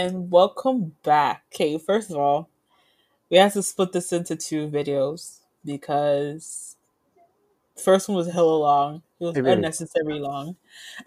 and 0.00 0.30
welcome 0.30 0.94
back. 1.02 1.42
Okay, 1.54 1.76
first 1.76 2.10
of 2.10 2.16
all, 2.16 2.48
we 3.30 3.36
have 3.36 3.52
to 3.52 3.62
split 3.62 3.92
this 3.92 4.12
into 4.12 4.34
two 4.34 4.66
videos 4.68 5.40
because 5.64 6.76
first 7.76 8.08
one 8.08 8.16
was 8.16 8.28
hella 8.32 8.56
long. 8.56 9.02
It 9.20 9.24
was 9.24 9.36
It 9.36 9.42
really- 9.42 9.52
unnecessary 9.56 10.18
long. 10.18 10.56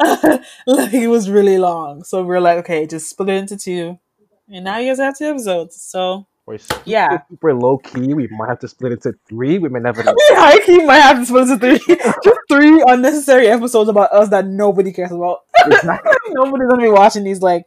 like 0.68 0.94
it 0.94 1.08
was 1.08 1.27
really 1.30 1.58
long. 1.58 2.04
So 2.04 2.23
we're 2.23 2.40
like, 2.40 2.59
okay, 2.59 2.86
just 2.86 3.09
split 3.09 3.30
it 3.30 3.34
into 3.38 3.58
two. 3.58 3.98
And 4.48 4.64
now 4.66 4.77
you 4.77 4.91
guys 4.91 5.00
have 5.00 5.18
two 5.18 5.25
episodes. 5.25 5.82
So 5.82 6.28
We're 6.46 6.60
super, 6.60 6.82
Yeah. 6.86 7.21
super 7.30 7.54
low 7.55 7.80
key. 7.80 8.14
We 8.14 8.28
might 8.28 8.50
have 8.50 8.60
to 8.60 8.68
split 8.68 8.91
it 8.91 9.02
to 9.04 9.14
three. 9.28 9.57
We 9.57 9.70
may 9.70 9.80
never 9.80 10.04
know. 10.04 10.13
I 10.38 10.62
keep 10.63 10.85
might 10.85 10.98
have 10.99 11.18
to 11.18 11.26
split 11.26 11.48
it 11.49 11.63
into 11.63 11.80
three. 11.80 11.96
just 12.23 12.40
three 12.48 12.84
unnecessary 12.88 13.48
episodes 13.48 13.90
about 13.90 14.12
us 14.13 14.30
that 14.30 14.46
nobody 14.46 14.91
cares 14.94 15.12
about. 15.12 15.40
Exactly. 15.66 16.12
Nobody's 16.30 16.68
gonna 16.68 16.84
be 16.84 16.90
watching 16.90 17.23
these 17.23 17.41
like, 17.41 17.66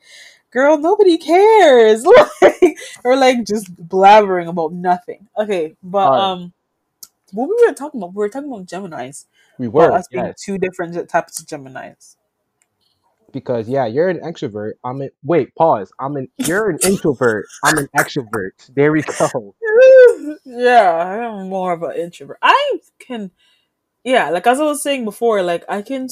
girl, 0.56 0.78
nobody 0.78 1.18
cares. 1.18 2.04
like 2.42 2.78
or 3.04 3.16
like 3.16 3.44
just 3.44 3.74
blabbering 3.76 4.48
about 4.48 4.72
nothing. 4.72 5.28
Okay, 5.38 5.76
but 5.82 6.08
Alright. 6.08 6.20
um 6.20 6.52
what 7.32 7.48
we 7.48 7.66
were 7.66 7.74
talking 7.74 8.00
about, 8.00 8.14
we 8.14 8.18
were 8.18 8.28
talking 8.28 8.50
about 8.50 8.66
Geminis. 8.66 9.26
We 9.58 9.68
were, 9.68 9.92
us 9.92 10.08
being 10.08 10.24
yes. 10.26 10.42
two 10.42 10.58
different 10.58 11.08
types 11.08 11.40
of 11.40 11.46
Geminis. 11.46 12.16
Because 13.32 13.68
yeah, 13.68 13.86
you're 13.86 14.08
an 14.08 14.20
extrovert. 14.20 14.74
I'm 14.84 15.02
an 15.02 15.10
wait, 15.22 15.54
pause. 15.56 15.92
I'm 15.98 16.16
an 16.16 16.28
you're 16.38 16.70
an 16.70 16.78
introvert. 16.84 17.46
I'm 17.62 17.76
an 17.76 17.88
extrovert. 17.96 18.70
There 18.74 18.92
we 18.92 19.02
go. 19.02 19.54
yeah, 20.44 21.28
I'm 21.28 21.48
more 21.50 21.72
of 21.72 21.82
an 21.82 21.96
introvert. 21.96 22.38
I 22.40 22.78
can, 22.98 23.30
yeah, 24.04 24.30
like 24.30 24.46
as 24.46 24.58
I 24.58 24.64
was 24.64 24.82
saying 24.82 25.04
before, 25.04 25.42
like 25.42 25.64
I 25.68 25.82
can, 25.82 26.08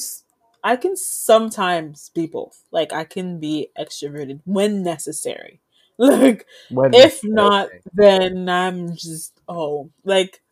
I 0.64 0.76
can 0.76 0.96
sometimes 0.96 2.10
be 2.14 2.26
both. 2.26 2.64
Like 2.72 2.92
I 2.92 3.04
can 3.04 3.40
be 3.40 3.70
extroverted 3.78 4.40
when 4.46 4.82
necessary. 4.84 5.60
Like 5.98 6.46
When 6.68 6.92
if 6.92 7.22
we- 7.22 7.30
not, 7.30 7.70
then 7.92 8.48
I'm 8.48 8.96
just 8.96 9.40
oh, 9.48 9.90
like 10.04 10.42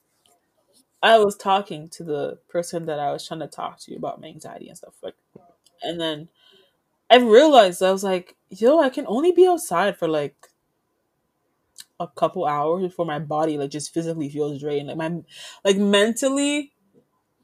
I 1.02 1.18
was 1.18 1.36
talking 1.36 1.88
to 1.90 2.04
the 2.04 2.38
person 2.48 2.86
that 2.86 2.98
I 2.98 3.12
was 3.12 3.26
trying 3.26 3.40
to 3.40 3.48
talk 3.48 3.78
to 3.80 3.96
about 3.96 4.20
my 4.20 4.28
anxiety 4.28 4.68
and 4.68 4.76
stuff 4.78 4.94
like, 5.02 5.16
and 5.82 6.00
then 6.00 6.28
I 7.10 7.18
realized 7.18 7.82
I 7.82 7.92
was 7.92 8.04
like, 8.04 8.36
yo, 8.50 8.80
I 8.80 8.90
can 8.90 9.06
only 9.08 9.32
be 9.32 9.46
outside 9.46 9.98
for 9.98 10.08
like 10.08 10.48
a 12.00 12.06
couple 12.08 12.44
hours 12.46 12.82
before 12.82 13.06
my 13.06 13.18
body 13.18 13.56
like 13.58 13.70
just 13.70 13.92
physically 13.94 14.28
feels 14.28 14.60
drained. 14.60 14.88
Like 14.88 14.96
my 14.96 15.22
like 15.64 15.76
mentally, 15.76 16.72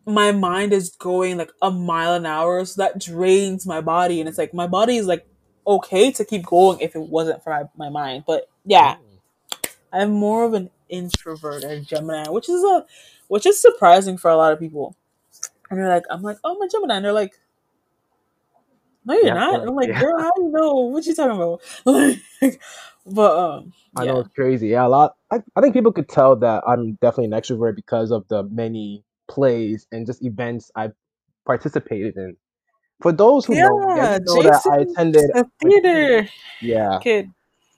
my 0.07 0.33
mind 0.33 0.73
is 0.73 0.91
going 0.91 1.37
like 1.39 1.53
a 1.63 1.71
mile 1.71 2.15
an 2.15 2.27
hour, 2.27 2.65
so 2.65 2.83
that 2.83 3.01
drains 3.01 3.67
my 3.67 3.81
body, 3.81 4.21
and 4.21 4.29
it's 4.29 4.39
like 4.39 4.55
my 4.55 4.67
body 4.67 4.97
is 4.97 5.07
like 5.07 5.27
okay 5.67 6.11
to 6.13 6.25
keep 6.25 6.47
going 6.47 6.81
if 6.81 6.97
it 6.97 7.03
wasn't 7.03 7.43
for 7.45 7.51
my, 7.51 7.65
my 7.77 7.91
mind. 7.91 8.25
But 8.27 8.49
yeah, 8.65 8.97
I'm 9.93 10.11
more 10.13 10.45
of 10.45 10.55
an 10.55 10.71
introvert 10.89 11.65
and 11.65 11.87
Gemini, 11.87 12.29
which 12.31 12.49
is 12.49 12.63
a 12.65 12.87
which 13.29 13.47
is 13.47 13.61
surprising 13.61 14.19
for 14.19 14.31
a 14.31 14.37
lot 14.37 14.53
of 14.53 14.59
people. 14.61 14.97
And 15.71 15.79
they're 15.81 15.89
like, 15.89 16.05
I'm 16.11 16.23
like, 16.23 16.39
oh, 16.45 16.59
I'm 16.63 16.71
Gemini, 16.71 16.97
and 16.97 17.05
they're 17.05 17.13
like, 17.13 17.39
no, 19.05 19.15
you're 19.15 19.31
Yeah, 19.31 19.33
not. 19.33 19.61
And 19.61 19.71
I'm 19.71 19.77
like, 19.77 19.95
yeah. 19.95 19.99
girl, 19.99 20.19
how 20.21 20.31
do 20.37 20.43
you 20.43 20.51
know? 20.53 20.75
What 20.75 21.07
you 21.07 21.15
talking 21.15 21.37
about? 21.37 21.63
Like, 22.41 22.61
but 23.07 23.39
um, 23.39 23.73
I 23.97 24.05
know 24.05 24.21
it's 24.21 24.31
crazy. 24.35 24.69
Yeah, 24.69 24.87
a 24.87 24.89
lot. 24.89 25.17
I, 25.31 25.43
I 25.57 25.61
think 25.61 25.75
people 25.75 25.93
could 25.93 26.09
tell 26.09 26.37
that 26.37 26.63
I'm 26.67 26.95
definitely 27.03 27.27
an 27.27 27.33
extrovert 27.33 27.77
because 27.77 28.11
of 28.13 28.27
the 28.29 28.45
many 28.45 29.05
plays 29.29 29.87
and 29.93 30.07
just 30.07 30.25
events 30.25 30.71
I've 30.77 30.95
participated 31.47 32.17
in. 32.17 32.37
For 33.03 33.13
those 33.13 33.47
who 33.47 33.57
know, 33.57 33.81
me, 33.81 33.95
Yeah, 33.97 34.19
know 34.25 34.43
that 34.43 34.63
I 34.67 34.79
attended. 34.81 35.31
a 35.35 35.45
theater 35.61 36.29
Yeah, 36.61 37.01
kid. 37.01 37.33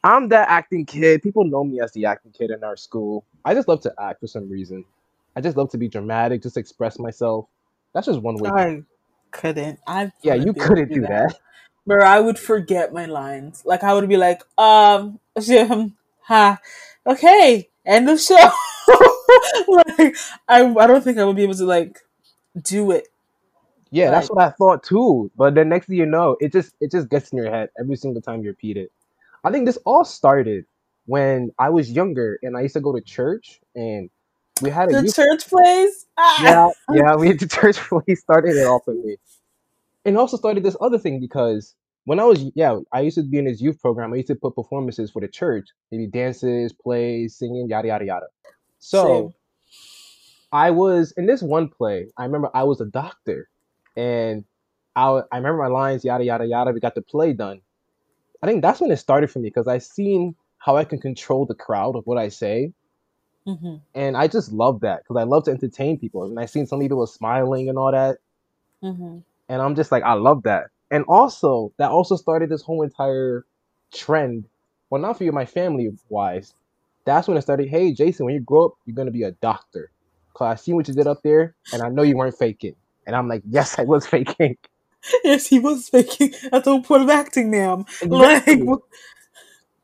I'm 0.05 0.29
that 0.31 0.49
acting 0.49 0.87
kid. 0.87 1.23
People 1.23 1.45
know 1.45 1.65
me 1.65 1.81
as 1.81 1.93
the 1.93 2.07
acting 2.07 2.33
kid 2.33 2.51
in 2.51 2.65
our 2.65 2.77
school. 2.77 3.27
I 3.45 3.55
just 3.55 3.69
love 3.69 3.81
to 3.83 3.93
act 4.01 4.21
for 4.21 4.27
some 4.27 4.49
reason. 4.51 4.85
I 5.37 5.41
just 5.41 5.57
love 5.57 5.71
to 5.71 5.79
be 5.79 5.89
dramatic, 5.89 6.43
just 6.43 6.57
express 6.57 6.99
myself. 6.99 7.47
That's 7.95 8.07
just 8.07 8.21
one 8.23 8.39
way. 8.41 8.51
I 8.51 8.85
couldn't. 9.33 9.81
I 9.87 10.13
yeah, 10.23 10.35
you 10.35 10.55
be 10.55 10.63
able 10.63 10.77
to 10.77 10.83
couldn't 10.85 10.93
do 10.93 11.07
that. 11.09 11.35
Where 11.87 12.03
I 12.05 12.21
would 12.21 12.39
forget 12.39 12.95
my 12.95 13.07
lines. 13.07 13.63
Like 13.67 13.85
I 13.85 13.95
would 13.95 14.09
be 14.09 14.19
like, 14.19 14.43
um, 14.59 15.21
um, 15.71 15.97
ha, 16.23 16.61
okay, 17.07 17.70
end 17.87 18.09
of 18.09 18.21
show. 18.21 18.35
like 19.69 20.17
I, 20.49 20.65
I 20.65 20.87
don't 20.87 21.03
think 21.03 21.19
I 21.19 21.25
would 21.25 21.37
be 21.37 21.43
able 21.43 21.55
to 21.55 21.65
like 21.65 21.99
do 22.63 22.91
it. 22.91 23.09
Yeah, 23.91 24.11
that's 24.11 24.29
what 24.29 24.45
I 24.45 24.51
thought 24.51 24.85
too. 24.85 25.31
But 25.37 25.55
then 25.55 25.69
next 25.69 25.87
thing 25.87 25.97
you 25.97 26.07
know, 26.07 26.37
it 26.41 26.53
just 26.53 26.75
it 26.81 26.91
just 26.91 27.09
gets 27.09 27.31
in 27.31 27.39
your 27.39 27.51
head 27.51 27.71
every 27.79 27.97
single 27.97 28.23
time 28.23 28.43
you 28.43 28.49
repeat 28.49 28.77
it. 28.77 28.93
I 29.43 29.51
think 29.51 29.67
this 29.67 29.79
all 29.85 30.05
started 30.05 30.67
when 31.07 31.51
I 31.59 31.71
was 31.71 31.91
younger 31.91 32.39
and 32.43 32.57
I 32.57 32.63
used 32.63 32.75
to 32.75 32.81
go 32.81 32.93
to 32.93 33.01
church 33.01 33.61
and 33.75 34.11
we 34.63 34.71
had 34.71 34.91
a 34.91 35.03
The 35.03 35.13
church 35.13 35.49
plays. 35.49 36.07
Ah! 36.17 36.45
yeah, 36.45 36.69
yeah, 36.95 37.17
we 37.17 37.33
the 37.33 37.49
church 37.49 37.79
really 37.93 38.15
started 38.15 38.57
it 38.57 38.67
all 38.67 38.81
for 38.81 38.95
me. 38.95 39.17
And 40.05 40.17
also 40.17 40.37
started 40.37 40.63
this 40.63 40.77
other 40.81 40.99
thing 40.99 41.21
because 41.21 41.75
when 42.11 42.19
I 42.19 42.25
was 42.25 42.51
yeah, 42.57 42.77
I 42.93 43.03
used 43.03 43.19
to 43.19 43.23
be 43.23 43.39
in 43.39 43.45
this 43.45 43.61
youth 43.61 43.81
program. 43.81 44.13
I 44.13 44.17
used 44.17 44.27
to 44.31 44.35
put 44.35 44.57
performances 44.57 45.13
for 45.13 45.23
the 45.23 45.29
church, 45.29 45.69
maybe 45.93 46.09
dances, 46.09 46.73
plays, 46.73 47.37
singing, 47.37 47.69
yada 47.69 47.87
yada 47.87 48.05
yada. 48.05 48.27
So 48.81 49.29
Same. 49.29 49.35
I 50.53 50.73
was 50.73 51.13
in 51.17 51.27
this 51.27 51.41
one 51.41 51.69
play. 51.69 52.09
I 52.19 52.25
remember 52.25 52.51
I 52.53 52.65
was 52.65 52.81
a 52.81 52.87
doctor, 52.87 53.49
and 53.97 54.45
I 54.97 55.23
I 55.31 55.37
remember 55.37 55.63
my 55.63 55.69
lines, 55.69 56.05
yada 56.05 56.25
yada 56.25 56.47
yada. 56.47 56.73
We 56.73 56.81
got 56.81 56.97
the 56.97 57.03
play 57.03 57.33
done. 57.33 57.61
I 58.43 58.49
think 58.49 58.63
that's 58.63 58.81
when 58.81 58.91
it 58.91 58.97
started 58.99 59.31
for 59.31 59.39
me 59.39 59.49
because 59.51 59.69
I 59.69 59.79
seen 59.79 60.35
how 60.59 60.77
I 60.77 60.85
can 60.85 61.01
control 61.01 61.47
the 61.47 61.55
crowd 61.55 61.97
of 61.97 62.07
what 62.07 62.19
I 62.19 62.29
say, 62.31 62.73
hmm 63.47 63.77
and 63.95 64.17
I 64.17 64.29
just 64.29 64.53
love 64.53 64.81
that 64.81 65.05
because 65.05 65.21
I 65.21 65.25
love 65.25 65.45
to 65.45 65.53
entertain 65.53 65.99
people. 66.01 66.25
And 66.25 66.41
I 66.41 66.47
seen 66.47 66.67
some 66.67 66.81
people 66.81 67.07
smiling 67.07 67.69
and 67.69 67.79
all 67.79 67.93
that, 67.93 68.19
hmm 68.83 69.19
and 69.49 69.63
I'm 69.63 69.77
just 69.77 69.93
like, 69.93 70.03
I 70.05 70.15
love 70.15 70.43
that. 70.45 70.65
And 70.91 71.05
also, 71.09 71.73
that 71.79 71.91
also 71.91 72.17
started 72.17 72.51
this 72.51 72.63
whole 72.63 72.83
entire 72.83 73.45
trend. 73.93 74.47
Well, 74.91 75.01
not 75.01 75.19
for 75.19 75.25
you, 75.25 75.33
my 75.33 75.47
family 75.47 75.91
wise. 76.09 76.55
That's 77.05 77.29
when 77.29 77.37
it 77.37 77.43
started. 77.43 77.69
Hey, 77.69 77.93
Jason, 77.93 78.27
when 78.27 78.35
you 78.35 78.41
grow 78.41 78.67
up, 78.67 78.73
you're 78.85 78.97
gonna 78.97 79.11
be 79.11 79.23
a 79.23 79.33
doctor. 79.33 79.91
Cause 80.35 80.53
I 80.53 80.55
seen 80.57 80.75
what 80.77 80.89
you 80.89 80.95
did 80.95 81.07
up 81.07 81.23
there, 81.23 81.55
and 81.73 81.83
I 81.83 81.89
know 81.89 82.03
you 82.03 82.17
weren't 82.17 82.37
faking. 82.37 82.75
And 83.07 83.17
I'm 83.17 83.29
like, 83.29 83.43
yes, 83.49 83.79
I 83.79 83.83
was 83.83 84.07
faking. 84.07 84.57
Yes, 85.25 85.47
he 85.47 85.59
was 85.59 85.89
faking. 85.89 86.35
That's 86.51 86.67
the 86.67 86.73
whole 86.73 86.83
point 86.83 87.05
of 87.05 87.09
acting, 87.09 87.51
ma'am. 87.51 87.87
Exactly. 88.03 88.57
Like, 88.57 88.65
what, 88.69 88.81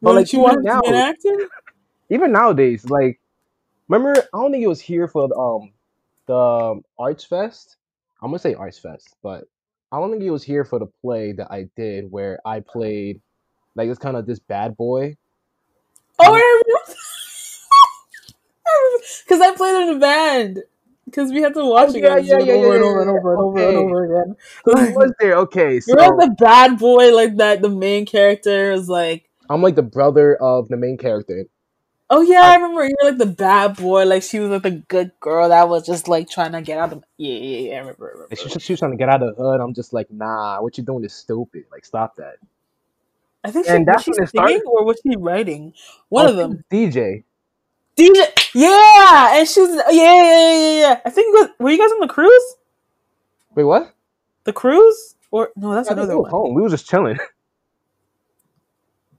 But, 0.02 0.14
like, 0.14 0.30
you 0.30 0.40
want 0.40 0.62
to 0.62 0.82
be 0.82 0.88
an 0.88 0.94
actor? 0.94 1.48
Even 2.10 2.32
nowadays, 2.32 2.84
like, 2.84 3.18
remember? 3.88 4.12
I 4.34 4.38
don't 4.38 4.52
think 4.52 4.62
it 4.62 4.68
was 4.68 4.82
here 4.82 5.08
for 5.08 5.26
the, 5.26 5.34
um 5.34 5.72
the 6.26 6.36
um, 6.36 6.84
Arts 6.98 7.24
Fest. 7.24 7.76
I'm 8.22 8.28
gonna 8.28 8.38
say 8.38 8.54
Arts 8.54 8.78
Fest, 8.78 9.16
but 9.22 9.44
I 9.96 9.98
don't 9.98 10.10
think 10.10 10.22
it 10.22 10.30
was 10.30 10.42
here 10.44 10.62
for 10.62 10.78
the 10.78 10.88
play 11.00 11.32
that 11.32 11.50
I 11.50 11.70
did 11.74 12.12
where 12.12 12.38
I 12.44 12.60
played 12.60 13.22
like 13.74 13.88
this 13.88 13.96
kind 13.96 14.14
of 14.14 14.26
this 14.26 14.38
bad 14.38 14.76
boy. 14.76 15.16
Oh, 16.18 16.34
um, 16.34 16.94
Because 19.24 19.40
I 19.42 19.54
played 19.56 19.88
in 19.88 19.96
a 19.96 19.98
band. 19.98 20.64
Because 21.06 21.32
we 21.32 21.40
had 21.40 21.54
to 21.54 21.64
watch 21.64 21.90
Oh, 21.90 21.94
it 21.94 22.02
yeah, 22.02 22.18
yeah, 22.18 22.38
yeah, 22.40 22.52
over 22.52 22.74
and 22.74 22.84
yeah, 22.84 22.90
over 22.90 23.00
and 23.00 23.10
over 23.10 23.32
and 23.32 23.40
over 23.40 23.58
okay. 23.58 23.68
and 23.68 23.78
over 23.78 24.04
again. 24.04 24.36
Like, 24.66 24.94
was 24.96 25.14
there? 25.18 25.36
Okay, 25.38 25.80
so 25.80 25.92
you're 25.92 26.14
like 26.14 26.28
the 26.28 26.34
bad 26.44 26.78
boy, 26.78 27.14
like 27.14 27.36
that. 27.38 27.62
The 27.62 27.70
main 27.70 28.04
character 28.04 28.72
is 28.72 28.90
like, 28.90 29.30
I'm 29.48 29.62
like 29.62 29.76
the 29.76 29.82
brother 29.82 30.36
of 30.36 30.68
the 30.68 30.76
main 30.76 30.98
character. 30.98 31.46
Oh 32.10 32.22
yeah, 32.22 32.40
I 32.42 32.54
remember 32.56 32.84
you're 32.84 33.10
like 33.10 33.18
the 33.18 33.26
bad 33.26 33.76
boy. 33.76 34.04
Like 34.04 34.22
she 34.22 34.38
was 34.38 34.50
like 34.50 34.62
the 34.62 34.70
good 34.70 35.12
girl 35.20 35.48
that 35.48 35.68
was 35.68 35.86
just 35.86 36.08
like 36.08 36.28
trying 36.28 36.53
to 36.53 36.62
get 36.62 36.78
out 36.78 36.92
of. 36.92 37.04
Yeah, 37.18 37.34
yeah, 37.34 37.58
yeah. 37.70 37.74
I 37.76 37.78
remember. 37.80 38.08
I 38.08 38.12
remember. 38.12 38.36
She, 38.36 38.48
she 38.60 38.72
was 38.72 38.80
trying 38.80 38.92
to 38.92 38.97
get 38.97 39.08
out 39.08 39.22
of 39.22 39.36
the 39.36 39.42
hood. 39.42 39.60
I'm 39.60 39.74
just 39.74 39.92
like, 39.92 40.10
nah, 40.10 40.60
what 40.62 40.76
you 40.78 40.84
doing 40.84 41.04
is 41.04 41.12
stupid. 41.14 41.64
Like, 41.70 41.84
stop 41.84 42.16
that. 42.16 42.36
I 43.44 43.50
think 43.50 43.66
she, 43.66 43.72
and 43.72 43.86
was 43.86 43.86
that's 43.86 44.04
she 44.04 44.10
when 44.12 44.22
it 44.24 44.30
singing 44.30 44.62
or 44.66 44.84
was 44.84 45.00
she 45.03 45.16
writing? 45.16 45.72
One 46.08 46.26
Oh, 46.26 46.30
of 46.30 46.36
them. 46.36 46.64
DJ. 46.70 47.24
DJ. 47.97 48.26
Yeah, 48.54 49.38
and 49.38 49.48
she 49.48 49.60
was. 49.60 49.70
Yeah, 49.76 49.91
yeah, 49.92 50.22
yeah, 50.22 50.59
yeah. 50.59 50.80
yeah. 50.80 51.00
I 51.04 51.10
think. 51.10 51.34
was- 51.34 51.50
Were 51.59 51.70
you 51.70 51.78
guys 51.78 51.92
on 51.92 52.00
the 52.00 52.09
cruise? 52.09 52.56
Wait, 53.54 53.64
what? 53.64 53.94
The 54.44 54.52
cruise? 54.52 55.14
Or 55.30 55.50
no, 55.56 55.74
that's 55.74 55.88
I 55.88 55.94
think 55.94 55.98
another 55.98 56.14
we 56.14 56.22
was 56.24 56.30
one. 56.30 56.30
home. 56.30 56.54
We 56.54 56.62
was 56.62 56.72
just 56.72 56.88
chilling. 56.88 57.18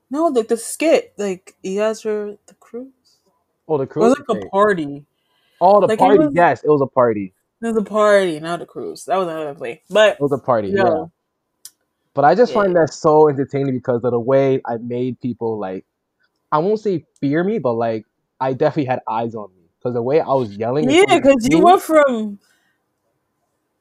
No, 0.10 0.28
like 0.28 0.48
the 0.48 0.58
skit. 0.58 1.14
Like 1.18 1.56
you 1.64 1.80
guys 1.80 2.04
were 2.06 2.38
the 2.48 2.54
cruise. 2.56 2.92
Oh, 3.68 3.78
the 3.78 3.84
It 3.84 3.90
cruise. 3.90 4.16
was 4.18 4.20
like 4.30 4.44
a 4.44 4.46
party. 4.50 5.06
Oh, 5.60 5.82
the 5.82 5.88
like, 5.88 5.98
it 5.98 6.00
party. 6.00 6.20
was- 6.20 6.34
Yes, 6.34 6.64
it 6.64 6.70
was 6.70 6.82
a 6.82 6.88
party. 6.88 7.34
It 7.62 7.66
was 7.68 7.78
a 7.78 7.82
party, 7.84 8.40
not 8.40 8.62
a 8.62 8.66
cruise. 8.68 9.06
That 9.06 9.18
was 9.18 9.28
another 9.28 9.56
play. 9.56 9.82
But 9.90 10.14
It 10.14 10.22
was 10.22 10.32
a 10.32 10.38
party. 10.38 10.70
Yeah. 10.70 10.84
no, 10.84 11.12
But 12.14 12.26
I 12.26 12.36
just 12.36 12.54
Yeah. 12.54 12.62
find 12.62 12.76
that 12.76 12.94
so 12.94 13.30
entertaining 13.30 13.74
because 13.74 14.04
of 14.04 14.12
the 14.12 14.20
way 14.20 14.62
I 14.66 14.78
made 14.78 15.20
people 15.20 15.58
like, 15.58 15.86
I 16.52 16.60
won't 16.60 16.80
say 16.80 17.06
fear 17.20 17.44
me, 17.44 17.58
but 17.60 17.74
like 17.74 18.06
I 18.40 18.54
definitely 18.54 18.86
had 18.86 19.02
eyes 19.08 19.34
on 19.36 19.50
me 19.56 19.64
because 19.80 19.94
the 19.96 20.02
way 20.02 20.20
I 20.22 20.34
was 20.34 20.56
yelling. 20.56 20.90
yeah, 20.90 21.04
because 21.20 21.48
you 21.50 21.58
you- 21.58 21.64
went 21.66 21.82
from 21.82 22.40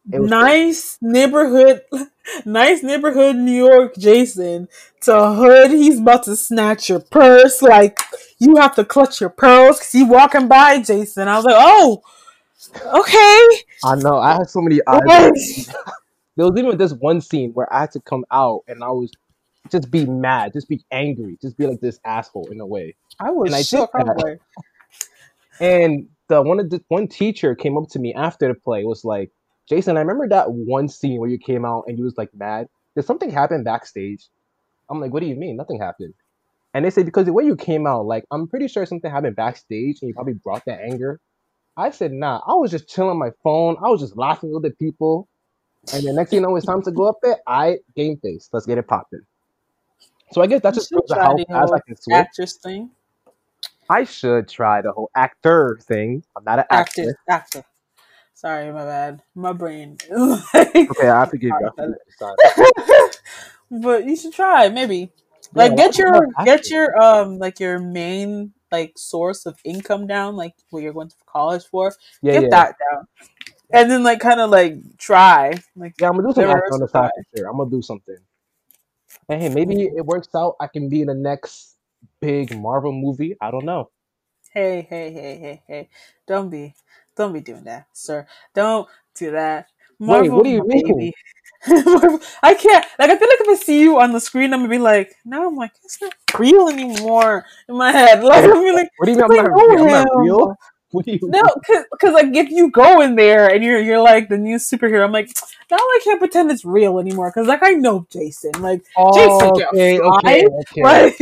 Nice 0.07 0.99
neighborhood, 1.01 1.83
nice 2.47 2.83
neighborhood 2.83 3.37
New 3.37 3.67
York 3.67 3.97
Jason 3.97 4.69
to 5.03 5.33
hood. 5.35 5.71
He's 5.71 5.99
about 6.01 6.25
to 6.25 6.37
snatch 6.37 6.89
your 6.89 7.01
purse. 7.01 7.63
Like 7.63 8.01
you 8.39 8.57
have 8.57 8.75
to 8.77 8.85
clutch 8.85 9.21
your 9.21 9.31
pearls 9.31 9.79
because 9.79 9.93
he 9.93 10.05
walking 10.05 10.49
by 10.49 10.81
Jason. 10.83 11.29
I 11.29 11.37
was 11.37 11.45
like, 11.45 11.57
oh, 11.59 12.03
okay. 12.87 13.65
I 13.85 13.97
know. 13.97 14.19
I 14.19 14.35
had 14.35 14.49
so 14.49 14.61
many 14.61 14.81
eyes. 14.87 15.69
There 16.37 16.47
was 16.47 16.59
even 16.59 16.77
this 16.77 16.93
one 16.93 17.21
scene 17.21 17.53
where 17.53 17.73
I 17.73 17.81
had 17.81 17.93
to 17.93 18.01
come 18.01 18.25
out 18.31 18.63
and 18.69 18.85
I 18.85 18.91
was 18.91 19.11
just 19.71 19.91
be 19.91 20.07
mad, 20.07 20.53
just 20.53 20.69
be 20.69 20.85
angry, 20.91 21.39
just 21.43 21.57
be 21.57 21.67
like 21.67 21.81
this 21.81 21.99
asshole 22.05 22.49
in 22.51 22.61
a 22.61 22.67
way. 22.67 22.95
I 23.19 23.31
was 23.31 23.49
And 23.49 23.55
I 23.55 23.63
shook. 23.63 23.91
did 23.91 23.91
I 23.95 24.05
was 24.05 24.17
that. 24.17 24.23
like, 24.23 24.41
And 25.61 26.09
the 26.29 26.43
one 26.43 26.61
of 26.61 26.71
the 26.71 26.83
one 26.89 27.09
teacher 27.09 27.55
came 27.55 27.77
up 27.79 27.89
to 27.91 27.99
me 27.99 28.15
after 28.15 28.49
the 28.49 28.55
play 28.55 28.85
was 28.85 29.05
like, 29.05 29.31
Jason, 29.69 29.97
I 29.97 30.01
remember 30.01 30.29
that 30.29 30.53
one 30.53 30.89
scene 30.89 31.21
where 31.21 31.31
you 31.31 31.39
came 31.39 31.65
out 31.65 31.85
and 31.87 31.99
you 31.99 32.05
was 32.05 32.17
like 32.19 32.35
mad. 32.35 32.69
Did 32.97 33.05
something 33.05 33.31
happen 33.31 33.65
backstage? 33.65 34.27
I'm 34.91 35.01
like, 35.01 35.13
what 35.13 35.21
do 35.21 35.27
you 35.27 35.37
mean? 35.37 35.57
Nothing 35.57 35.81
happened. 35.81 36.15
And 36.75 36.85
they 36.85 36.91
said 36.91 37.07
because 37.07 37.27
the 37.27 37.33
way 37.33 37.45
you 37.45 37.57
came 37.57 37.87
out, 37.87 38.07
like 38.07 38.25
I'm 38.31 38.49
pretty 38.49 38.69
sure 38.69 38.87
something 38.87 39.11
happened 39.11 39.37
backstage 39.37 39.99
and 40.03 40.09
you 40.09 40.15
probably 40.15 40.35
brought 40.35 40.65
that 40.67 40.81
anger. 40.81 41.21
I 41.77 41.91
said, 41.91 42.13
nah, 42.13 42.41
I 42.47 42.55
was 42.55 42.71
just 42.71 42.89
chilling 42.89 43.11
on 43.11 43.19
my 43.19 43.31
phone. 43.43 43.77
I 43.85 43.89
was 43.89 44.01
just 44.01 44.17
laughing 44.17 44.53
with 44.53 44.63
the 44.63 44.71
people. 44.71 45.29
And 45.93 46.05
the 46.07 46.13
next 46.13 46.31
thing 46.31 46.39
you 46.41 46.47
know, 46.47 46.57
it's 46.57 46.67
time 46.67 46.83
to 46.83 46.93
go 46.93 47.07
up 47.07 47.17
there. 47.23 47.39
I 47.47 47.79
game 47.97 48.19
face. 48.19 48.49
Let's 48.53 48.67
get 48.67 48.79
it 48.79 48.89
popping. 48.89 49.23
So 50.33 50.43
I 50.43 50.47
guess 50.47 50.63
that 50.63 50.75
You 50.75 50.81
just 50.81 50.93
how 51.21 51.39
fast 51.53 51.73
I 51.75 51.81
can 51.87 51.97
switch. 51.97 52.17
actress 52.19 52.55
thing. 52.55 52.91
I 53.89 54.05
should 54.05 54.49
try 54.49 54.83
the 54.83 54.93
whole 54.93 55.11
actor 55.17 55.79
thing. 55.83 56.25
I'm 56.37 56.45
not 56.45 56.59
an 56.61 56.65
actor. 56.71 57.03
Actor, 57.03 57.19
actor. 57.29 57.65
Sorry, 58.37 58.71
my 58.71 58.85
bad. 58.85 59.23
My 59.35 59.55
brain. 59.55 59.97
like, 60.11 60.77
Okay, 60.77 61.09
I 61.09 61.25
forgive 61.25 61.53
you. 61.59 61.67
I 61.67 61.71
forgive 61.71 61.95
you. 62.07 62.13
Sorry. 62.19 63.11
but 63.71 64.05
you 64.05 64.15
should 64.15 64.35
try 64.35 64.69
maybe. 64.69 65.11
Yeah, 65.55 65.63
Like 65.63 65.77
get 65.77 65.97
your 65.97 66.29
get 66.45 66.69
your 66.69 67.03
um 67.03 67.39
like 67.39 67.61
your 67.61 67.79
main 67.79 68.53
like 68.71 68.93
source 68.99 69.47
of 69.47 69.59
income 69.65 70.07
down, 70.07 70.37
like 70.37 70.53
what 70.69 70.83
you're 70.83 70.93
going 70.93 71.09
to 71.09 71.17
college 71.25 71.65
for. 71.65 71.95
Yeah, 72.21 72.33
get 72.33 72.43
yeah. 72.43 72.49
that 72.51 72.75
down, 72.79 73.07
and 73.73 73.91
then 73.91 74.03
like 74.03 74.21
kind 74.21 74.41
of 74.41 74.51
like 74.51 74.99
try 74.99 75.59
like 75.75 75.95
Yeah, 75.99 76.11
I'm 76.11 76.17
gonna 76.17 76.29
do 76.29 76.35
something 76.35 76.51
on 76.51 76.81
the 76.81 76.89
side 76.89 77.11
for 77.17 77.39
sure. 77.39 77.49
I'm 77.49 77.57
gonna 77.57 77.71
do 77.71 77.81
something. 77.81 78.19
And 79.31 79.41
hey, 79.41 79.49
maybe 79.49 79.85
it 79.85 80.05
works 80.05 80.29
out. 80.35 80.57
I 80.61 80.67
can 80.67 80.91
be 80.91 81.01
in 81.01 81.07
the 81.07 81.15
next 81.15 81.75
big 82.21 82.55
Marvel 82.55 82.93
movie. 82.93 83.35
I 83.41 83.51
don't 83.51 83.65
know. 83.65 83.89
Hey, 84.53 84.87
hey, 84.89 85.13
hey, 85.13 85.39
hey, 85.39 85.63
hey! 85.67 85.89
Don't 86.27 86.49
be, 86.49 86.75
don't 87.17 87.33
be 87.33 87.41
doing 87.41 87.65
that, 87.65 87.87
sir. 87.93 88.27
Don't 88.55 88.89
do 89.15 89.33
that. 89.33 89.69
Wait, 89.99 90.07
Marvel, 90.07 90.37
what 90.37 90.45
do 90.45 90.51
you 90.51 90.65
mean? 90.65 91.13
I 92.43 92.55
can't. 92.55 92.87
Like, 92.99 93.11
I 93.11 93.17
feel 93.17 93.29
like 93.29 93.41
if 93.41 93.49
I 93.49 93.55
see 93.57 93.81
you 93.81 93.99
on 93.99 94.13
the 94.13 94.21
screen, 94.21 94.53
I'm 94.53 94.61
gonna 94.61 94.69
be 94.69 94.79
like, 94.79 95.17
no, 95.25 95.49
I'm 95.49 95.57
like, 95.57 95.73
it's 95.83 96.01
not 96.01 96.15
real 96.39 96.69
anymore 96.69 97.45
in 97.69 97.77
my 97.77 97.91
head. 97.91 98.23
Like, 98.23 98.45
I'm 98.45 98.63
be 98.63 98.73
like, 98.73 98.91
What 98.99 99.07
do 99.07 99.13
you 99.13 99.19
mean 99.19 99.25
I'm 99.25 99.37
not 99.37 99.51
know 99.51 99.67
real? 99.67 99.85
I'm 99.85 99.91
not 99.91 100.17
real? 100.17 100.57
What 100.93 101.05
do 101.05 101.13
you 101.13 101.19
No, 101.25 101.43
cause, 101.67 101.85
cause 102.01 102.13
like 102.13 102.35
if 102.35 102.49
you 102.49 102.71
go 102.71 103.01
in 103.01 103.17
there 103.17 103.53
and 103.53 103.63
you're 103.63 103.81
you're 103.81 104.01
like 104.01 104.29
the 104.29 104.39
new 104.39 104.57
superhero, 104.57 105.05
I'm 105.05 105.11
like 105.11 105.29
now 105.71 105.77
I 105.77 106.01
can't 106.05 106.21
pretend 106.21 106.51
it's 106.51 106.65
real 106.65 107.01
anymore 107.01 107.33
because 107.35 107.49
like 107.49 107.63
I 107.63 107.71
know 107.71 108.07
Jason, 108.09 108.53
like 108.61 108.83
Jason 109.13 109.51
oh, 109.53 109.53
can't 109.59 109.75
okay, 109.75 110.01
okay, 110.01 110.45
okay. 110.47 110.83
like, 110.83 111.17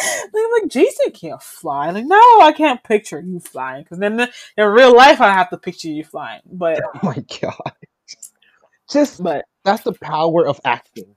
like, 0.32 0.62
like 0.62 0.70
Jason 0.70 1.12
can't 1.12 1.42
fly. 1.42 1.90
Like 1.90 2.06
no, 2.06 2.40
I 2.40 2.52
can't 2.56 2.82
picture 2.82 3.20
you 3.20 3.40
flying 3.40 3.82
because 3.82 3.98
then 3.98 4.20
in 4.56 4.66
real 4.66 4.94
life 4.94 5.20
I 5.20 5.32
have 5.32 5.50
to 5.50 5.58
picture 5.58 5.88
you 5.88 6.04
flying. 6.04 6.40
But 6.50 6.80
Oh 6.94 6.98
my 7.02 7.24
god. 7.40 7.74
Just 8.90 9.22
but 9.22 9.44
that's 9.64 9.82
the 9.82 9.92
power 9.92 10.46
of 10.46 10.60
acting. 10.64 11.14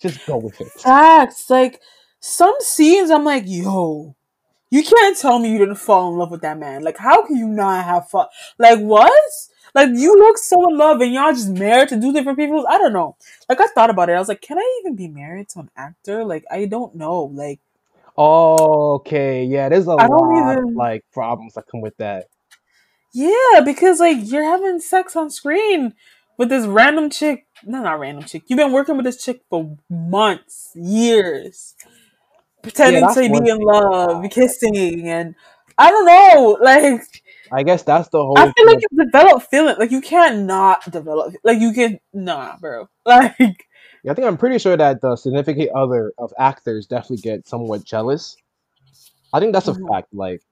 Just 0.00 0.26
go 0.26 0.36
with 0.36 0.60
it. 0.60 0.68
facts 0.68 1.48
like 1.48 1.80
some 2.20 2.54
scenes 2.60 3.10
I'm 3.10 3.24
like 3.24 3.44
yo. 3.46 4.16
You 4.70 4.82
can't 4.82 5.16
tell 5.16 5.38
me 5.38 5.52
you 5.52 5.58
didn't 5.58 5.76
fall 5.76 6.10
in 6.10 6.18
love 6.18 6.30
with 6.32 6.42
that 6.42 6.58
man. 6.58 6.82
Like, 6.82 6.98
how 6.98 7.24
can 7.24 7.36
you 7.36 7.46
not 7.46 7.84
have 7.84 8.08
fun? 8.10 8.26
Like, 8.58 8.80
what? 8.80 9.12
Like, 9.74 9.90
you 9.94 10.16
look 10.18 10.38
so 10.38 10.68
in 10.68 10.76
love 10.76 11.00
and 11.00 11.14
y'all 11.14 11.32
just 11.32 11.50
married 11.50 11.90
to 11.90 12.00
two 12.00 12.12
different 12.12 12.38
people? 12.38 12.66
I 12.68 12.76
don't 12.76 12.92
know. 12.92 13.16
Like, 13.48 13.60
I 13.60 13.66
thought 13.68 13.90
about 13.90 14.08
it. 14.08 14.14
I 14.14 14.18
was 14.18 14.28
like, 14.28 14.40
can 14.40 14.58
I 14.58 14.80
even 14.80 14.96
be 14.96 15.06
married 15.06 15.48
to 15.50 15.60
an 15.60 15.70
actor? 15.76 16.24
Like, 16.24 16.44
I 16.50 16.64
don't 16.66 16.96
know. 16.96 17.30
Like, 17.32 17.60
Okay, 18.18 19.44
yeah, 19.44 19.68
there's 19.68 19.86
a 19.86 19.92
I 19.92 20.06
lot 20.06 20.50
of 20.56 20.58
even- 20.58 20.74
like 20.74 21.04
problems 21.12 21.54
that 21.54 21.64
come 21.70 21.80
with 21.80 21.96
that. 21.98 22.26
yeah, 23.12 23.60
because, 23.64 24.00
like, 24.00 24.18
you're 24.30 24.44
having 24.44 24.80
sex 24.80 25.16
on 25.16 25.30
screen 25.30 25.94
with 26.38 26.48
this 26.48 26.66
random 26.66 27.10
chick. 27.10 27.46
No, 27.64 27.82
not 27.82 27.98
random 28.00 28.24
chick. 28.24 28.44
You've 28.48 28.58
been 28.58 28.72
working 28.72 28.96
with 28.96 29.04
this 29.06 29.22
chick 29.24 29.42
for 29.50 29.76
months, 29.90 30.70
years, 30.74 31.74
pretending 32.62 33.02
that's 33.02 33.14
to 33.14 33.20
be 33.20 33.26
in 33.26 33.44
thing. 33.44 33.58
love, 33.60 34.24
kissing, 34.30 35.08
and 35.08 35.34
I 35.78 35.90
don't 35.90 36.06
know. 36.06 36.58
Like, 36.60 37.02
I 37.52 37.62
guess 37.62 37.82
that's 37.82 38.08
the 38.08 38.18
whole 38.18 38.38
I 38.38 38.44
feel 38.46 38.52
thing 38.54 38.66
like 38.66 38.82
you 38.90 39.04
develop 39.04 39.42
feeling. 39.44 39.76
Like 39.78 39.90
you 39.92 40.00
can't 40.00 40.44
not 40.46 40.90
develop. 40.90 41.34
Like 41.44 41.60
you 41.60 41.72
can 41.72 42.00
nah, 42.12 42.56
bro. 42.58 42.88
Like 43.06 43.36
Yeah, 43.38 43.52
I 44.08 44.14
think 44.14 44.26
I'm 44.26 44.36
pretty 44.36 44.58
sure 44.58 44.76
that 44.76 45.00
the 45.00 45.16
significant 45.16 45.70
other 45.70 46.12
of 46.18 46.32
actors 46.38 46.86
definitely 46.86 47.18
get 47.18 47.46
somewhat 47.48 47.84
jealous. 47.84 48.36
I 49.32 49.40
think 49.40 49.52
that's 49.52 49.68
a 49.68 49.74
Mhm. 49.74 49.88
fact. 49.88 50.08
Like, 50.14 50.42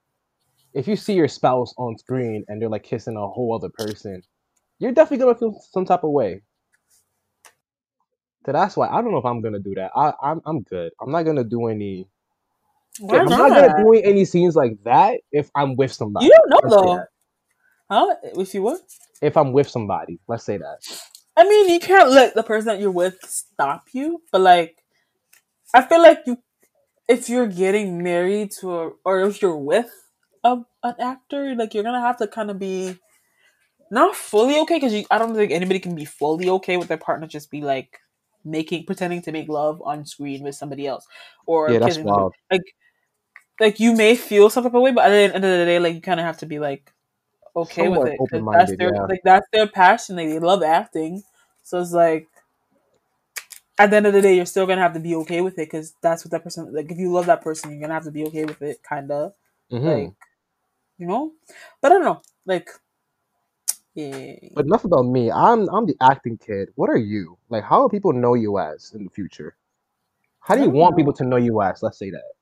if 0.73 0.87
you 0.87 0.95
see 0.95 1.13
your 1.13 1.27
spouse 1.29 1.73
on 1.77 1.97
screen 1.97 2.45
and 2.47 2.61
they're 2.61 2.69
like 2.69 2.83
kissing 2.83 3.15
a 3.15 3.27
whole 3.27 3.55
other 3.55 3.69
person, 3.69 4.23
you're 4.79 4.91
definitely 4.91 5.25
gonna 5.25 5.37
feel 5.37 5.61
some 5.71 5.85
type 5.85 6.03
of 6.03 6.11
way. 6.11 6.41
So 8.45 8.51
that's 8.51 8.77
why 8.77 8.89
I 8.89 9.01
don't 9.01 9.11
know 9.11 9.17
if 9.17 9.25
I'm 9.25 9.41
gonna 9.41 9.59
do 9.59 9.73
that. 9.75 9.91
I, 9.95 10.13
I'm 10.21 10.41
I'm 10.45 10.61
good. 10.63 10.91
I'm 11.01 11.11
not 11.11 11.23
gonna 11.23 11.43
do 11.43 11.67
any. 11.67 12.07
why 12.99 13.19
I'm 13.19 13.29
not? 13.29 13.39
not 13.39 13.55
gonna 13.55 13.73
do 13.77 13.93
any 13.93 14.25
scenes 14.25 14.55
like 14.55 14.83
that 14.83 15.21
if 15.31 15.49
I'm 15.55 15.75
with 15.75 15.93
somebody. 15.93 16.25
you 16.25 16.31
don't 16.31 16.49
know 16.49 16.69
though, 16.69 17.03
huh? 17.89 18.15
If 18.23 18.53
you 18.53 18.61
what? 18.63 18.81
If 19.21 19.37
I'm 19.37 19.53
with 19.53 19.69
somebody, 19.69 20.19
let's 20.27 20.43
say 20.43 20.57
that. 20.57 20.79
I 21.37 21.43
mean, 21.47 21.69
you 21.69 21.79
can't 21.79 22.09
let 22.11 22.33
the 22.33 22.43
person 22.43 22.67
that 22.67 22.79
you're 22.79 22.91
with 22.91 23.17
stop 23.25 23.85
you. 23.91 24.21
But 24.31 24.41
like, 24.41 24.77
I 25.73 25.81
feel 25.81 26.01
like 26.01 26.19
you, 26.25 26.37
if 27.07 27.29
you're 27.29 27.47
getting 27.47 28.01
married 28.03 28.51
to 28.59 28.73
a, 28.79 28.91
or 29.03 29.21
if 29.21 29.41
you're 29.41 29.57
with 29.57 29.91
a, 30.43 30.57
an 30.83 30.95
actor, 30.99 31.55
like 31.55 31.73
you're 31.73 31.83
gonna 31.83 32.01
have 32.01 32.17
to 32.17 32.27
kind 32.27 32.49
of 32.49 32.59
be 32.59 32.97
not 33.91 34.15
fully 34.15 34.59
okay 34.61 34.77
because 34.79 35.05
I 35.11 35.17
don't 35.17 35.35
think 35.35 35.51
anybody 35.51 35.79
can 35.79 35.95
be 35.95 36.05
fully 36.05 36.49
okay 36.49 36.77
with 36.77 36.87
their 36.87 36.97
partner 36.97 37.27
just 37.27 37.51
be 37.51 37.61
like 37.61 37.99
making 38.43 38.85
pretending 38.85 39.21
to 39.23 39.31
make 39.31 39.49
love 39.49 39.81
on 39.83 40.05
screen 40.05 40.43
with 40.43 40.55
somebody 40.55 40.87
else 40.87 41.05
or 41.45 41.71
Yeah, 41.71 41.79
that's 41.79 41.99
wild. 41.99 42.33
like 42.51 42.61
like 43.59 43.79
you 43.79 43.93
may 43.95 44.15
feel 44.15 44.49
some 44.49 44.63
type 44.63 44.73
of 44.73 44.81
way, 44.81 44.91
but 44.91 45.05
at 45.05 45.09
the 45.09 45.35
end 45.35 45.35
of 45.35 45.41
the 45.41 45.65
day, 45.65 45.79
like 45.79 45.95
you 45.95 46.01
kind 46.01 46.19
of 46.19 46.25
have 46.25 46.37
to 46.39 46.45
be 46.45 46.59
like 46.59 46.91
okay 47.55 47.89
with 47.89 48.05
it. 48.05 48.21
'cause 48.29 48.43
that's 48.51 48.73
their 48.77 48.93
yeah. 48.93 49.05
like 49.07 49.21
that's 49.23 49.47
their 49.53 49.67
passion. 49.67 50.15
Like 50.17 50.29
they 50.29 50.39
love 50.39 50.63
acting, 50.63 51.23
so 51.63 51.79
it's 51.81 51.93
like 51.93 52.27
at 53.77 53.89
the 53.89 53.97
end 53.97 54.07
of 54.07 54.13
the 54.13 54.21
day, 54.21 54.35
you're 54.35 54.45
still 54.45 54.65
gonna 54.65 54.81
have 54.81 54.93
to 54.93 54.99
be 54.99 55.15
okay 55.15 55.41
with 55.41 55.53
it 55.55 55.69
because 55.69 55.93
that's 56.01 56.23
what 56.25 56.31
that 56.31 56.43
person 56.43 56.73
like. 56.73 56.91
If 56.91 56.97
you 56.97 57.11
love 57.11 57.25
that 57.27 57.41
person, 57.41 57.71
you're 57.71 57.81
gonna 57.81 57.93
have 57.93 58.05
to 58.05 58.11
be 58.11 58.25
okay 58.27 58.45
with 58.45 58.61
it, 58.61 58.81
kind 58.83 59.11
of 59.11 59.33
hmm 59.69 59.85
like 59.85 60.13
you 60.97 61.07
know. 61.07 61.33
But 61.81 61.91
I 61.91 61.95
don't 61.95 62.05
know, 62.05 62.21
like 62.45 62.69
yeah. 63.93 64.35
But 64.55 64.65
enough 64.65 64.85
about 64.85 65.03
me. 65.03 65.31
I'm 65.31 65.69
I'm 65.69 65.85
the 65.85 65.95
acting 66.01 66.37
kid. 66.37 66.69
What 66.75 66.89
are 66.89 66.97
you? 66.97 67.37
Like, 67.49 67.63
how 67.63 67.81
will 67.81 67.89
people 67.89 68.13
know 68.13 68.33
you 68.33 68.57
as 68.59 68.93
in 68.93 69.03
the 69.05 69.09
future? 69.09 69.55
How 70.41 70.55
do 70.55 70.63
you 70.63 70.69
want 70.71 70.91
know. 70.91 70.97
people 70.97 71.13
to 71.13 71.23
know 71.25 71.37
you 71.37 71.61
as? 71.61 71.83
Let's 71.83 71.99
say 71.99 72.11
that. 72.11 72.33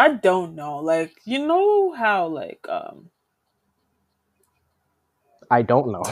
I 0.00 0.14
don't 0.14 0.54
know, 0.56 0.78
like 0.78 1.20
you 1.24 1.46
know 1.46 1.92
how 1.92 2.26
like 2.28 2.66
um 2.68 3.10
I 5.50 5.62
don't 5.62 5.92
know. 5.92 6.02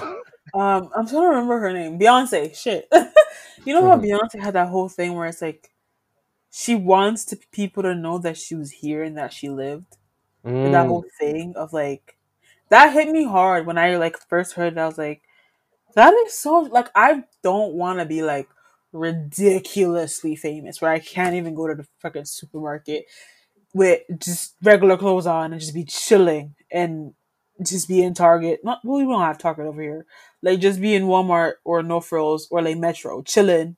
Um, 0.54 0.88
I'm 0.96 1.06
trying 1.06 1.22
to 1.22 1.28
remember 1.28 1.58
her 1.60 1.72
name. 1.72 1.98
Beyonce. 1.98 2.54
Shit. 2.56 2.88
you 3.64 3.74
know 3.74 3.88
how 3.88 3.96
Mhm. 3.96 4.00
Beyonce 4.00 4.42
had 4.42 4.54
that 4.54 4.68
whole 4.68 4.88
thing 4.88 5.14
where 5.14 5.26
it's 5.26 5.42
like 5.42 5.70
she 6.50 6.74
wants 6.76 7.24
to 7.26 7.38
people 7.52 7.84
to 7.84 7.94
know 7.94 8.18
that 8.18 8.38
she 8.38 8.54
was 8.54 8.72
here 8.72 9.02
and 9.02 9.18
that 9.18 9.32
she 9.32 9.50
lived. 9.50 9.98
And 10.64 10.74
that 10.74 10.86
Mm, 10.86 10.88
whole 10.88 11.04
thing 11.20 11.54
of 11.56 11.72
like 11.72 12.18
that 12.70 12.92
hit 12.94 13.10
me 13.10 13.24
hard 13.24 13.66
when 13.66 13.78
I 13.78 13.96
like 13.96 14.16
first 14.28 14.54
heard 14.54 14.74
it. 14.74 14.78
I 14.78 14.86
was 14.86 14.98
like, 14.98 15.22
that 15.94 16.14
is 16.26 16.34
so 16.34 16.60
like 16.60 16.88
I 16.94 17.24
don't 17.42 17.74
want 17.74 17.98
to 18.00 18.04
be 18.06 18.22
like 18.22 18.48
ridiculously 18.92 20.36
famous 20.36 20.80
where 20.80 20.90
I 20.92 20.98
can't 21.00 21.34
even 21.36 21.54
go 21.54 21.66
to 21.68 21.74
the 21.74 21.86
fucking 22.00 22.24
supermarket 22.26 23.06
with 23.74 24.02
just 24.18 24.54
regular 24.62 24.96
clothes 24.96 25.26
on 25.26 25.52
and 25.52 25.60
just 25.60 25.74
be 25.74 25.84
chilling 25.84 26.54
and 26.72 27.14
just 27.62 27.88
be 27.88 28.02
in 28.02 28.14
Target. 28.14 28.60
Not 28.64 28.80
well, 28.84 28.98
we 28.98 29.04
don't 29.04 29.20
have 29.20 29.38
Target 29.38 29.66
over 29.66 29.82
here. 29.82 30.06
Like 30.42 30.60
just 30.60 30.80
be 30.80 30.94
in 30.94 31.04
Walmart 31.04 31.54
or 31.64 31.82
No 31.82 32.00
Frills 32.00 32.48
or 32.50 32.62
like 32.62 32.76
Metro, 32.78 33.22
chilling. 33.22 33.76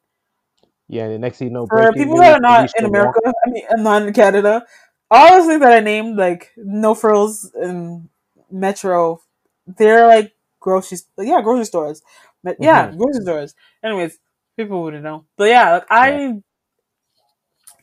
yeah. 0.89 1.09
The 1.09 1.19
next 1.19 1.39
thing 1.39 1.49
you 1.49 1.55
know, 1.55 1.67
For 1.69 1.93
people 1.93 2.17
that 2.19 2.35
are 2.35 2.41
not 2.41 2.71
in 2.79 2.85
America, 2.85 3.21
I 3.47 3.51
mean, 3.51 3.65
not 3.79 4.03
in 4.03 4.13
Canada, 4.13 4.65
all 5.11 5.29
those 5.39 5.47
things 5.47 5.61
that 5.61 5.73
I 5.73 5.81
named, 5.81 6.17
like 6.17 6.53
No 6.57 6.95
Frills 6.95 7.51
and 7.55 8.09
Metro, 8.51 9.21
they're 9.67 10.07
like 10.07 10.33
grocery 10.61 10.99
yeah 11.19 11.41
grocery 11.43 11.65
stores, 11.67 12.03
but 12.43 12.57
yeah 12.61 12.91
Mhm. 12.91 12.97
grocery 12.97 13.23
stores. 13.23 13.55
Anyways, 13.85 14.19
people 14.57 14.83
wouldn't 14.83 15.05
know, 15.05 15.27
but 15.37 15.49
yeah, 15.49 15.83
like 15.99 16.17
I 16.17 16.43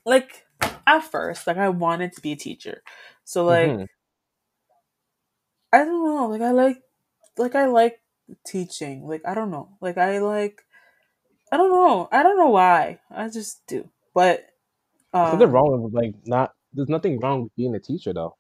like 0.06 0.46
at 0.88 1.02
first 1.02 1.48
like 1.48 1.58
I 1.58 1.70
wanted 1.70 2.14
to 2.14 2.22
be 2.22 2.34
a 2.34 2.36
teacher, 2.38 2.84
so 3.26 3.46
like 3.46 3.78
Mhm. 3.78 3.88
I 5.74 5.84
don't 5.86 6.04
know, 6.06 6.28
like 6.28 6.42
I 6.42 6.52
like 6.52 6.82
like 7.38 7.56
I 7.56 7.66
like 7.68 8.02
teaching, 8.46 9.08
like 9.08 9.22
I 9.26 9.34
don't 9.34 9.52
know, 9.52 9.78
like 9.82 9.98
I 9.98 10.20
like 10.20 10.62
I 11.52 11.58
don't 11.58 11.72
know, 11.72 12.10
I 12.12 12.24
don't 12.24 12.38
know 12.38 12.50
why, 12.50 13.00
I 13.12 13.30
just 13.30 13.66
do, 13.68 13.90
but 14.14 14.48
nothing 15.24 15.50
um 15.50 15.52
wrong 15.52 15.82
with 15.84 15.94
like 15.94 16.16
not. 16.26 16.54
There's 16.74 16.90
nothing 16.90 17.20
wrong 17.20 17.44
with 17.44 17.56
being 17.56 17.76
a 17.76 17.80
teacher 17.80 18.14
though. 18.14 18.36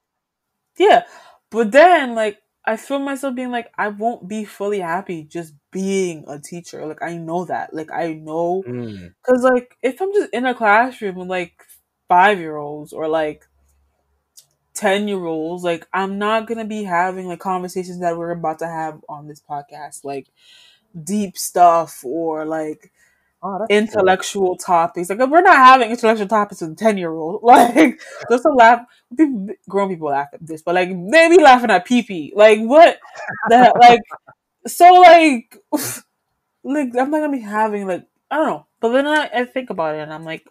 Yeah, 0.78 1.04
but 1.52 1.72
then 1.72 2.16
like 2.16 2.40
I 2.66 2.78
feel 2.78 3.00
myself 3.00 3.36
being 3.36 3.52
like 3.52 3.72
I 3.78 3.88
won't 3.90 4.28
be 4.28 4.46
fully 4.46 4.80
happy 4.80 5.24
just 5.24 5.54
being 5.72 6.26
a 6.28 6.40
teacher. 6.40 6.86
Like 6.86 7.02
I 7.02 7.18
know 7.18 7.46
that. 7.46 7.74
Like 7.74 7.92
I 7.92 8.14
know 8.14 8.68
Mm. 8.68 9.14
cuz 9.26 9.44
like 9.44 9.78
if 9.84 10.02
I'm 10.02 10.14
just 10.14 10.32
in 10.34 10.46
a 10.46 10.56
classroom 10.56 11.16
with 11.16 11.30
like 11.30 11.64
5-year-olds 12.10 12.94
or 12.94 13.08
like 13.08 13.48
10-year-olds, 14.76 15.64
like 15.64 15.88
I'm 15.94 16.18
not 16.18 16.48
going 16.48 16.60
to 16.60 16.66
be 16.66 16.84
having 16.84 17.28
like 17.28 17.40
conversations 17.40 18.00
that 18.00 18.18
we're 18.18 18.32
about 18.32 18.60
to 18.60 18.68
have 18.68 19.04
on 19.10 19.28
this 19.28 19.42
podcast 19.42 20.04
like 20.04 20.28
deep 21.04 21.38
stuff 21.38 22.04
or 22.04 22.46
like 22.46 22.92
Oh, 23.44 23.68
intellectual 23.70 24.56
topics. 24.58 25.12
Like 25.12 25.20
we're 25.20 25.42
not 25.42 25.58
having 25.58 25.92
intellectual 25.92 26.28
topics 26.28 26.62
with 26.62 26.76
ten 26.76 26.98
year 26.98 27.12
old. 27.12 27.42
Like 27.44 28.02
there's 28.30 28.44
a 28.46 28.50
laugh. 28.50 28.86
People, 29.16 29.50
grown 29.70 29.90
people 29.90 30.10
laugh 30.10 30.30
at 30.34 30.46
this, 30.46 30.64
but 30.64 30.74
like 30.74 30.90
they 30.90 31.30
be 31.30 31.42
laughing 31.42 31.70
at 31.70 31.86
pee 31.86 32.02
pee 32.02 32.34
Like 32.36 32.60
what? 32.60 33.00
That 33.50 33.74
like 33.80 34.02
so 34.66 34.92
like 34.92 35.56
like 36.64 36.96
I'm 36.98 37.12
not 37.12 37.20
gonna 37.20 37.32
be 37.32 37.40
having 37.40 37.86
like 37.86 38.08
I 38.32 38.38
don't 38.38 38.48
know. 38.48 38.66
But 38.80 38.90
then 38.94 39.06
I, 39.08 39.30
I 39.34 39.46
think 39.46 39.70
about 39.70 39.96
it 39.96 40.00
and 40.00 40.12
I'm 40.14 40.26
like, 40.26 40.48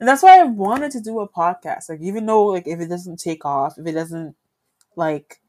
and 0.00 0.08
that's 0.08 0.22
why 0.22 0.40
I 0.40 0.44
wanted 0.44 0.92
to 0.92 1.00
do 1.00 1.20
a 1.20 1.28
podcast. 1.28 1.88
Like 1.88 2.00
even 2.02 2.26
though 2.26 2.46
like 2.46 2.66
if 2.66 2.80
it 2.80 2.88
doesn't 2.88 3.18
take 3.20 3.44
off, 3.44 3.78
if 3.78 3.86
it 3.86 3.92
doesn't 3.92 4.36
like 4.96 5.40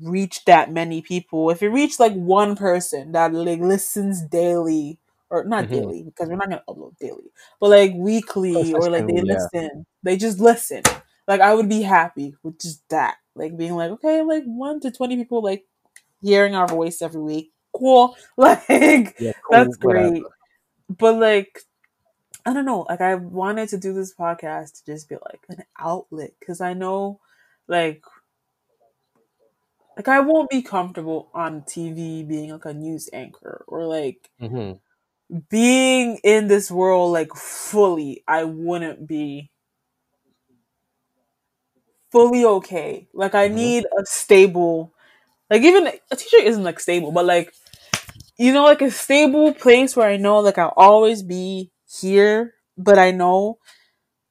reach 0.00 0.44
that 0.46 0.72
many 0.72 1.02
people, 1.02 1.50
if 1.50 1.62
it 1.62 1.68
reach 1.68 2.00
like 2.00 2.14
one 2.14 2.56
person 2.56 3.12
that 3.12 3.32
like 3.34 3.60
listens 3.60 4.22
daily 4.22 4.98
or 5.30 5.44
not 5.44 5.68
Mhm. 5.68 5.70
daily 5.70 6.02
because 6.02 6.28
we're 6.28 6.36
not 6.36 6.50
gonna 6.50 6.64
upload 6.68 6.96
daily, 6.98 7.30
but 7.60 7.70
like 7.70 7.92
weekly 7.94 8.74
or 8.74 8.90
like 8.90 9.06
they 9.06 9.22
yeah. 9.22 9.22
listen, 9.22 9.86
they 10.02 10.16
just 10.16 10.40
listen. 10.40 10.82
Like 11.28 11.40
I 11.40 11.54
would 11.54 11.68
be 11.68 11.82
happy 11.82 12.34
with 12.42 12.60
just 12.60 12.88
that, 12.90 13.16
like 13.34 13.56
being 13.56 13.74
like 13.76 13.90
okay, 13.92 14.22
like 14.22 14.44
one 14.44 14.80
to 14.80 14.90
twenty 14.90 15.16
people 15.16 15.42
like 15.42 15.64
hearing 16.22 16.54
our 16.54 16.68
voice 16.68 17.02
every 17.02 17.20
week, 17.22 17.52
cool. 17.76 18.16
Like 18.36 19.16
Yeah, 19.18 19.32
cool, 19.46 19.66
that's 19.66 19.76
whatever. 19.80 20.12
great. 20.12 20.22
But 20.90 21.16
like 21.16 21.58
I 22.46 22.52
don't 22.52 22.64
know, 22.66 22.86
like 22.88 23.00
I 23.00 23.14
wanted 23.14 23.68
to 23.70 23.78
do 23.78 23.92
this 23.94 24.14
podcast 24.14 24.78
to 24.78 24.84
just 24.92 25.08
be 25.08 25.16
like 25.16 25.44
an 25.48 25.64
outlet 25.78 26.32
because 26.38 26.60
I 26.60 26.74
know 26.74 27.20
like 27.68 28.04
like 29.96 30.08
I 30.08 30.20
won't 30.20 30.50
be 30.50 30.62
comfortable 30.62 31.30
on 31.34 31.64
TV 31.64 32.22
being 32.22 32.50
like 32.50 32.64
a 32.64 32.72
news 32.74 33.08
anchor 33.12 33.64
or 33.66 33.86
like 33.86 34.30
Mhm. 34.38 34.78
being 35.50 36.18
in 36.22 36.48
this 36.48 36.70
world 36.70 37.12
like 37.12 37.34
fully. 37.34 38.22
I 38.28 38.44
wouldn't 38.44 39.06
be 39.06 39.50
fully 42.12 42.44
okay. 42.44 43.08
Like 43.12 43.34
I 43.34 43.48
Mhm. 43.48 43.48
need 43.48 43.84
a 43.84 44.04
stable 44.06 44.92
like 45.50 45.62
even 45.62 45.86
a 46.10 46.16
teacher 46.16 46.38
isn't 46.42 46.64
like 46.64 46.80
stable, 46.80 47.12
but 47.12 47.24
like 47.26 47.54
you 48.38 48.52
know 48.52 48.64
like 48.64 48.82
a 48.82 48.90
stable 48.90 49.54
place 49.54 49.96
where 49.96 50.08
I 50.08 50.16
know 50.16 50.40
like 50.40 50.58
I'll 50.58 50.74
always 50.76 51.22
be 51.22 51.70
here, 51.88 52.54
but 52.76 52.98
I 52.98 53.10
know 53.10 53.58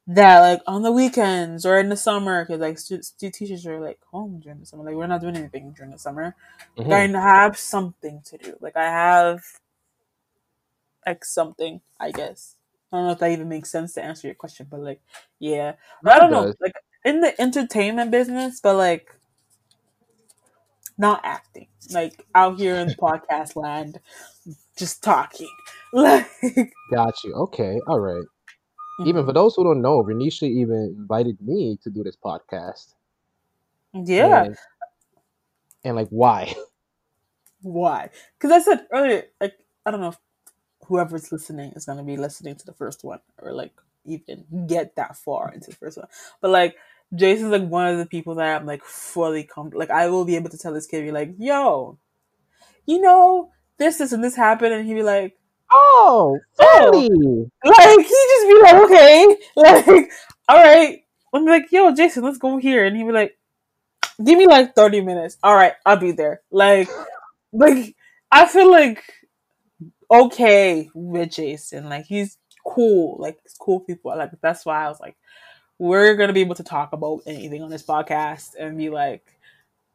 that 0.06 0.40
like 0.40 0.62
on 0.66 0.82
the 0.82 0.92
weekends 0.92 1.64
or 1.64 1.78
in 1.78 1.88
the 1.88 1.96
summer 1.96 2.44
because 2.44 2.60
like 2.60 2.78
stu- 2.78 3.02
stu- 3.02 3.30
teachers 3.30 3.66
are 3.66 3.80
like 3.80 3.98
home 4.10 4.40
during 4.40 4.60
the 4.60 4.66
summer. 4.66 4.84
Like 4.84 4.94
we're 4.96 5.06
not 5.06 5.20
doing 5.22 5.36
anything 5.36 5.72
during 5.72 5.92
the 5.92 5.98
summer 5.98 6.34
Mhm. 6.76 6.88
like, 6.88 7.14
i 7.14 7.20
have 7.22 7.56
something 7.58 8.20
to 8.26 8.38
do. 8.38 8.56
Like 8.60 8.76
i 8.76 8.84
have 8.84 9.42
like 11.06 11.24
something 11.24 11.80
i 12.00 12.10
guess. 12.10 12.56
I 12.92 12.96
don't 12.98 13.06
know 13.06 13.12
if 13.12 13.18
that 13.18 13.32
even 13.32 13.48
makes 13.48 13.70
sense 13.70 13.94
to 13.94 14.04
answer 14.04 14.28
your 14.28 14.34
question 14.34 14.66
but 14.70 14.80
like 14.80 15.00
yeah. 15.38 15.74
No, 16.02 16.12
i 16.12 16.18
don't 16.18 16.30
know 16.30 16.52
like 16.60 16.74
in 17.04 17.20
the 17.20 17.40
entertainment 17.40 18.10
business 18.10 18.60
but 18.60 18.76
like 18.76 19.08
not 20.96 21.20
acting. 21.24 21.68
Like 21.92 22.24
out 22.34 22.58
here 22.58 22.76
in 22.76 22.88
podcast 22.90 23.56
land 23.56 23.98
just 24.76 25.02
talking 25.02 25.50
like 25.92 26.28
Got 26.92 27.22
you. 27.24 27.34
Okay. 27.34 27.80
All 27.86 28.00
right. 28.00 28.24
Even 29.04 29.24
for 29.24 29.32
mhm. 29.32 29.34
those 29.34 29.54
who 29.54 29.64
don't 29.64 29.82
know, 29.82 30.02
Renisha 30.02 30.44
even 30.48 30.94
invited 30.98 31.38
me 31.40 31.78
to 31.82 31.90
do 31.90 32.04
this 32.04 32.16
podcast. 32.16 32.94
yeah 33.92 34.44
And, 34.44 34.56
and 35.84 35.96
like, 35.96 36.08
why? 36.10 36.54
Why? 37.62 38.10
Because 38.38 38.52
I 38.52 38.60
said 38.60 38.86
earlier, 38.92 39.24
like 39.40 39.54
I 39.86 39.90
don't 39.90 40.00
know 40.00 40.08
if 40.08 40.18
whoever's 40.86 41.32
listening 41.32 41.72
is 41.72 41.86
gonna 41.86 42.04
be 42.04 42.18
listening 42.18 42.56
to 42.56 42.66
the 42.66 42.74
first 42.74 43.04
one 43.04 43.20
or 43.38 43.54
like 43.54 43.72
even 44.04 44.44
get 44.66 44.96
that 44.96 45.16
far 45.16 45.50
into 45.50 45.70
the 45.70 45.76
first 45.76 45.96
one. 45.96 46.06
But 46.42 46.50
like 46.50 46.76
Jason's 47.14 47.52
like 47.52 47.66
one 47.66 47.86
of 47.86 47.96
the 47.96 48.04
people 48.06 48.34
that 48.34 48.60
I'm 48.60 48.66
like 48.66 48.84
fully 48.84 49.44
com 49.44 49.70
like 49.70 49.90
I 49.90 50.08
will 50.08 50.26
be 50.26 50.36
able 50.36 50.50
to 50.50 50.58
tell 50.58 50.74
this 50.74 50.86
kid 50.86 51.04
be 51.04 51.10
like, 51.10 51.34
yo, 51.38 51.98
you 52.84 53.00
know, 53.00 53.50
this, 53.78 53.98
this 53.98 54.12
and 54.12 54.22
this 54.22 54.36
happened 54.36 54.74
and 54.74 54.86
he'd 54.86 54.94
be 54.94 55.02
like, 55.02 55.36
Oh, 55.72 56.38
Oh. 56.60 56.90
really? 56.92 57.50
like 57.64 57.98
he'd 57.98 58.06
just 58.06 58.48
be 58.48 58.60
like, 58.62 58.74
okay, 58.84 59.36
like, 59.56 60.10
all 60.48 60.56
right. 60.62 61.00
I'm 61.32 61.44
like, 61.46 61.72
yo, 61.72 61.92
Jason, 61.94 62.22
let's 62.22 62.38
go 62.38 62.58
here. 62.58 62.84
And 62.84 62.96
he'd 62.96 63.04
be 63.04 63.12
like, 63.12 63.36
give 64.24 64.38
me 64.38 64.46
like 64.46 64.74
30 64.76 65.00
minutes. 65.00 65.36
All 65.42 65.54
right, 65.54 65.72
I'll 65.84 65.96
be 65.96 66.12
there. 66.12 66.42
Like, 66.52 66.88
like 67.52 67.96
I 68.30 68.46
feel 68.46 68.70
like 68.70 69.02
okay 70.10 70.88
with 70.94 71.30
Jason. 71.32 71.88
Like 71.88 72.04
he's 72.04 72.38
cool. 72.64 73.16
Like 73.18 73.38
he's 73.42 73.54
cool 73.58 73.80
people. 73.80 74.16
Like 74.16 74.30
that's 74.40 74.64
why 74.64 74.84
I 74.84 74.88
was 74.88 75.00
like, 75.00 75.16
we're 75.78 76.14
gonna 76.14 76.32
be 76.32 76.40
able 76.42 76.54
to 76.56 76.62
talk 76.64 76.92
about 76.92 77.22
anything 77.26 77.62
on 77.62 77.70
this 77.70 77.82
podcast 77.82 78.50
and 78.58 78.78
be 78.78 78.90
like, 78.90 79.24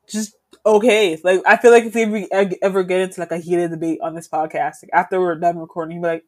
just 0.09 0.35
okay. 0.65 1.19
Like 1.23 1.41
I 1.45 1.57
feel 1.57 1.71
like 1.71 1.85
if 1.85 1.95
we 1.95 2.27
ever- 2.61 2.83
get 2.83 3.01
into 3.01 3.19
like 3.19 3.31
a 3.31 3.37
heated 3.37 3.71
debate 3.71 3.99
on 4.01 4.15
this 4.15 4.27
podcast, 4.27 4.83
like 4.83 4.91
after 4.93 5.19
we're 5.19 5.35
done 5.35 5.57
recording, 5.57 5.97
he'd 5.97 6.01
be 6.03 6.07
like, 6.07 6.25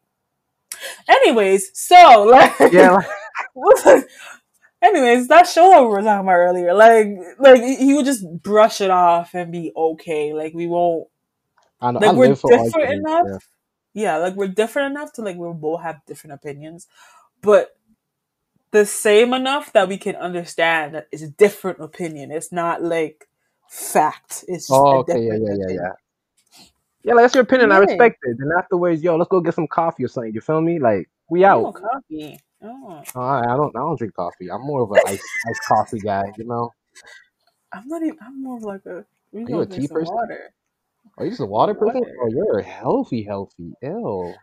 anyways, 1.07 1.71
so 1.77 2.23
like 2.29 2.53
Yeah. 2.71 3.01
like- 3.55 4.05
Anyways, 4.83 5.27
that 5.27 5.47
show 5.47 5.83
we 5.83 5.89
were 5.89 6.01
talking 6.01 6.21
about 6.27 6.33
earlier, 6.37 6.73
like, 6.73 7.05
like 7.37 7.61
he 7.61 7.93
would 7.93 8.05
just 8.05 8.25
brush 8.41 8.81
it 8.81 8.89
off 8.89 9.35
and 9.35 9.51
be 9.51 9.71
okay. 9.77 10.33
Like 10.33 10.55
we 10.55 10.65
won't 10.65 11.07
I 11.79 11.91
know. 11.91 11.99
like 11.99 12.09
I 12.09 12.13
we're 12.13 12.27
different 12.29 12.73
arguments. 12.75 12.91
enough. 13.07 13.25
Yeah. 13.93 14.03
Yeah. 14.03 14.17
like 14.17 14.35
we're 14.35 14.47
different 14.47 14.91
enough 14.95 15.13
to 15.13 15.21
like 15.21 15.37
we 15.37 15.53
both 15.53 15.83
have 15.83 16.03
different 16.07 16.33
opinions, 16.33 16.87
but 17.43 17.77
the 18.71 18.85
same 18.87 19.33
enough 19.35 19.71
that 19.73 19.87
we 19.87 19.97
can 19.97 20.15
understand 20.15 20.95
that 20.95 21.07
it's 21.11 21.21
a 21.21 21.29
different 21.29 21.79
opinion. 21.79 22.31
It's 22.31 22.51
not 22.51 22.81
like 22.81 23.27
fact. 23.71 24.45
It's 24.47 24.67
just 24.67 24.71
Oh, 24.71 24.85
a 24.85 24.97
okay. 24.99 25.25
Yeah, 25.25 25.33
yeah, 25.41 25.55
yeah, 25.57 25.69
yeah. 25.69 25.91
Yeah, 27.03 27.13
like 27.15 27.23
that's 27.23 27.33
your 27.35 27.43
opinion. 27.43 27.71
I 27.71 27.77
respect 27.77 28.19
it. 28.23 28.37
And 28.39 28.51
afterwards, 28.57 29.01
yo, 29.01 29.15
let's 29.15 29.29
go 29.29 29.41
get 29.41 29.55
some 29.55 29.67
coffee 29.67 30.03
or 30.03 30.07
something. 30.07 30.33
You 30.33 30.41
feel 30.41 30.61
me? 30.61 30.79
Like 30.79 31.09
we 31.29 31.43
Oh, 31.45 31.65
out. 31.65 31.73
coffee. 31.73 32.39
Oh, 32.61 33.01
Oh, 33.15 33.21
I 33.21 33.41
don't. 33.55 33.75
I 33.75 33.79
don't 33.79 33.97
drink 33.97 34.13
coffee. 34.13 34.51
I'm 34.51 34.61
more 34.61 34.83
of 34.83 34.91
an 34.91 34.99
iced, 35.07 35.23
iced 35.49 35.61
coffee 35.67 35.99
guy. 35.99 36.23
You 36.37 36.45
know. 36.45 36.73
I'm 37.73 37.87
not 37.87 38.03
even. 38.03 38.17
I'm 38.21 38.43
more 38.43 38.57
of 38.57 38.63
like 38.63 38.85
a. 38.85 39.05
We 39.31 39.45
Are 39.45 39.49
you 39.49 39.61
a 39.61 39.65
tea 39.65 39.87
person? 39.87 40.13
water. 40.13 40.53
Are 41.17 41.25
you 41.25 41.31
just 41.31 41.41
a 41.41 41.45
water 41.45 41.73
person? 41.73 42.01
Water. 42.01 42.15
Oh, 42.21 42.29
you're 42.29 42.61
healthy, 42.61 43.23
healthy. 43.23 43.73
Ew. 43.81 44.33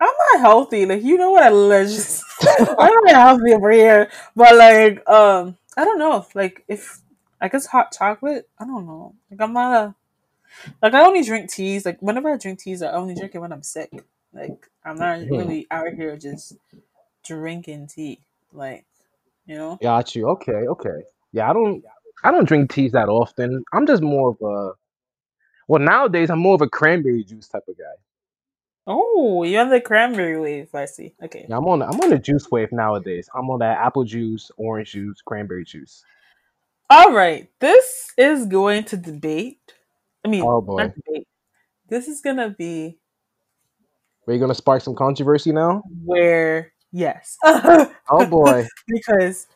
I'm 0.00 0.08
not 0.32 0.40
healthy. 0.40 0.86
Like 0.86 1.02
you 1.02 1.18
know 1.18 1.30
what 1.30 1.42
I 1.44 1.84
just 1.84 2.24
I'm 2.78 2.94
not 3.04 3.10
healthy 3.14 3.52
over 3.52 3.70
here. 3.70 4.10
But 4.34 4.56
like 4.56 5.08
um 5.08 5.56
I 5.76 5.84
don't 5.84 5.98
know. 5.98 6.26
Like 6.34 6.64
if 6.68 7.00
I 7.40 7.48
guess 7.48 7.66
hot 7.66 7.92
chocolate, 7.92 8.48
I 8.58 8.64
don't 8.66 8.86
know. 8.86 9.14
Like 9.30 9.40
I'm 9.40 9.52
not 9.52 9.74
a 9.74 9.94
like 10.82 10.94
I 10.94 11.06
only 11.06 11.22
drink 11.24 11.50
teas. 11.50 11.86
Like 11.86 12.00
whenever 12.00 12.30
I 12.32 12.36
drink 12.38 12.60
teas, 12.60 12.82
I 12.82 12.92
only 12.92 13.14
drink 13.14 13.34
it 13.34 13.38
when 13.40 13.52
I'm 13.52 13.62
sick. 13.62 13.90
Like 14.32 14.70
I'm 14.84 14.96
not 14.98 15.20
Mhm. 15.20 15.30
really 15.38 15.66
out 15.70 15.88
here 15.94 16.16
just 16.16 16.56
drinking 17.24 17.88
tea. 17.88 18.20
Like 18.52 18.86
you 19.46 19.56
know? 19.56 19.78
Got 19.82 20.14
you. 20.14 20.28
Okay, 20.30 20.52
okay. 20.68 21.04
Yeah, 21.32 21.50
I 21.50 21.52
don't. 21.52 21.84
I 22.24 22.30
don't 22.32 22.46
drink 22.48 22.72
teas 22.72 22.92
that 22.92 23.08
often. 23.08 23.64
I'm 23.72 23.86
just 23.86 24.02
more 24.02 24.30
of 24.30 24.38
a. 24.42 24.72
Well, 25.68 25.80
nowadays 25.82 26.30
I'm 26.30 26.40
more 26.40 26.54
of 26.54 26.62
a 26.62 26.68
cranberry 26.68 27.24
juice 27.24 27.48
type 27.48 27.64
of 27.68 27.78
guy. 27.78 27.84
Oh, 28.86 29.44
you're 29.44 29.62
on 29.62 29.70
the 29.70 29.80
cranberry 29.80 30.38
wave, 30.40 30.74
I 30.74 30.86
see. 30.86 31.14
Okay. 31.22 31.46
Yeah, 31.48 31.56
I'm 31.58 31.66
on. 31.66 31.82
I'm 31.82 32.00
on 32.00 32.10
the 32.10 32.18
juice 32.18 32.50
wave 32.50 32.72
nowadays. 32.72 33.28
I'm 33.34 33.50
on 33.50 33.60
that 33.60 33.78
apple 33.78 34.04
juice, 34.04 34.50
orange 34.58 34.92
juice, 34.92 35.22
cranberry 35.22 35.64
juice. 35.64 36.04
All 36.90 37.12
right. 37.12 37.48
This 37.60 38.12
is 38.18 38.46
going 38.46 38.84
to 38.84 38.96
debate 38.96 39.60
I 40.24 40.28
mean, 40.28 40.42
Oh 40.42 40.60
not 40.60 40.66
boy, 40.66 40.92
debate. 41.06 41.28
This 41.88 42.08
is 42.08 42.20
gonna 42.20 42.50
be 42.50 42.98
are 44.26 44.34
you 44.34 44.38
gonna 44.38 44.54
spark 44.54 44.82
some 44.82 44.94
controversy 44.94 45.52
now? 45.52 45.82
where 46.04 46.72
yes, 46.92 47.36
Oh 47.44 48.26
boy, 48.28 48.66
because 48.86 49.46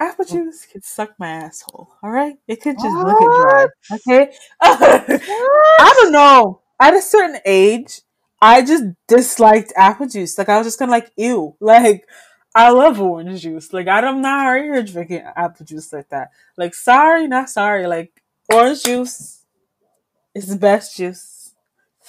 apple 0.00 0.24
juice 0.24 0.66
can 0.66 0.82
suck 0.82 1.10
my 1.18 1.28
asshole. 1.28 1.92
All 2.02 2.10
right, 2.10 2.36
it 2.48 2.62
could 2.62 2.78
just 2.80 2.96
lick 2.96 3.16
it 3.20 3.30
dry. 3.36 3.66
Okay, 3.92 4.32
I 4.60 5.94
don't 6.00 6.12
know. 6.12 6.62
At 6.80 6.94
a 6.94 7.02
certain 7.02 7.40
age, 7.44 8.00
I 8.40 8.62
just 8.62 8.84
disliked 9.06 9.72
apple 9.76 10.08
juice. 10.08 10.38
Like 10.38 10.48
I 10.48 10.56
was 10.56 10.66
just 10.66 10.78
kind 10.78 10.90
of 10.90 10.92
like, 10.94 11.12
ew. 11.16 11.54
Like 11.60 12.08
I 12.54 12.70
love 12.70 13.00
orange 13.00 13.42
juice. 13.42 13.72
Like 13.72 13.86
I'm 13.86 14.20
not 14.20 14.46
out 14.46 14.62
here 14.62 14.82
drinking 14.82 15.22
apple 15.36 15.64
juice 15.64 15.92
like 15.92 16.08
that. 16.08 16.30
Like 16.56 16.74
sorry, 16.74 17.28
not 17.28 17.48
sorry. 17.48 17.86
Like 17.86 18.22
orange 18.52 18.82
juice 18.82 19.44
is 20.34 20.48
the 20.48 20.56
best 20.56 20.96
juice. 20.96 21.54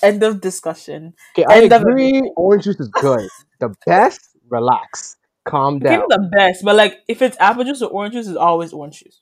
End 0.02 0.24
of 0.24 0.42
discussion. 0.42 1.14
Okay, 1.38 1.46
I 1.48 1.62
End 1.62 1.74
of 1.74 1.82
agree. 1.84 2.22
Orange 2.36 2.64
juice 2.64 2.80
is 2.80 2.90
good. 2.90 3.30
The 3.60 3.74
best. 3.86 4.30
Relax. 4.50 5.16
Calm 5.46 5.80
down. 5.80 6.00
me 6.00 6.06
the 6.10 6.30
best, 6.32 6.64
but 6.64 6.76
like 6.76 7.00
if 7.08 7.22
it's 7.22 7.38
apple 7.40 7.64
juice 7.64 7.82
or 7.82 7.90
orange 7.90 8.14
juice, 8.14 8.28
it's 8.28 8.38
always 8.38 8.74
orange 8.74 9.00
juice. 9.00 9.22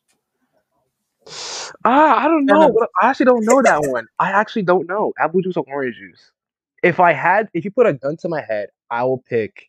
Ah, 1.85 2.25
I 2.25 2.27
don't 2.27 2.45
know. 2.45 2.73
I 3.01 3.09
actually 3.09 3.27
don't 3.27 3.45
know 3.45 3.61
that 3.61 3.81
one. 3.83 4.07
I 4.19 4.31
actually 4.31 4.63
don't 4.63 4.87
know. 4.87 5.13
Apple 5.19 5.41
juice 5.41 5.55
or 5.55 5.65
orange 5.67 5.95
juice. 5.97 6.31
If 6.81 6.99
I 6.99 7.13
had, 7.13 7.49
if 7.53 7.63
you 7.63 7.71
put 7.71 7.85
a 7.85 7.93
gun 7.93 8.17
to 8.17 8.29
my 8.29 8.41
head, 8.41 8.69
I 8.89 9.03
will 9.03 9.19
pick. 9.19 9.68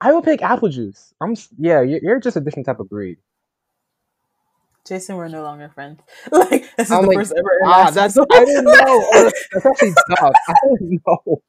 I 0.00 0.12
will 0.12 0.22
pick 0.22 0.42
apple 0.42 0.68
juice. 0.68 1.12
I'm 1.20 1.34
yeah. 1.58 1.82
You're, 1.82 2.00
you're 2.02 2.20
just 2.20 2.36
a 2.36 2.40
different 2.40 2.66
type 2.66 2.80
of 2.80 2.88
breed. 2.88 3.18
Jason, 4.86 5.16
we're 5.16 5.28
no 5.28 5.42
longer 5.42 5.68
friends. 5.74 6.00
Like 6.32 6.64
this 6.76 6.86
is 6.86 6.92
I'm 6.92 7.02
the 7.02 7.08
like, 7.08 7.18
first 7.18 7.32
ever. 7.36 7.58
Ah, 7.64 7.90
that's 7.90 8.16
episode. 8.16 8.26
I 8.32 8.44
don't 8.44 8.64
know. 8.64 9.08
That's, 9.12 9.48
that's 9.52 9.66
actually 9.66 9.94
tough. 10.16 10.32
I 10.48 10.54
don't 10.64 11.00
know. 11.06 11.42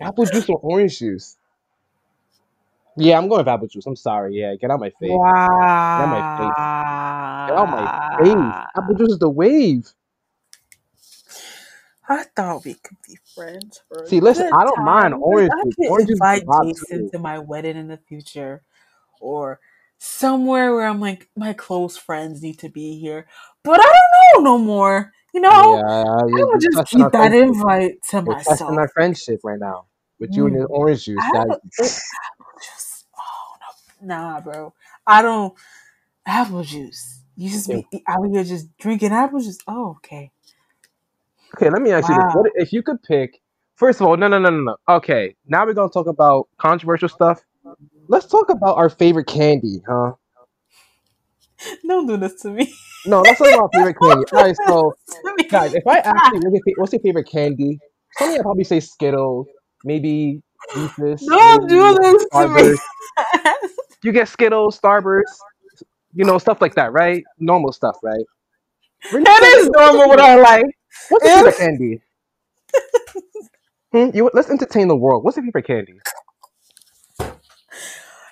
Apple 0.00 0.24
juice 0.26 0.48
or 0.48 0.58
orange 0.62 0.98
juice? 0.98 1.36
Yeah, 2.96 3.18
I'm 3.18 3.28
going 3.28 3.40
with 3.40 3.48
apple 3.48 3.68
juice. 3.68 3.86
I'm 3.86 3.96
sorry. 3.96 4.34
Yeah, 4.40 4.54
get 4.56 4.70
out 4.70 4.80
my 4.80 4.90
face. 4.90 5.10
Wow. 5.10 5.46
Get 5.98 6.04
out 6.04 6.10
my 6.10 6.38
face. 6.38 7.48
Get 7.48 7.58
out 7.58 7.70
my 7.70 8.24
face. 8.24 8.66
Apple 8.76 8.94
juice 8.96 9.12
is 9.12 9.18
the 9.18 9.30
wave. 9.30 9.92
I 12.08 12.24
thought 12.36 12.64
we 12.64 12.74
could 12.74 12.96
be 13.06 13.18
friends. 13.34 13.82
For 13.88 14.02
a 14.02 14.06
See, 14.08 14.20
listen, 14.20 14.50
I 14.52 14.64
don't 14.64 14.84
mind 14.84 15.14
orange 15.14 15.50
I 15.52 15.64
juice. 15.64 15.74
could 15.76 15.90
Orange 15.90 16.08
juice 16.08 16.16
is 16.18 16.20
invite 16.22 16.42
Jason 16.62 16.98
too. 17.04 17.10
to 17.12 17.18
my 17.18 17.38
wedding 17.38 17.76
in 17.76 17.88
the 17.88 17.98
future, 18.08 18.62
or 19.20 19.60
somewhere 19.98 20.74
where 20.74 20.86
I'm 20.86 21.00
like 21.00 21.28
my 21.36 21.52
close 21.52 21.96
friends 21.96 22.42
need 22.42 22.58
to 22.60 22.68
be 22.68 22.98
here, 22.98 23.26
but 23.64 23.80
I 23.80 23.84
don't 24.34 24.44
know 24.44 24.52
no 24.52 24.58
more. 24.58 25.12
You 25.34 25.40
know, 25.42 25.50
Yeah, 25.50 26.14
I 26.14 26.26
you're 26.28 26.58
just 26.60 26.86
keep 26.86 27.10
that 27.12 27.32
invite 27.34 28.02
to 28.10 28.22
You're 28.24 28.34
myself. 28.34 28.58
testing 28.58 28.78
our 28.78 28.88
friendship 28.88 29.40
right 29.44 29.58
now 29.60 29.86
with 30.18 30.34
you 30.36 30.46
and 30.46 30.54
Mm. 30.54 30.58
your 30.60 30.66
orange 30.68 31.04
juice. 31.04 31.18
I 31.20 31.30
That 31.32 31.46
don't- 31.48 31.62
it- 31.78 31.92
apple 32.30 32.46
juice. 32.60 33.04
Oh 33.18 33.56
no, 34.02 34.06
nah, 34.16 34.40
bro. 34.40 34.74
I 35.06 35.22
don't 35.22 35.54
apple 36.26 36.62
juice. 36.64 37.22
You 37.36 37.50
just 37.50 37.68
be 37.68 37.86
out 38.08 38.24
here 38.30 38.44
just 38.44 38.76
drinking 38.78 39.12
apple 39.12 39.40
juice. 39.40 39.58
Oh, 39.68 39.90
okay. 39.98 40.32
Okay. 41.56 41.70
Let 41.70 41.82
me 41.82 41.92
ask 41.92 42.08
you 42.08 42.14
this: 42.14 42.34
What 42.34 42.50
if 42.54 42.72
you 42.72 42.82
could 42.82 43.02
pick? 43.02 43.40
First 43.76 44.00
of 44.00 44.06
all, 44.08 44.16
no, 44.16 44.28
no, 44.28 44.38
no, 44.38 44.50
no, 44.50 44.60
no. 44.60 44.76
Okay, 44.88 45.36
now 45.46 45.64
we're 45.64 45.74
gonna 45.74 45.90
talk 45.90 46.06
about 46.06 46.48
controversial 46.58 47.08
stuff. 47.08 47.40
Let's 48.08 48.26
talk 48.26 48.50
about 48.50 48.76
our 48.76 48.88
favorite 48.88 49.26
candy, 49.26 49.82
huh? 49.88 50.12
Don't 51.86 52.06
do 52.06 52.16
this 52.16 52.40
to 52.42 52.50
me. 52.50 52.72
No, 53.06 53.20
let's 53.20 53.38
talk 53.38 53.48
about 53.54 53.70
favorite 53.74 53.96
candy. 54.00 54.24
All 54.32 54.42
right, 54.42 54.56
so 54.66 54.94
guys, 55.48 55.74
if 55.74 55.86
I 55.86 55.98
ask 56.04 56.32
you 56.32 56.40
what's 56.40 56.44
your, 56.44 56.62
fa- 56.64 56.80
what's 56.80 56.92
your 56.92 57.00
favorite 57.00 57.28
candy, 57.30 57.78
some 58.18 58.30
of 58.30 58.34
you 58.36 58.42
probably 58.42 58.64
say 58.64 58.80
Skittles, 58.80 59.46
maybe 59.84 60.42
Reese's. 60.74 61.26
Don't 61.26 61.62
maybe 61.62 61.74
do 61.74 61.98
this 62.00 62.26
to 62.32 62.48
me. 62.48 62.74
Starburst. 62.74 62.78
You 64.04 64.12
get 64.12 64.28
Skittles, 64.28 64.78
Starburst, 64.78 65.24
you 66.14 66.24
know, 66.24 66.38
stuff 66.38 66.60
like 66.60 66.76
that, 66.76 66.92
right? 66.92 67.24
Normal 67.40 67.72
stuff, 67.72 67.96
right? 68.02 68.24
that 69.12 69.54
is 69.58 69.68
normal 69.70 70.08
what 70.08 70.20
I 70.20 70.36
like. 70.36 70.77
What's 71.08 71.24
your 71.24 71.34
favorite 71.36 71.48
If- 71.50 71.58
candy? 71.58 72.02
Hmm? 73.92 74.10
You, 74.14 74.30
let's 74.34 74.50
entertain 74.50 74.88
the 74.88 74.96
world. 74.96 75.24
What's 75.24 75.36
your 75.36 75.44
favorite 75.46 75.66
candy? 75.66 75.94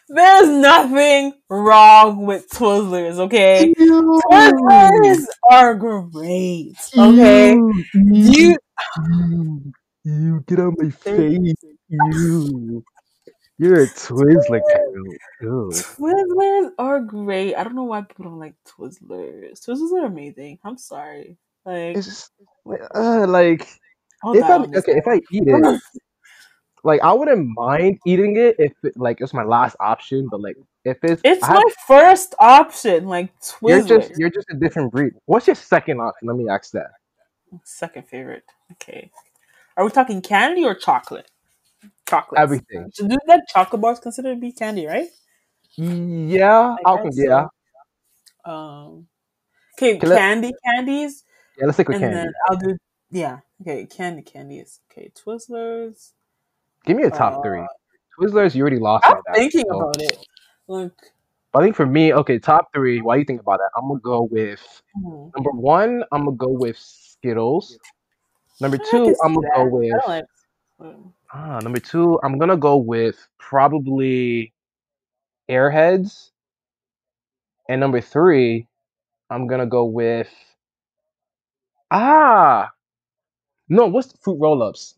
There's 0.08 0.48
nothing 0.48 1.32
wrong 1.50 2.26
with 2.26 2.48
Twizzlers, 2.50 3.18
okay? 3.18 3.74
Twizzlers 3.76 5.24
are 5.50 5.74
great, 5.74 6.76
okay? 6.96 7.54
You 7.94 8.56
you 10.04 10.40
get 10.46 10.60
on 10.60 10.76
my 10.78 10.90
face. 10.90 11.54
You, 11.88 12.84
you're 13.58 13.82
a 13.82 13.86
Twizzler 13.88 14.60
girl. 15.40 15.70
Twizzlers 15.70 16.70
are 16.78 17.00
great. 17.00 17.54
I 17.56 17.64
don't 17.64 17.74
know 17.74 17.84
why 17.84 18.02
people 18.02 18.26
don't 18.26 18.38
like 18.38 18.54
Twizzlers. 18.64 19.58
Twizzlers 19.66 19.92
are 19.92 20.06
amazing. 20.06 20.60
I'm 20.62 20.78
sorry. 20.78 21.36
Like, 21.66 21.96
It's 21.96 22.06
just 22.06 22.30
uh, 22.94 23.26
like 23.26 23.62
if 24.24 24.70
this 24.70 24.84
okay, 24.88 24.98
if 24.98 25.06
I 25.06 25.16
eat 25.32 25.42
it, 25.46 25.80
like 26.84 27.00
I 27.02 27.12
wouldn't 27.12 27.48
mind 27.56 27.98
eating 28.06 28.36
it 28.36 28.56
if 28.58 28.72
it, 28.84 28.96
like 28.96 29.20
it's 29.20 29.34
my 29.34 29.42
last 29.44 29.76
option. 29.80 30.28
But 30.30 30.40
like 30.40 30.56
if 30.84 30.98
it's, 31.02 31.20
It's 31.24 31.42
I 31.42 31.46
have- 31.48 31.56
my 31.56 31.70
first 31.86 32.34
option, 32.38 33.06
like 33.06 33.32
you're 33.62 33.80
Twizzlers. 33.82 33.88
just 33.88 34.18
you're 34.18 34.30
just 34.30 34.46
a 34.50 34.54
different 34.54 34.92
breed. 34.92 35.12
What's 35.26 35.46
your 35.48 35.56
second 35.56 36.00
option? 36.00 36.28
Let 36.28 36.36
me 36.36 36.48
ask 36.48 36.70
that. 36.72 36.92
Second 37.64 38.06
favorite. 38.08 38.44
Okay. 38.72 39.10
Are 39.76 39.84
we 39.84 39.90
talking 39.90 40.22
candy 40.22 40.64
or 40.64 40.74
chocolate? 40.74 41.30
Chocolate. 42.08 42.40
Everything. 42.40 42.90
So 42.94 43.06
do 43.08 43.16
that 43.26 43.42
chocolate 43.48 43.82
bars 43.82 43.98
considered 44.00 44.34
to 44.36 44.40
be 44.40 44.52
candy, 44.52 44.86
right? 44.86 45.08
Yeah, 45.76 46.76
I 46.84 46.88
I'll 46.88 47.08
yeah. 47.12 47.46
so. 48.44 48.50
Um. 48.50 49.08
Okay, 49.78 49.98
candy 49.98 50.52
candies, 50.64 51.24
Yeah, 51.58 51.66
let's 51.66 51.76
stick 51.76 51.88
with 51.88 51.96
and 51.96 52.04
candy. 52.04 52.16
then 52.16 52.32
I'll 52.48 52.56
do 52.56 52.76
yeah. 53.10 53.38
Okay, 53.62 53.86
candy 53.86 54.22
candies. 54.22 54.80
Okay, 54.90 55.10
Twizzlers. 55.14 56.12
Give 56.84 56.96
me 56.96 57.04
a 57.04 57.10
top 57.10 57.38
uh, 57.38 57.42
three. 57.42 57.66
Twizzlers, 58.18 58.54
you 58.54 58.62
already 58.62 58.78
lost 58.78 59.06
I'm 59.06 59.16
thinking 59.34 59.64
so- 59.68 59.78
about 59.80 60.00
it. 60.02 60.26
Like, 60.68 60.92
I 61.54 61.60
think 61.62 61.76
for 61.76 61.86
me, 61.86 62.12
okay, 62.12 62.38
top 62.38 62.68
three. 62.74 63.00
Why 63.00 63.16
you 63.16 63.24
think 63.24 63.40
about 63.40 63.58
that, 63.60 63.70
I'm 63.76 63.88
gonna 63.88 64.00
go 64.00 64.22
with 64.30 64.60
hmm, 64.94 65.28
number 65.34 65.52
one. 65.52 66.02
I'm 66.12 66.24
gonna 66.24 66.36
go 66.36 66.48
with 66.48 66.76
Skittles. 66.76 67.78
Number 68.60 68.76
two, 68.76 69.14
I'm 69.24 69.34
gonna 69.34 69.46
that. 69.48 69.56
go 69.56 69.64
with 69.66 69.92
like. 70.06 70.24
ah. 71.32 71.60
Number 71.60 71.78
two, 71.80 72.20
I'm 72.22 72.38
gonna 72.38 72.56
go 72.58 72.76
with 72.76 73.16
probably 73.38 74.52
Airheads. 75.48 76.30
And 77.68 77.80
number 77.80 78.00
three, 78.00 78.66
I'm 79.30 79.46
gonna 79.46 79.66
go 79.66 79.84
with 79.84 80.28
ah. 81.90 82.70
No, 83.68 83.86
what's 83.86 84.08
the 84.12 84.18
fruit 84.18 84.38
roll-ups? 84.40 84.96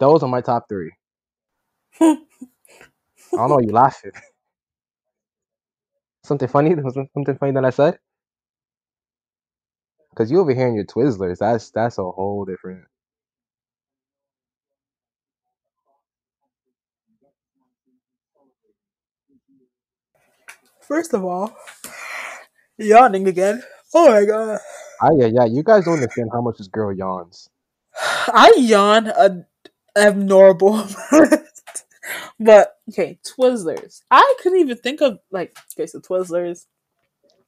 Those 0.00 0.22
are 0.22 0.28
my 0.28 0.40
top 0.42 0.66
three. 0.68 0.92
I 3.36 3.42
don't 3.42 3.50
know. 3.50 3.56
why 3.56 3.62
You 3.62 3.72
laughing? 3.72 4.12
Something 6.24 6.48
funny? 6.48 6.74
Something 7.14 7.38
funny 7.38 7.52
that 7.52 7.64
I 7.64 7.70
said? 7.70 7.98
Cause 10.16 10.30
you 10.30 10.40
over 10.40 10.54
here 10.54 10.68
in 10.68 10.74
your 10.76 10.84
Twizzlers, 10.84 11.38
that's 11.38 11.70
that's 11.70 11.98
a 11.98 12.04
whole 12.04 12.44
different. 12.44 12.84
First 20.82 21.14
of 21.14 21.24
all, 21.24 21.56
yawning 22.78 23.28
again. 23.28 23.62
Oh 23.94 24.08
my 24.08 24.24
god. 24.24 24.58
Ah, 25.00 25.10
yeah, 25.16 25.26
yeah. 25.26 25.44
You 25.44 25.62
guys 25.62 25.84
don't 25.84 25.94
understand 25.94 26.30
how 26.32 26.40
much 26.40 26.58
this 26.58 26.68
girl 26.68 26.92
yawns. 26.92 27.48
I 28.28 28.54
yawn 28.56 29.08
a 29.08 29.46
abnormal. 29.96 30.86
but 32.40 32.76
okay, 32.90 33.18
Twizzlers. 33.24 34.02
I 34.10 34.34
couldn't 34.42 34.60
even 34.60 34.76
think 34.76 35.00
of 35.00 35.18
like 35.30 35.56
okay, 35.74 35.86
so 35.86 36.00
Twizzlers. 36.00 36.66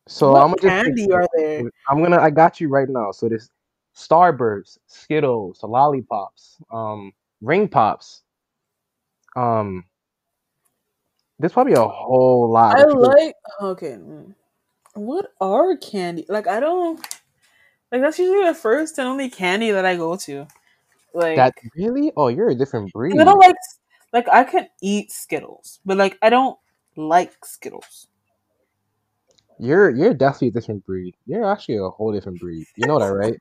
So 0.08 0.32
what 0.32 0.42
I'm 0.42 0.48
gonna 0.48 0.62
just 0.62 0.84
candy 0.84 1.12
are 1.12 1.26
there? 1.36 1.70
I'm 1.88 2.02
gonna. 2.02 2.20
I 2.20 2.30
got 2.30 2.60
you 2.60 2.68
right 2.68 2.88
now. 2.88 3.12
So 3.12 3.28
this 3.28 3.48
Starburst, 3.96 4.78
Skittles, 4.86 5.60
lollipops, 5.62 6.58
um, 6.72 7.12
ring 7.40 7.68
pops. 7.68 8.22
Um, 9.36 9.84
there's 11.38 11.52
probably 11.52 11.74
a 11.74 11.86
whole 11.86 12.50
lot. 12.50 12.78
I 12.78 12.84
like 12.84 13.34
okay. 13.60 13.92
mm. 13.92 14.34
What 14.94 15.32
are 15.40 15.76
candy? 15.76 16.26
Like 16.28 16.46
I 16.46 16.60
don't 16.60 17.00
like 17.90 18.00
that's 18.02 18.18
usually 18.18 18.46
the 18.46 18.54
first 18.54 18.98
and 18.98 19.08
only 19.08 19.30
candy 19.30 19.70
that 19.70 19.84
I 19.84 19.96
go 19.96 20.16
to. 20.16 20.46
Like 21.14 21.36
that 21.36 21.54
really. 21.76 22.12
Oh, 22.16 22.28
you're 22.28 22.50
a 22.50 22.54
different 22.54 22.92
breed. 22.92 23.18
I 23.18 23.24
don't 23.24 23.38
like 23.38 23.56
like 24.12 24.28
I 24.28 24.44
can 24.44 24.68
eat 24.80 25.10
Skittles, 25.12 25.80
but 25.84 25.96
like 25.96 26.18
I 26.22 26.30
don't 26.30 26.58
like 26.96 27.44
Skittles. 27.44 28.08
You're 29.58 29.90
you're 29.90 30.14
definitely 30.14 30.48
a 30.48 30.52
different 30.52 30.84
breed. 30.84 31.14
You're 31.26 31.50
actually 31.50 31.76
a 31.76 31.88
whole 31.88 32.12
different 32.12 32.40
breed. 32.40 32.66
You 32.76 32.86
know 32.86 32.98
that, 32.98 33.06
right? 33.12 33.40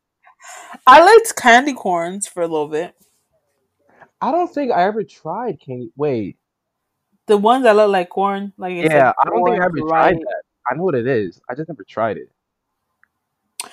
I 0.88 1.04
liked 1.04 1.36
candy 1.36 1.74
corns 1.74 2.28
for 2.28 2.44
a 2.44 2.48
little 2.48 2.68
bit. 2.68 2.96
I 4.22 4.32
don't 4.32 4.54
think 4.54 4.72
I 4.72 4.84
ever 4.84 5.04
tried 5.04 5.60
candy. 5.60 5.92
Wait, 5.96 6.38
The 7.26 7.38
ones 7.38 7.64
that 7.64 7.76
look 7.76 7.90
like 7.92 8.10
corn, 8.10 8.54
like 8.58 8.76
yeah, 8.76 9.08
like 9.08 9.16
I 9.20 9.30
don't 9.30 9.44
think 9.44 9.56
I 9.56 9.60
corn, 9.60 9.64
ever 9.64 9.88
tried 9.88 10.16
that. 10.18 10.41
I 10.70 10.76
know 10.76 10.84
what 10.84 10.96
it 10.96 11.08
is. 11.08 11.42
I 11.50 11.56
just 11.56 11.70
never 11.70 11.84
tried 11.84 12.18
it. 12.18 12.32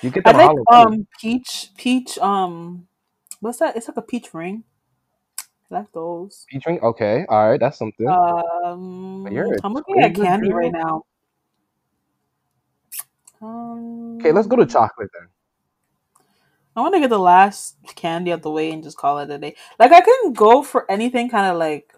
You 0.01 0.09
get 0.11 0.25
I 0.25 0.31
them 0.31 0.37
like 0.37 0.57
um 0.71 1.07
peach 1.19 1.71
peach 1.77 2.17
um 2.19 2.87
what's 3.39 3.59
that? 3.59 3.75
It's 3.75 3.87
like 3.87 3.97
a 3.97 4.01
peach 4.01 4.33
ring. 4.33 4.63
I 5.71 5.75
like 5.75 5.91
those. 5.91 6.45
Peach 6.49 6.65
ring? 6.65 6.79
Okay, 6.81 7.25
all 7.29 7.49
right, 7.49 7.59
that's 7.59 7.77
something. 7.77 8.07
Um, 8.07 9.27
I'm 9.63 9.73
looking 9.73 10.01
at 10.01 10.15
candy 10.15 10.51
right 10.51 10.71
now. 10.71 11.03
Um, 13.41 14.17
okay, 14.19 14.31
let's 14.31 14.47
go 14.47 14.55
to 14.57 14.65
chocolate 14.65 15.09
then. 15.13 15.29
I 16.75 16.81
want 16.81 16.93
to 16.93 16.99
get 16.99 17.09
the 17.09 17.19
last 17.19 17.75
candy 17.95 18.31
out 18.31 18.41
the 18.41 18.51
way 18.51 18.71
and 18.71 18.83
just 18.83 18.97
call 18.97 19.19
it 19.19 19.29
a 19.29 19.37
day. 19.37 19.55
Like 19.77 19.91
I 19.91 20.01
can 20.01 20.33
go 20.33 20.63
for 20.63 20.89
anything, 20.89 21.29
kind 21.29 21.51
of 21.51 21.57
like, 21.57 21.93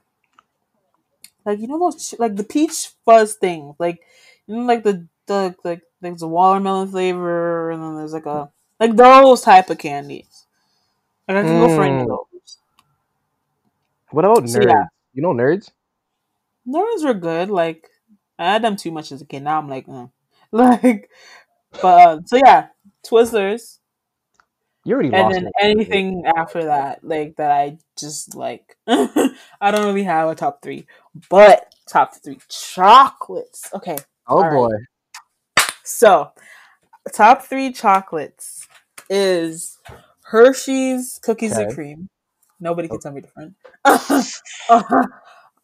like 1.45 1.59
you 1.59 1.67
know 1.67 1.79
those 1.79 2.15
like 2.19 2.35
the 2.35 2.43
peach 2.43 2.89
fuzz 3.05 3.35
thing, 3.35 3.75
like 3.79 4.01
know 4.47 4.63
like 4.63 4.83
the 4.83 5.07
the 5.27 5.55
like 5.63 5.81
there's 6.01 6.21
a 6.21 6.27
watermelon 6.27 6.89
flavor 6.89 7.71
and 7.71 7.81
then 7.81 7.95
there's 7.97 8.13
like 8.13 8.25
a 8.25 8.49
like 8.79 8.95
those 8.95 9.41
type 9.41 9.69
of 9.69 9.77
candies. 9.77 10.45
Like 11.27 11.37
I 11.37 11.45
can 11.45 11.59
go 11.59 11.69
for 11.69 11.83
any 11.83 12.01
of 12.01 12.07
Mm. 12.07 12.07
those. 12.07 12.57
What 14.11 14.25
about 14.25 14.43
So, 14.45 14.59
nerds? 14.59 14.65
yeah. 14.65 14.85
You 15.13 15.21
know 15.23 15.33
nerds? 15.33 15.71
Nerds 16.67 17.03
were 17.03 17.13
good. 17.13 17.49
Like 17.49 17.89
I 18.39 18.45
had 18.53 18.63
them 18.63 18.75
too 18.75 18.91
much 18.91 19.11
as 19.11 19.21
a 19.21 19.25
kid. 19.25 19.43
Now 19.43 19.59
I'm 19.59 19.69
like, 19.69 19.87
uh. 19.87 20.07
like, 20.51 21.09
but 21.81 22.01
uh, 22.07 22.19
so 22.25 22.37
yeah, 22.37 22.69
Twizzlers, 23.05 23.79
You 24.83 24.93
already 24.93 25.11
and 25.11 25.29
lost 25.29 25.31
then 25.31 25.49
anything 25.61 26.23
after 26.25 26.65
that, 26.65 27.03
like 27.03 27.35
that, 27.37 27.51
I 27.51 27.77
just 27.97 28.35
like. 28.35 28.77
I 28.87 29.71
don't 29.71 29.85
really 29.85 30.03
have 30.03 30.29
a 30.29 30.35
top 30.35 30.61
three, 30.61 30.87
but 31.29 31.73
top 31.87 32.13
three 32.15 32.39
chocolates. 32.49 33.69
Okay, 33.73 33.97
Oh 34.31 34.37
all 34.37 34.43
right. 34.43 34.53
boy. 34.53 35.63
so 35.83 36.31
top 37.13 37.43
three 37.43 37.73
chocolates 37.73 38.67
is 39.09 39.77
Hershey's 40.23 41.19
cookies 41.21 41.57
and 41.57 41.73
cream. 41.73 42.07
Nobody 42.61 42.87
can 42.87 42.97
Okay. 42.97 43.03
tell 43.03 43.11
me 43.11 43.21
different. 43.21 43.55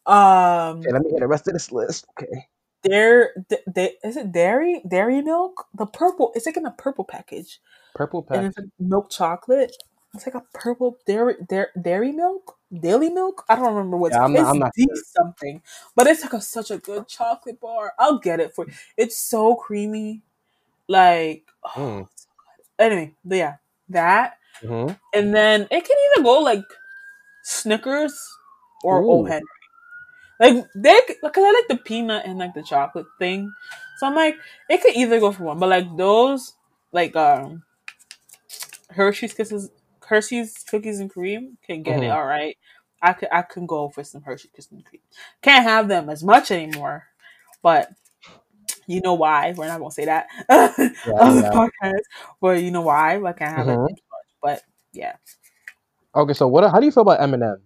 um, 0.06 0.80
Okay, 0.80 0.92
let 0.92 1.02
me 1.02 1.10
get 1.10 1.20
the 1.20 1.26
rest 1.26 1.48
of 1.48 1.54
this 1.54 1.72
list. 1.72 2.06
Okay. 2.18 2.46
Da- 2.82 3.96
is 4.04 4.16
it 4.16 4.32
dairy? 4.32 4.82
Dairy 4.86 5.22
milk? 5.22 5.66
The 5.74 5.86
purple. 5.86 6.32
It's 6.34 6.44
like 6.44 6.56
in 6.58 6.66
a 6.66 6.70
purple 6.72 7.04
package, 7.04 7.60
Purple 7.94 8.26
and 8.30 8.46
it's 8.46 8.58
like 8.58 8.68
milk 8.78 9.10
chocolate. 9.10 9.74
It's 10.14 10.26
like 10.26 10.34
a 10.34 10.44
purple 10.52 10.98
dairy 11.06 11.36
dairy, 11.48 11.68
dairy 11.80 12.12
milk, 12.12 12.57
daily 12.72 13.10
milk. 13.10 13.44
I 13.48 13.56
don't 13.56 13.74
remember 13.74 13.96
what 13.96 14.12
Yeah, 14.12 14.24
I'm 14.24 14.38
it's 14.40 14.52
I'm 14.52 14.58
not 14.58 14.72
sure. 14.78 15.02
something, 15.16 15.62
but 15.96 16.06
it's 16.06 16.22
like 16.22 16.32
a 16.34 16.40
such 16.40 16.70
a 16.70 16.78
good 16.78 17.08
chocolate 17.08 17.60
bar. 17.60 17.92
I'll 17.98 18.18
get 18.18 18.40
it 18.40 18.54
for. 18.54 18.66
You. 18.66 18.72
It's 18.96 19.16
so 19.18 19.54
creamy, 19.54 20.22
like. 20.88 21.46
oh, 21.64 21.80
Mm. 21.80 22.08
so. 22.14 22.28
Anyway, 22.78 23.14
but 23.24 23.36
yeah, 23.38 23.56
that, 23.90 24.38
hmm 24.62 24.92
and 25.14 25.34
then 25.34 25.62
it 25.70 25.84
can 25.84 25.96
either 26.16 26.24
go 26.24 26.40
like 26.40 26.64
Snickers 27.44 28.14
or 28.84 29.04
Ooh. 29.04 29.08
O 29.08 29.24
Henry. 29.24 29.46
Like 30.40 30.66
they, 30.74 31.00
because 31.22 31.44
I 31.44 31.52
like 31.52 31.68
the 31.68 31.76
peanut 31.84 32.24
and 32.26 32.38
like 32.38 32.54
the 32.54 32.62
chocolate 32.62 33.06
thing, 33.18 33.52
so 33.98 34.06
I'm 34.06 34.14
like 34.14 34.36
it 34.68 34.82
could 34.82 34.94
either 34.96 35.18
go 35.20 35.32
for 35.32 35.44
one. 35.44 35.58
But 35.58 35.68
like 35.70 35.96
those, 35.96 36.54
like 36.92 37.16
um, 37.16 37.64
Hershey's 38.90 39.34
kisses, 39.34 39.70
Hershey's 40.08 40.64
cookies 40.68 41.00
and 41.00 41.10
cream 41.10 41.58
can 41.66 41.82
get 41.82 42.02
it 42.02 42.06
Mhm. 42.06 42.14
all 42.14 42.24
right. 42.26 42.56
I 43.02 43.12
could 43.12 43.28
I 43.30 43.42
can 43.42 43.66
go 43.66 43.88
for 43.88 44.02
some 44.02 44.22
Hershey 44.22 44.48
cookies 44.48 44.68
and 44.72 44.84
cream. 44.84 45.02
Can't 45.42 45.64
have 45.64 45.88
them 45.88 46.08
as 46.08 46.24
much 46.24 46.50
anymore, 46.50 47.04
but 47.62 47.90
you 48.86 49.00
know 49.02 49.14
why? 49.14 49.52
We're 49.56 49.66
not 49.68 49.78
gonna 49.78 49.90
say 49.90 50.06
that 50.06 50.26
on 50.48 51.36
the 51.36 51.42
yeah. 51.42 51.50
podcast, 51.52 52.02
but 52.40 52.62
you 52.62 52.70
know 52.70 52.80
why? 52.82 53.16
Like 53.16 53.36
I 53.36 53.44
can't 53.44 53.56
have 53.56 53.66
Mhm. 53.66 53.86
it 53.90 53.90
much. 53.90 54.00
But 54.42 54.62
yeah. 54.92 55.16
Okay, 56.14 56.32
so 56.32 56.48
what? 56.48 56.68
How 56.70 56.80
do 56.80 56.86
you 56.86 56.92
feel 56.92 57.02
about 57.02 57.20
M&M? 57.20 57.62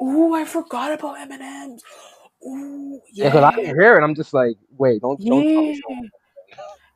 Ooh, 0.00 0.34
I 0.34 0.44
forgot 0.44 0.92
about 0.92 1.18
M 1.20 1.32
and 1.32 1.42
M's. 1.42 1.84
Ooh, 2.46 3.00
Yeah, 3.12 3.24
yeah. 3.26 3.30
because 3.30 3.44
I 3.44 3.50
can 3.52 3.64
hear 3.66 3.96
it. 3.98 4.02
I'm 4.02 4.14
just 4.14 4.34
like, 4.34 4.56
wait, 4.76 5.02
don't 5.02 5.20
don't 5.20 5.42
tell 5.42 5.62
me 5.62 6.10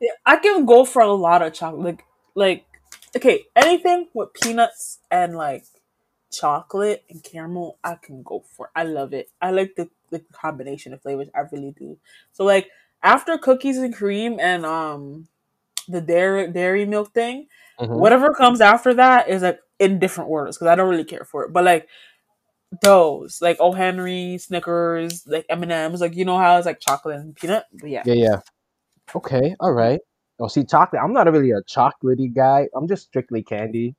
Yeah, 0.01 0.11
I 0.25 0.37
can 0.37 0.65
go 0.65 0.85
for 0.85 1.01
a 1.01 1.11
lot 1.11 1.41
of 1.41 1.53
chocolate. 1.53 1.83
Like, 1.85 2.03
like, 2.35 2.65
okay, 3.15 3.45
anything 3.55 4.07
with 4.13 4.33
peanuts 4.33 4.99
and 5.09 5.35
like 5.35 5.65
chocolate 6.31 7.03
and 7.09 7.23
caramel, 7.23 7.77
I 7.83 7.95
can 7.95 8.23
go 8.23 8.43
for. 8.55 8.69
I 8.75 8.83
love 8.83 9.13
it. 9.13 9.29
I 9.41 9.51
like 9.51 9.75
the 9.75 9.89
the 10.09 10.19
combination 10.31 10.93
of 10.93 11.01
flavors. 11.01 11.29
I 11.35 11.41
really 11.51 11.71
do. 11.77 11.97
So 12.33 12.43
like 12.43 12.69
after 13.03 13.37
cookies 13.37 13.77
and 13.77 13.95
cream 13.95 14.39
and 14.39 14.65
um 14.65 15.27
the 15.87 16.01
dairy 16.01 16.51
dairy 16.51 16.85
milk 16.85 17.13
thing, 17.13 17.47
Mhm. 17.79 17.93
whatever 17.99 18.33
comes 18.33 18.61
after 18.61 18.93
that 18.95 19.29
is 19.29 19.41
like 19.41 19.59
in 19.79 19.99
different 19.99 20.29
orders 20.29 20.57
because 20.57 20.67
I 20.67 20.75
don't 20.75 20.89
really 20.89 21.03
care 21.05 21.25
for 21.25 21.43
it. 21.45 21.53
But 21.53 21.63
like 21.65 21.87
those, 22.81 23.39
like 23.41 23.57
oh 23.59 23.71
Henry, 23.73 24.37
Snickers, 24.37 25.25
like 25.27 25.45
M 25.49 25.63
and 25.63 25.71
M's, 25.71 26.01
like 26.01 26.15
you 26.15 26.25
know 26.25 26.37
how 26.37 26.57
it's 26.57 26.65
like 26.65 26.79
chocolate 26.79 27.17
and 27.19 27.35
peanut. 27.35 27.65
But 27.73 27.89
yeah, 27.89 28.05
Yeah, 28.05 28.13
yeah. 28.13 28.39
Okay, 29.15 29.55
all 29.59 29.71
right. 29.73 29.99
Oh, 30.39 30.47
see, 30.47 30.63
chocolate. 30.63 31.01
I'm 31.03 31.13
not 31.13 31.31
really 31.31 31.51
a 31.51 31.61
chocolatey 31.63 32.33
guy. 32.33 32.67
I'm 32.75 32.87
just 32.87 33.03
strictly 33.07 33.41
candy. 33.43 33.95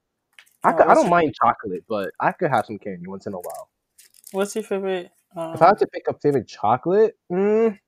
I 0.62 0.72
Oh, 0.72 0.76
could, 0.76 0.86
I 0.86 0.94
don't 0.94 1.10
mind 1.10 1.34
chocolate, 1.40 1.84
but 1.88 2.10
I 2.20 2.32
could 2.32 2.50
have 2.50 2.66
some 2.66 2.78
candy 2.78 3.06
once 3.06 3.26
in 3.26 3.34
a 3.34 3.38
while. 3.38 3.68
what's 4.32 4.54
your 4.54 4.64
favorite? 4.64 5.10
Um, 5.36 5.54
If 5.54 5.62
I 5.62 5.66
had 5.66 5.78
to 5.78 5.86
pick 5.86 6.04
a 6.08 6.14
favorite 6.14 6.46
chocolate, 6.48 7.16
mm, 7.30 7.78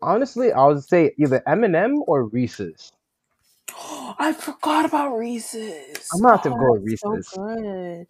honestly, 0.00 0.52
I 0.52 0.66
would 0.66 0.82
say 0.84 1.12
either 1.18 1.42
M&M 1.46 2.02
or 2.06 2.24
Reese's. 2.24 2.90
I 4.18 4.32
forgot 4.38 4.84
about 4.84 5.16
Reese's. 5.16 6.08
I'm 6.12 6.20
gonna 6.20 6.34
have 6.34 6.42
to 6.42 6.50
Oh, 6.50 6.58
go 6.58 6.72
with 6.72 6.82
Reese's. 6.84 7.28
So 7.28 7.44
good. 7.44 8.06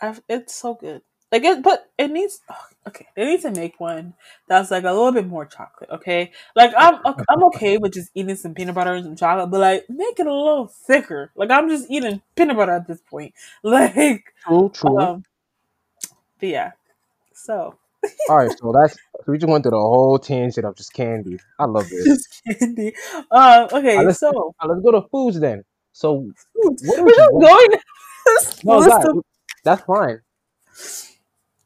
I've, 0.00 0.20
it's 0.28 0.54
so 0.54 0.74
good. 0.74 1.02
Like 1.30 1.44
it, 1.44 1.62
but 1.62 1.90
it 1.98 2.10
needs. 2.10 2.40
oh, 2.50 2.56
okay, 2.88 3.06
they 3.14 3.26
need 3.26 3.42
to 3.42 3.50
make 3.50 3.78
one 3.78 4.14
that's 4.48 4.70
like 4.70 4.84
a 4.84 4.92
little 4.92 5.12
bit 5.12 5.26
more 5.26 5.44
chocolate. 5.44 5.90
Okay, 5.90 6.32
like 6.56 6.72
I'm 6.76 7.00
I'm 7.04 7.44
okay 7.44 7.76
with 7.76 7.92
just 7.92 8.10
eating 8.14 8.34
some 8.36 8.54
peanut 8.54 8.74
butter 8.74 8.94
and 8.94 9.04
some 9.04 9.16
chocolate, 9.16 9.50
but 9.50 9.60
like 9.60 9.84
make 9.90 10.18
it 10.18 10.26
a 10.26 10.32
little 10.32 10.68
thicker. 10.68 11.30
Like 11.36 11.50
I'm 11.50 11.68
just 11.68 11.90
eating 11.90 12.22
peanut 12.34 12.56
butter 12.56 12.72
at 12.72 12.86
this 12.88 13.00
point. 13.02 13.34
Like, 13.62 14.24
True, 14.46 14.70
true. 14.72 14.98
um, 14.98 15.24
but 16.40 16.48
yeah. 16.48 16.70
So 17.34 17.74
all 18.30 18.36
right, 18.38 18.50
so 18.58 18.72
that's 18.72 18.94
so 18.94 19.24
we 19.32 19.36
just 19.36 19.50
went 19.50 19.64
through 19.64 19.72
the 19.72 19.76
whole 19.76 20.18
tangent 20.18 20.64
of 20.64 20.76
just 20.76 20.94
candy. 20.94 21.38
I 21.58 21.66
love 21.66 21.88
this. 21.90 22.04
just 22.04 22.42
candy. 22.58 22.94
Um. 23.30 23.68
Okay. 23.70 23.96
Uh, 23.98 24.02
let's- 24.04 24.20
so 24.20 24.54
let's 24.66 24.80
go 24.82 24.92
to 24.92 25.02
foods 25.08 25.38
then. 25.40 25.62
So 25.92 26.30
foods. 26.54 26.82
What 26.86 27.00
we're 27.04 27.10
is 27.10 27.16
just 27.16 28.62
going. 28.64 28.64
no, 28.64 28.86
God, 28.88 29.22
that's 29.64 29.82
fine. 29.82 30.20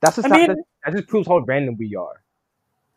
That's 0.03 0.17
just 0.17 0.29
I 0.31 0.37
mean- 0.37 0.49
that, 0.49 0.59
that 0.85 0.93
just 0.95 1.09
proves 1.09 1.27
how 1.29 1.39
random 1.39 1.77
we 1.79 1.95
are. 1.97 2.23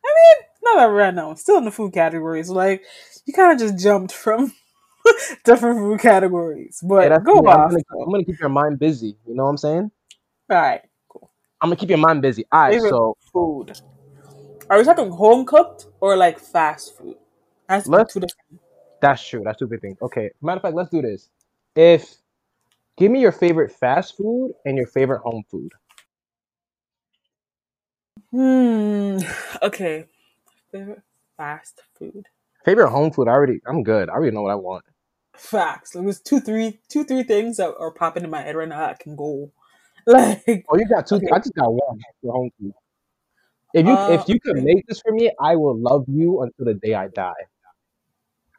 I 0.03 0.13
mean, 0.37 0.47
not 0.63 0.77
that 0.81 0.91
random. 0.93 1.35
Still 1.37 1.57
in 1.57 1.65
the 1.65 1.71
food 1.71 1.93
categories. 1.93 2.49
Like 2.49 2.83
you 3.25 3.33
kind 3.33 3.53
of 3.53 3.59
just 3.59 3.81
jumped 3.83 4.11
from 4.11 4.51
different 5.45 5.79
food 5.79 5.99
categories. 5.99 6.79
But 6.87 7.11
Yeah, 7.11 7.19
go 7.19 7.41
me. 7.41 7.49
I'm 7.51 7.69
gonna, 7.69 7.81
I'm 8.01 8.11
gonna 8.11 8.23
keep 8.25 8.39
your 8.39 8.49
mind 8.49 8.79
busy. 8.79 9.15
You 9.27 9.35
know 9.35 9.43
what 9.45 9.49
I'm 9.51 9.57
saying? 9.57 9.91
All 10.49 10.57
right. 10.57 10.81
Cool. 11.09 11.31
I'm 11.61 11.69
gonna 11.69 11.75
keep 11.77 11.89
your 11.89 11.97
mind 11.99 12.21
busy. 12.21 12.45
All 12.51 12.61
right, 12.61 12.73
Favorite 12.73 12.89
so 12.89 13.17
food. 13.33 13.79
Are 14.69 14.77
we 14.79 14.83
talking 14.83 15.11
home 15.11 15.45
cooked 15.45 15.87
or 16.01 16.15
like 16.17 16.39
fast 16.39 16.97
food? 16.97 17.17
That's 17.69 17.87
Let's- 17.87 18.13
two 18.13 18.19
different. 18.19 18.61
that's 19.01 19.27
true. 19.27 19.41
That's 19.43 19.57
two 19.59 19.67
big 19.67 19.81
things. 19.81 19.97
Okay, 20.01 20.31
matter 20.41 20.57
of 20.57 20.61
fact, 20.63 20.75
let's 20.75 20.89
do 20.89 21.01
this. 21.01 21.29
If 21.75 22.15
give 22.97 23.11
me 23.11 23.21
your 23.21 23.31
favorite 23.31 23.71
fast 23.71 24.17
food 24.17 24.53
and 24.65 24.77
your 24.77 24.87
favorite 24.87 25.19
home 25.21 25.43
food. 25.49 25.71
Hmm. 28.31 29.19
Okay. 29.61 30.05
Favorite 30.71 31.01
fast 31.37 31.81
food. 31.97 32.27
Favorite 32.65 32.89
home 32.89 33.11
food. 33.11 33.27
I 33.27 33.31
already. 33.31 33.61
I'm 33.67 33.83
good. 33.83 34.09
I 34.09 34.13
already 34.13 34.35
know 34.35 34.41
what 34.43 34.51
I 34.51 34.55
want. 34.55 34.85
Facts. 35.37 35.91
There 35.91 36.03
was 36.03 36.19
two, 36.21 36.39
three, 36.39 36.79
two, 36.89 37.03
three 37.03 37.23
things 37.23 37.57
that 37.57 37.75
are 37.77 37.91
popping 37.91 38.23
in 38.23 38.29
my 38.29 38.41
head 38.41 38.55
right 38.55 38.67
now. 38.67 38.85
I 38.85 38.93
can 38.93 39.15
go. 39.15 39.51
Like 40.07 40.65
Oh, 40.69 40.77
you 40.77 40.87
got 40.87 41.07
two. 41.07 41.15
Okay. 41.15 41.27
I 41.33 41.39
just 41.39 41.55
got 41.55 41.73
one 41.73 41.99
for 42.21 42.31
home 42.31 42.51
food. 42.59 42.73
If 43.73 43.85
you 43.87 43.93
Uh, 43.93 44.05
if 44.09 44.29
you 44.29 44.39
could 44.39 44.57
make 44.63 44.85
this 44.87 45.01
for 45.01 45.11
me, 45.11 45.31
I 45.41 45.55
will 45.55 45.77
love 45.77 46.05
you 46.07 46.41
until 46.41 46.65
the 46.65 46.75
day 46.75 46.93
I 46.93 47.07
die. 47.07 47.33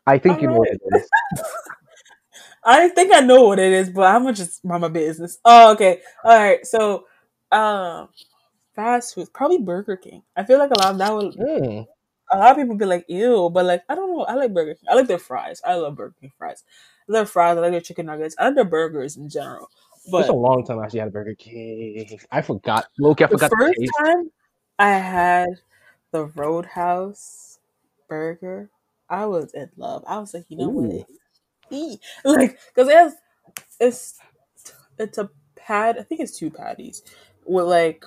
I 0.06 0.18
think 0.18 0.40
you 0.40 0.48
know 0.48 0.54
what 0.56 0.68
it 0.68 0.80
is. 0.92 1.08
I 2.64 2.88
think 2.88 3.14
I 3.14 3.20
know 3.20 3.44
what 3.44 3.58
it 3.58 3.72
is, 3.72 3.90
but 3.90 4.02
I'm 4.02 4.22
gonna 4.22 4.34
just 4.34 4.64
mind 4.64 4.82
my 4.82 4.88
business. 4.88 5.38
Oh, 5.44 5.72
okay. 5.72 6.00
All 6.24 6.36
right. 6.36 6.66
So, 6.66 7.06
um, 7.52 8.08
fast 8.76 9.14
food, 9.16 9.32
probably 9.34 9.58
Burger 9.58 9.96
King. 9.96 10.22
I 10.36 10.44
feel 10.44 10.58
like 10.60 10.70
a 10.70 10.78
lot 10.80 10.92
of 10.92 10.98
that 10.98 11.14
would 11.14 11.36
Mm. 11.36 11.86
a 12.32 12.38
lot 12.38 12.52
of 12.52 12.56
people 12.56 12.76
be 12.76 12.84
like, 12.86 13.06
ew, 13.08 13.50
but 13.50 13.64
like 13.66 13.82
I 13.88 13.94
don't 13.96 14.10
know. 14.16 14.24
I 14.24 14.34
like 14.34 14.54
Burger 14.54 14.74
King. 14.74 14.88
I 14.90 14.94
like 14.94 15.08
their 15.08 15.18
fries. 15.18 15.62
I 15.64 15.74
love 15.76 15.96
Burger 15.96 16.14
King 16.20 16.32
fries. 16.38 16.64
I 17.08 17.12
love 17.12 17.30
fries. 17.30 17.56
I 17.56 17.60
like 17.60 17.72
their 17.72 17.80
chicken 17.80 18.06
nuggets. 18.06 18.36
I 18.38 18.46
like 18.46 18.56
their 18.56 18.64
burgers 18.64 19.16
in 19.16 19.28
general. 19.28 19.70
But 20.10 20.20
It's 20.22 20.28
a 20.30 20.34
long 20.34 20.64
time 20.64 20.78
I 20.78 20.84
actually 20.84 21.00
had 21.00 21.08
a 21.08 21.12
Burger 21.12 21.34
King. 21.34 22.20
I 22.30 22.42
forgot. 22.42 22.86
Loki, 22.98 23.24
I 23.24 23.28
forgot 23.28 23.50
the 23.50 23.56
first 23.56 23.80
taste. 23.80 23.92
time 24.04 24.30
I 24.78 24.90
had 24.92 25.48
the 26.12 26.26
Roadhouse 26.26 27.58
burger, 28.08 28.70
I 29.08 29.26
was 29.26 29.52
in 29.54 29.70
love. 29.76 30.04
I 30.06 30.18
was 30.18 30.34
like, 30.34 30.46
you 30.48 30.56
know 30.58 30.70
Ooh. 30.70 30.98
what? 30.98 31.06
Eat. 31.70 32.00
Like, 32.24 32.58
because 32.74 32.88
it 32.88 32.96
has, 32.96 33.14
it's, 33.80 34.18
it's 34.98 35.18
a 35.18 35.30
pad, 35.56 35.98
I 35.98 36.02
think 36.02 36.20
it's 36.20 36.38
two 36.38 36.50
patties 36.50 37.02
with 37.44 37.66
like 37.66 38.04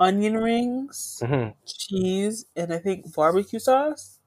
onion 0.00 0.38
rings, 0.38 1.22
Mhm. 1.22 1.54
cheese, 1.66 2.46
and 2.56 2.72
I 2.72 2.78
think 2.78 3.12
barbecue 3.14 3.58
sauce. 3.58 4.18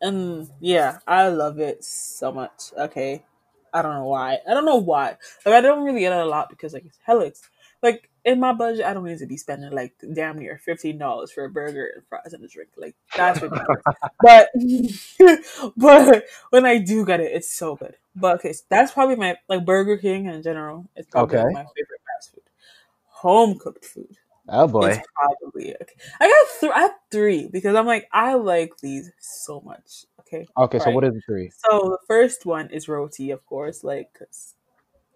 And 0.00 0.48
yeah, 0.60 0.98
I 1.06 1.28
love 1.28 1.58
it 1.58 1.84
so 1.84 2.32
much. 2.32 2.72
Okay. 2.76 3.24
I 3.72 3.82
don't 3.82 3.94
know 3.94 4.04
why. 4.06 4.38
I 4.48 4.54
don't 4.54 4.64
know 4.64 4.76
why. 4.76 5.16
Like 5.46 5.54
I 5.54 5.60
don't 5.60 5.84
really 5.84 6.00
get 6.00 6.12
it 6.12 6.18
a 6.18 6.24
lot 6.24 6.48
because 6.50 6.72
like 6.72 6.84
it's 6.86 6.98
Helix. 7.06 7.42
Like 7.82 8.10
in 8.24 8.40
my 8.40 8.52
budget, 8.52 8.84
I 8.84 8.92
don't 8.94 9.04
need 9.04 9.18
to 9.18 9.26
be 9.26 9.36
spending 9.36 9.70
like 9.70 9.94
damn 10.14 10.38
near 10.38 10.58
fifteen 10.58 10.98
dollars 10.98 11.30
for 11.30 11.44
a 11.44 11.50
burger 11.50 11.88
and 11.94 12.04
fries 12.08 12.32
and 12.32 12.42
a 12.44 12.48
drink. 12.48 12.70
Like 12.76 12.96
that's 13.14 13.42
ridiculous. 13.42 13.84
but 14.20 14.48
but 15.76 16.24
when 16.50 16.66
I 16.66 16.78
do 16.78 17.04
get 17.06 17.20
it, 17.20 17.32
it's 17.32 17.50
so 17.54 17.76
good. 17.76 17.94
But 18.16 18.36
okay, 18.36 18.52
so 18.54 18.64
that's 18.68 18.92
probably 18.92 19.16
my 19.16 19.36
like 19.48 19.64
Burger 19.64 19.96
King 19.98 20.26
in 20.26 20.42
general. 20.42 20.88
It's 20.96 21.06
probably 21.08 21.36
Okay. 21.36 21.44
my 21.48 21.60
favorite 21.62 22.00
fast 22.16 22.32
food. 22.34 22.42
Home 23.22 23.58
cooked 23.58 23.84
food. 23.86 24.16
Oh 24.50 24.66
boy. 24.66 24.88
It's 24.88 25.06
probably 25.14 25.74
okay. 25.74 25.94
I 26.20 26.26
got 26.28 26.60
th- 26.60 26.72
I 26.74 26.80
have 26.80 26.90
three 27.10 27.48
because 27.52 27.74
I'm 27.76 27.86
like 27.86 28.08
I 28.12 28.34
like 28.34 28.72
these 28.82 29.10
so 29.20 29.60
much. 29.60 30.04
Okay. 30.20 30.46
Okay, 30.56 30.78
so 30.78 30.86
Right. 30.86 30.94
what 30.94 31.04
is 31.04 31.14
the 31.14 31.20
three? 31.26 31.50
So 31.68 31.78
the 31.90 31.98
first 32.06 32.44
one 32.46 32.68
is 32.70 32.88
roti, 32.88 33.30
of 33.30 33.44
course. 33.46 33.84
Like 33.84 34.08
'cause 34.18 34.54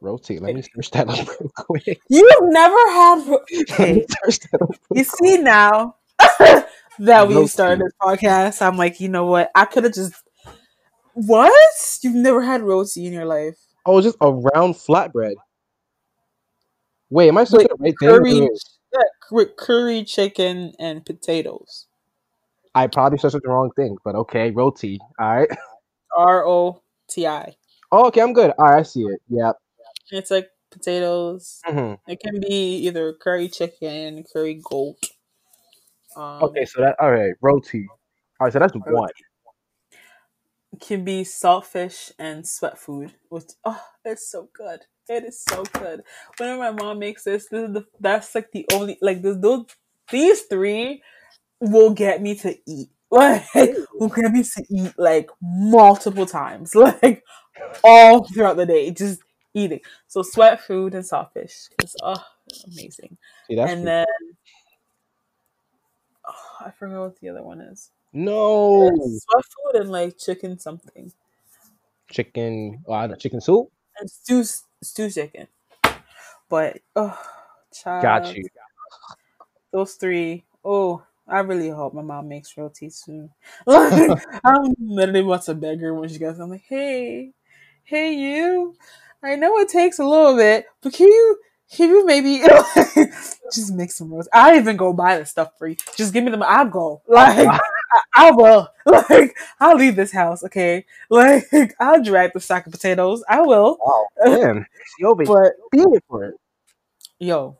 Roti. 0.00 0.38
Let 0.38 0.54
me 0.54 0.62
search 0.62 0.90
that 0.92 1.08
up 1.08 1.26
real 1.40 1.50
quick. 1.56 2.00
you've 2.08 2.30
never 2.42 2.76
had. 2.90 3.26
ro- 3.26 3.38
Let 3.50 3.70
Okay, 3.70 3.92
me 3.94 4.06
search 4.24 4.38
that 4.50 4.62
up. 4.62 4.70
you 4.92 5.04
see 5.04 5.38
now 5.38 5.96
that 6.98 7.26
we 7.28 7.34
Roti. 7.34 7.48
started 7.48 7.80
this 7.80 7.92
podcast, 8.00 8.62
I'm 8.62 8.76
like, 8.76 9.00
you 9.00 9.08
know 9.08 9.26
what? 9.26 9.50
I 9.54 9.64
could 9.64 9.84
have 9.84 9.94
just. 9.94 10.14
What? 11.14 11.52
You've 12.02 12.14
never 12.16 12.42
had 12.42 12.62
roti 12.62 13.06
in 13.06 13.12
your 13.12 13.24
life? 13.24 13.56
Oh, 13.86 14.00
just 14.00 14.16
a 14.20 14.30
round 14.32 14.74
flatbread. 14.74 15.34
Wait, 17.10 17.28
am 17.28 17.38
I 17.38 17.44
the 17.44 17.68
right? 17.78 17.94
Curry, 17.98 18.32
yeah, 18.40 18.46
with 19.30 19.56
curry 19.56 20.04
chicken 20.04 20.72
and 20.78 21.04
potatoes. 21.04 21.86
I 22.74 22.86
probably 22.88 23.18
searched 23.18 23.36
the 23.42 23.48
wrong 23.48 23.70
thing, 23.76 23.96
but 24.04 24.14
okay, 24.14 24.50
roti. 24.50 24.98
All 25.18 25.36
right. 25.36 25.48
R 26.16 26.46
O 26.46 26.82
T 27.08 27.26
I. 27.26 27.56
Oh, 27.92 28.08
okay, 28.08 28.20
I'm 28.20 28.32
good. 28.32 28.52
All 28.58 28.66
right, 28.66 28.80
I 28.80 28.82
see 28.82 29.02
it. 29.02 29.20
Yep. 29.28 29.56
It's 30.10 30.30
like 30.30 30.48
potatoes. 30.70 31.60
hmm 31.64 31.94
It 32.08 32.20
can 32.20 32.40
be 32.40 32.76
either 32.86 33.12
curry 33.14 33.48
chicken, 33.48 34.24
curry 34.32 34.60
goat. 34.62 34.98
Um, 36.16 36.42
Okay, 36.44 36.64
so 36.64 36.80
that 36.80 36.96
all 37.00 37.10
right, 37.12 37.34
roti. 37.40 37.86
All 38.40 38.46
right, 38.46 38.52
so 38.52 38.58
that's 38.58 38.72
one. 38.74 39.10
Can 40.80 41.04
be 41.04 41.22
saltfish 41.22 42.12
and 42.18 42.46
sweat 42.46 42.78
food. 42.78 43.14
Which 43.28 43.44
oh, 43.64 43.84
it's 44.04 44.28
so 44.30 44.48
good. 44.52 44.86
It 45.08 45.24
is 45.24 45.40
so 45.42 45.62
good. 45.64 46.02
Whenever 46.38 46.58
my 46.60 46.70
mom 46.70 46.98
makes 46.98 47.24
this, 47.24 47.46
this 47.48 47.68
is 47.68 47.74
the 47.74 47.84
that's 48.00 48.34
like 48.34 48.50
the 48.52 48.66
only 48.72 48.98
like 49.02 49.22
this 49.22 49.36
those 49.38 49.66
these 50.10 50.42
three 50.42 51.02
will 51.60 51.90
get 51.90 52.22
me 52.22 52.34
to 52.36 52.56
eat. 52.66 52.88
Like 53.14 53.44
will 53.94 54.08
get 54.08 54.32
me 54.32 54.42
to 54.42 54.64
eat 54.70 54.92
like 54.98 55.30
multiple 55.40 56.26
times. 56.26 56.74
Like 56.74 57.22
all 57.84 58.24
throughout 58.24 58.56
the 58.56 58.66
day. 58.66 58.90
Just 58.90 59.20
eating. 59.54 59.80
So 60.08 60.22
sweat 60.22 60.60
food 60.62 60.94
and 60.94 61.04
saltfish. 61.04 61.68
It's 61.80 61.94
oh 62.02 62.16
amazing. 62.66 63.16
See, 63.46 63.56
and 63.58 63.68
pretty- 63.68 63.84
then 63.84 64.06
oh, 66.28 66.66
I 66.66 66.70
forgot 66.72 67.00
what 67.00 67.20
the 67.20 67.28
other 67.28 67.42
one 67.42 67.60
is. 67.60 67.90
no 68.12 68.90
Sweat 68.96 69.44
food 69.44 69.80
and 69.82 69.90
like 69.90 70.18
chicken 70.18 70.58
something. 70.58 71.12
chicken. 72.10 72.82
Oh, 72.86 72.92
I 72.94 73.08
chicken 73.14 73.40
soup. 73.40 73.70
and 74.00 74.10
stew 74.10 74.44
stew 74.84 75.10
chicken. 75.10 75.48
But 76.48 76.80
oh, 76.94 77.18
child, 77.72 78.02
Got 78.02 78.36
you. 78.36 78.44
Those 79.72 79.94
three. 79.94 80.44
Oh, 80.64 81.02
I 81.26 81.40
really 81.40 81.70
hope 81.70 81.94
my 81.94 82.02
mom 82.02 82.28
makes 82.28 82.56
roti 82.56 82.90
soon. 82.90 83.30
Like, 83.66 84.22
I'm 84.44 84.74
literally 84.78 85.20
about 85.20 85.42
to 85.44 85.54
beg 85.54 85.80
her 85.80 85.94
when 85.94 86.08
she 86.08 86.18
gets. 86.18 86.38
I'm 86.38 86.50
like, 86.50 86.64
hey, 86.68 87.32
hey, 87.82 88.14
you. 88.14 88.76
I 89.22 89.36
know 89.36 89.58
it 89.58 89.68
takes 89.68 89.98
a 89.98 90.04
little 90.04 90.36
bit, 90.36 90.66
but 90.82 90.92
can 90.92 91.08
you? 91.08 91.38
Can 91.72 91.88
you 91.88 92.06
maybe 92.06 92.40
just 93.52 93.72
make 93.72 93.90
some 93.90 94.12
roti? 94.12 94.28
I 94.32 94.58
even 94.58 94.76
go 94.76 94.92
buy 94.92 95.18
the 95.18 95.24
stuff 95.24 95.58
for 95.58 95.66
you. 95.66 95.76
Just 95.96 96.12
give 96.12 96.22
me 96.22 96.30
them. 96.30 96.42
I'll 96.42 96.68
go. 96.68 97.02
Like 97.08 97.48
I, 97.94 98.28
I 98.28 98.32
will. 98.32 98.68
Like 99.10 99.36
I'll 99.60 99.76
leave 99.76 99.96
this 99.96 100.12
house. 100.12 100.44
Okay. 100.44 100.86
Like 101.10 101.44
I'll 101.80 102.02
drag 102.02 102.32
the 102.34 102.40
sack 102.40 102.66
of 102.66 102.72
potatoes. 102.72 103.24
I 103.28 103.42
will. 103.42 103.82
Wow, 103.84 104.08
man, 104.24 104.66
over 105.04 105.24
here 105.24 105.32
But 105.32 105.54
feeding 105.72 106.00
for 106.08 106.24
it. 106.24 106.36
yo, 107.18 107.58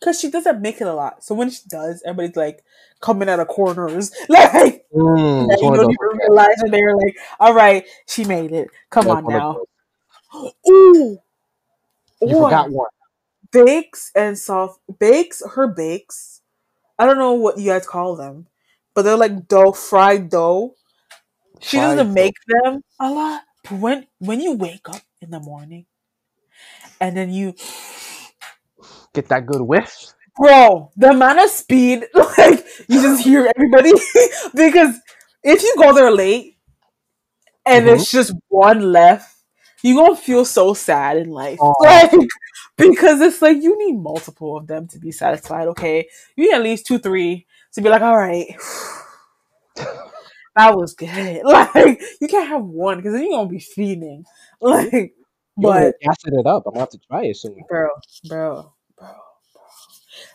because 0.00 0.20
she 0.20 0.30
doesn't 0.30 0.62
make 0.62 0.80
it 0.80 0.86
a 0.88 0.94
lot. 0.94 1.24
So 1.24 1.34
when 1.34 1.50
she 1.50 1.62
does, 1.68 2.02
everybody's 2.06 2.36
like 2.36 2.64
coming 3.00 3.28
out 3.28 3.40
of 3.40 3.48
corners, 3.48 4.12
like 4.28 4.86
Mm, 4.94 5.48
it's 5.48 5.62
you 5.62 5.72
don't 5.72 5.90
even 5.90 6.18
realize, 6.28 6.60
and 6.62 6.72
they're 6.72 6.96
like, 6.96 7.16
"All 7.40 7.54
right, 7.54 7.86
she 8.08 8.24
made 8.24 8.52
it. 8.52 8.68
Come 8.90 9.08
that's 9.08 9.10
on 9.10 9.26
now." 9.26 9.62
Ooh, 10.68 11.18
You 12.24 12.34
Or 12.34 12.36
forgot 12.36 12.70
one. 12.70 12.88
bakes 13.52 14.10
and 14.14 14.38
soft 14.38 14.80
bakes. 14.98 15.42
Her 15.54 15.66
bakes. 15.68 16.42
I 16.98 17.06
don't 17.06 17.18
know 17.18 17.32
what 17.34 17.58
you 17.58 17.70
guys 17.70 17.86
call 17.86 18.16
them, 18.16 18.46
but 18.94 19.02
they're 19.02 19.16
like 19.16 19.48
dough, 19.48 19.72
fried 19.72 20.30
dough. 20.30 20.74
She 21.60 21.78
Fried 21.78 21.80
doesn't 21.80 22.12
dough. 22.14 22.14
make 22.14 22.36
them 22.46 22.82
a 23.00 23.10
lot. 23.12 23.42
But 23.64 23.78
when 23.80 24.06
when 24.18 24.40
you 24.40 24.52
wake 24.52 24.88
up 24.88 25.02
in 25.20 25.30
the 25.30 25.40
morning, 25.40 25.86
and 27.00 27.16
then 27.16 27.32
you 27.32 27.54
Get 29.14 29.28
that 29.28 29.46
good 29.46 29.62
whiff. 29.62 30.12
Bro, 30.36 30.92
the 30.96 31.10
amount 31.10 31.40
of 31.40 31.50
speed, 31.50 32.06
like 32.14 32.64
you 32.88 33.00
just 33.02 33.22
hear 33.22 33.50
everybody 33.56 33.92
because 34.54 34.98
if 35.42 35.62
you 35.62 35.74
go 35.78 35.92
there 35.94 36.10
late 36.10 36.56
and 37.66 37.86
Mhm. 37.86 37.88
it's 37.88 38.10
just 38.10 38.32
one 38.48 38.92
left, 38.92 39.34
you 39.82 39.94
gonna 39.96 40.16
feel 40.16 40.44
so 40.44 40.74
sad 40.74 41.16
in 41.16 41.30
life. 41.30 41.68
Aw. 41.68 42.00
Like 42.12 42.12
because 42.76 43.20
it's 43.20 43.42
like 43.42 43.62
you 43.62 43.76
need 43.78 44.00
multiple 44.00 44.56
of 44.56 44.66
them 44.66 44.86
to 44.88 44.98
be 44.98 45.12
satisfied, 45.12 45.68
okay? 45.68 46.08
You 46.36 46.46
need 46.48 46.54
at 46.54 46.62
least 46.62 46.86
two, 46.86 46.98
three 46.98 47.46
to 47.74 47.82
be 47.82 47.88
like, 47.88 48.02
all 48.02 48.16
right. 48.16 48.54
That 50.56 50.76
was 50.76 50.94
good. 50.94 51.42
Like 51.44 52.00
you 52.20 52.28
can't 52.28 52.48
have 52.48 52.64
one 52.64 52.98
because 52.98 53.12
then 53.12 53.22
you're 53.24 53.32
gonna 53.38 53.48
be 53.48 53.58
feeding. 53.60 54.24
Like 54.60 55.14
But 55.56 55.96
gassing 56.00 56.38
it 56.38 56.46
up. 56.46 56.64
I'm 56.66 56.72
gonna 56.72 56.80
have 56.80 56.90
to 56.90 56.98
try 56.98 57.24
it 57.24 57.36
soon. 57.36 57.56
bro, 57.68 57.88
bro, 58.28 58.72
bro, 58.98 59.10
bro. 59.52 59.62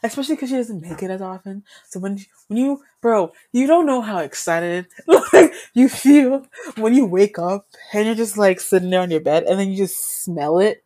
Especially 0.04 0.36
because 0.36 0.50
she 0.50 0.56
doesn't 0.56 0.82
make 0.82 1.02
it 1.04 1.10
as 1.12 1.22
often. 1.22 1.64
So 1.90 2.00
when 2.00 2.20
when 2.48 2.58
you, 2.58 2.84
bro, 3.02 3.32
you 3.52 3.68
don't 3.68 3.86
know 3.86 4.02
how 4.02 4.20
excited 4.20 4.88
like 5.34 5.54
you 5.74 5.90
feel 5.90 6.46
when 6.78 6.94
you 6.94 7.06
wake 7.06 7.40
up 7.40 7.68
and 7.94 8.06
you're 8.06 8.16
just 8.16 8.38
like 8.38 8.60
sitting 8.60 8.90
there 8.90 9.02
on 9.02 9.12
your 9.12 9.22
bed 9.22 9.44
and 9.44 9.60
then 9.60 9.70
you 9.70 9.78
just 9.78 10.24
smell 10.24 10.60
it. 10.60 10.84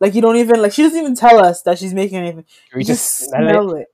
Like 0.00 0.14
you 0.14 0.22
don't 0.22 0.36
even 0.36 0.62
like 0.62 0.72
she 0.72 0.82
doesn't 0.82 0.98
even 1.00 1.14
tell 1.16 1.44
us 1.44 1.62
that 1.62 1.78
she's 1.78 1.94
making 1.94 2.18
anything. 2.18 2.44
You 2.74 2.80
You 2.80 2.84
just 2.84 3.04
just 3.04 3.18
smell 3.18 3.48
it. 3.48 3.64
smell 3.64 3.74
it. 3.74 3.88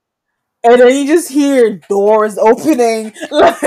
And 0.63 0.81
then 0.81 0.95
you 0.95 1.07
just 1.07 1.29
hear 1.29 1.79
doors 1.89 2.37
opening. 2.37 3.13
Like 3.31 3.61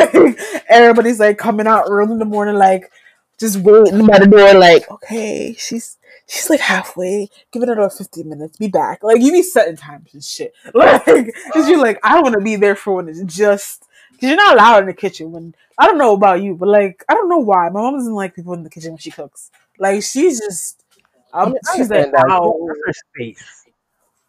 everybody's 0.69 1.21
like 1.21 1.39
coming 1.39 1.67
out 1.67 1.85
early 1.89 2.13
in 2.13 2.19
the 2.19 2.25
morning, 2.25 2.57
like 2.57 2.91
just 3.39 3.59
waiting 3.59 4.07
by 4.07 4.19
the 4.19 4.27
door, 4.27 4.55
like, 4.55 4.91
okay, 4.91 5.55
she's 5.59 5.97
she's 6.27 6.51
like 6.51 6.61
halfway. 6.61 7.29
Give 7.53 7.63
it 7.63 7.69
another 7.69 7.91
15 7.91 8.29
minutes, 8.29 8.59
be 8.59 8.69
back. 8.69 9.03
Like 9.03 9.21
you 9.21 9.33
be 9.33 9.43
setting 9.43 9.77
times 9.77 10.13
and 10.13 10.25
shit. 10.25 10.53
Like 10.75 11.05
cause 11.53 11.69
you're 11.69 11.81
like, 11.81 11.99
I 12.03 12.21
wanna 12.21 12.41
be 12.41 12.57
there 12.57 12.77
for 12.77 12.95
when 12.97 13.09
it's 13.09 13.23
just 13.23 13.87
because 14.13 14.29
you're 14.29 14.37
not 14.37 14.55
allowed 14.55 14.81
in 14.81 14.87
the 14.87 14.95
kitchen 14.95 15.33
when 15.33 15.55
I 15.79 15.87
don't 15.87 15.99
know 15.99 16.15
about 16.15 16.43
you, 16.43 16.55
but 16.55 16.69
like 16.69 17.05
I 17.09 17.15
don't 17.15 17.29
know 17.29 17.39
why. 17.39 17.69
My 17.71 17.81
mom 17.81 17.95
doesn't 17.95 18.13
like 18.13 18.35
people 18.35 18.53
in 18.55 18.63
the 18.63 18.71
kitchen 18.71 18.93
when 18.93 18.99
she 18.99 19.11
cooks. 19.11 19.51
Like 19.79 20.03
she's 20.03 20.39
just 20.39 20.85
um, 21.33 21.55
she's 21.75 21.91
like 21.91 22.13
out. 22.15 22.55
That's 22.67 22.81
her 22.87 22.93
space. 22.93 23.67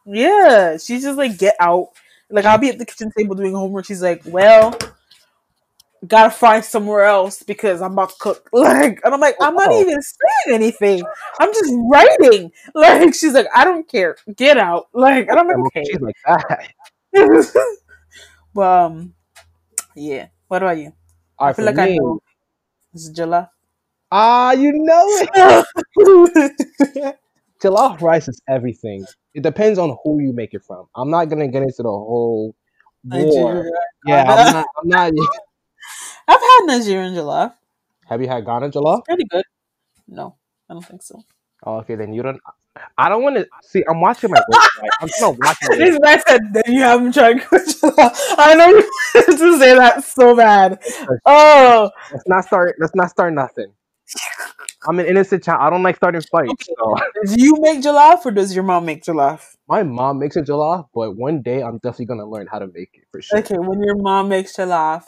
Yeah, 0.06 0.78
she's 0.78 1.04
just 1.04 1.18
like 1.18 1.38
get 1.38 1.56
out. 1.60 1.90
Like 2.32 2.46
I'll 2.46 2.58
be 2.58 2.70
at 2.70 2.80
the 2.80 2.86
kitchen 2.86 3.12
table 3.18 3.36
doing 3.36 3.54
homework. 3.54 3.86
She's 3.86 4.02
like, 4.02 4.22
well, 4.26 4.78
gotta 6.08 6.32
find 6.32 6.64
somewhere 6.64 7.04
else 7.04 7.44
because 7.44 7.82
I'm 7.82 7.94
about 7.94 8.10
to 8.10 8.16
cook. 8.20 8.50
Like, 8.54 9.02
and 9.04 9.14
I'm 9.14 9.20
like, 9.20 9.36
I'm 9.42 9.56
not 9.56 9.70
Oh. 9.72 9.82
even 9.82 10.02
saying 10.02 10.56
anything. 10.56 11.04
I'm 11.40 11.54
just 11.54 11.74
writing. 11.92 12.52
Like, 12.76 13.14
she's 13.14 13.34
like, 13.34 13.48
I 13.56 13.64
don't 13.66 13.88
care. 13.88 14.16
Get 14.36 14.58
out. 14.58 14.88
Like, 14.94 15.28
and 15.28 15.40
I'm 15.40 15.48
like, 15.48 15.58
okay. 15.68 15.84
She's 15.86 16.02
like 16.02 16.16
that. 16.26 16.70
but 18.54 18.62
um, 18.86 19.14
yeah. 19.96 20.28
What 20.48 20.62
about 20.64 20.78
you? 20.78 20.94
I 21.40 21.54
feel 21.54 21.66
like 21.66 21.78
I 21.80 21.86
me, 21.88 22.00
know. 22.00 22.22
It's 22.94 23.10
jollof. 23.12 23.50
ah, 24.12 24.52
you 24.54 24.74
know 24.74 25.06
it. 25.10 27.18
Jollof 27.62 28.02
rice 28.02 28.28
is 28.28 28.42
everything. 28.50 29.06
It 29.34 29.44
depends 29.44 29.78
on 29.78 29.96
who 30.04 30.20
you 30.20 30.34
make 30.34 30.54
it 30.54 30.64
from. 30.66 30.88
I'm 30.96 31.10
not 31.10 31.26
gonna 31.26 31.48
get 31.48 31.62
into 31.62 31.84
the 31.84 31.90
whole 31.90 32.56
war. 33.06 33.70
Yeah, 34.06 34.24
I'm 34.24 34.54
not. 34.54 34.66
I'm 34.78 34.88
not. 34.88 35.14
I've 36.28 36.40
had 36.40 36.60
Nigerian 36.66 37.14
jollof. 37.14 37.54
Have 38.08 38.22
you 38.22 38.28
had 38.28 38.46
Ghana 38.46 38.70
jollof? 38.70 39.06
Pretty 39.06 39.26
good. 39.26 39.46
No, 40.08 40.36
I 40.70 40.74
don't 40.74 40.86
think 40.86 41.04
so. 41.04 41.22
Oh, 41.64 41.78
okay, 41.78 41.96
then 41.96 42.14
you 42.14 42.24
don't. 42.24 42.40
I 42.98 43.10
don't 43.10 43.22
want 43.22 43.36
to 43.36 43.48
see. 43.62 43.84
I'm 43.88 44.02
watching 44.02 44.32
my 44.32 44.40
work. 44.40 44.70
Right? 44.82 44.90
I'm 45.02 45.10
not 45.20 45.38
watching 45.40 45.78
This 45.78 46.00
guy 46.00 46.18
said 46.28 46.42
that 46.54 46.68
you 46.68 46.82
haven't 46.82 47.14
tried 47.14 47.38
jollof. 47.42 48.16
I 48.38 48.56
know 48.56 48.68
you 48.70 48.82
to 49.38 49.60
say 49.60 49.76
that 49.76 50.04
so 50.04 50.36
bad. 50.36 50.82
Oh, 51.26 51.92
Let's 52.12 52.28
not 52.28 52.46
start. 52.46 52.76
Let's 52.80 52.96
not 52.96 53.10
start 53.10 53.34
nothing. 53.34 53.72
I'm 54.88 55.00
an 55.00 55.06
innocent 55.06 55.44
child. 55.44 55.60
I 55.62 55.70
don't 55.70 55.84
like 55.84 55.96
starting 55.96 56.22
fights. 56.22 56.68
So 56.78 56.96
do 57.26 57.36
you 57.42 57.56
make 57.60 57.82
jollof 57.82 58.26
or 58.26 58.32
does 58.32 58.54
your 58.54 58.64
mom 58.64 58.86
make 58.86 59.04
jollof? 59.04 59.56
my 59.72 59.84
mom 59.84 60.20
makes 60.20 60.36
a 60.36 60.42
jollof, 60.42 60.88
but 60.94 61.16
one 61.16 61.42
day 61.42 61.64
I'm 61.64 61.78
definitely 61.78 62.08
gonna 62.08 62.30
learn 62.30 62.46
how 62.46 62.60
to 62.60 62.68
make 62.68 62.90
it 62.94 63.06
for 63.10 63.22
sure. 63.22 63.40
Okay, 63.40 63.56
when 63.58 63.82
your 63.82 63.96
mom 63.96 64.28
makes 64.28 64.58
jollof, 64.58 65.06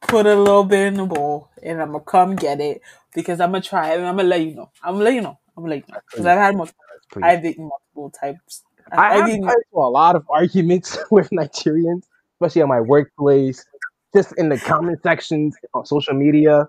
put 0.00 0.26
a 0.26 0.34
little 0.34 0.64
bit 0.64 0.88
in 0.88 0.94
the 0.94 1.06
bowl, 1.06 1.50
and 1.62 1.80
I'm 1.80 1.92
gonna 1.92 2.04
come 2.04 2.34
get 2.34 2.60
it 2.60 2.82
because 3.14 3.40
I'm 3.40 3.52
gonna 3.52 3.62
try 3.62 3.92
it 3.92 3.98
and 3.98 4.06
I'm 4.06 4.16
gonna 4.16 4.28
let 4.28 4.40
you 4.40 4.56
know. 4.56 4.70
I'm 4.82 4.94
gonna 4.94 5.04
let 5.04 5.14
you 5.14 5.20
know. 5.20 5.38
I'm 5.56 5.62
gonna 5.62 5.76
let 5.76 5.86
you 5.88 5.94
know 5.94 6.00
because 6.10 6.26
I've 6.26 6.38
had 6.38 6.56
multiple. 6.56 6.82
I've 7.22 7.44
eaten 7.44 7.68
multiple 7.68 8.10
types. 8.10 8.64
I 8.90 9.06
I've 9.06 9.20
have 9.20 9.28
eaten. 9.28 9.48
a 9.48 9.78
lot 9.78 10.16
of 10.16 10.26
arguments 10.28 10.98
with 11.12 11.30
Nigerians, 11.30 12.02
especially 12.34 12.62
at 12.62 12.68
my 12.68 12.80
workplace, 12.80 13.64
just 14.12 14.32
in 14.36 14.48
the 14.48 14.58
comment 14.58 15.00
sections 15.04 15.54
on 15.74 15.86
social 15.86 16.14
media. 16.14 16.66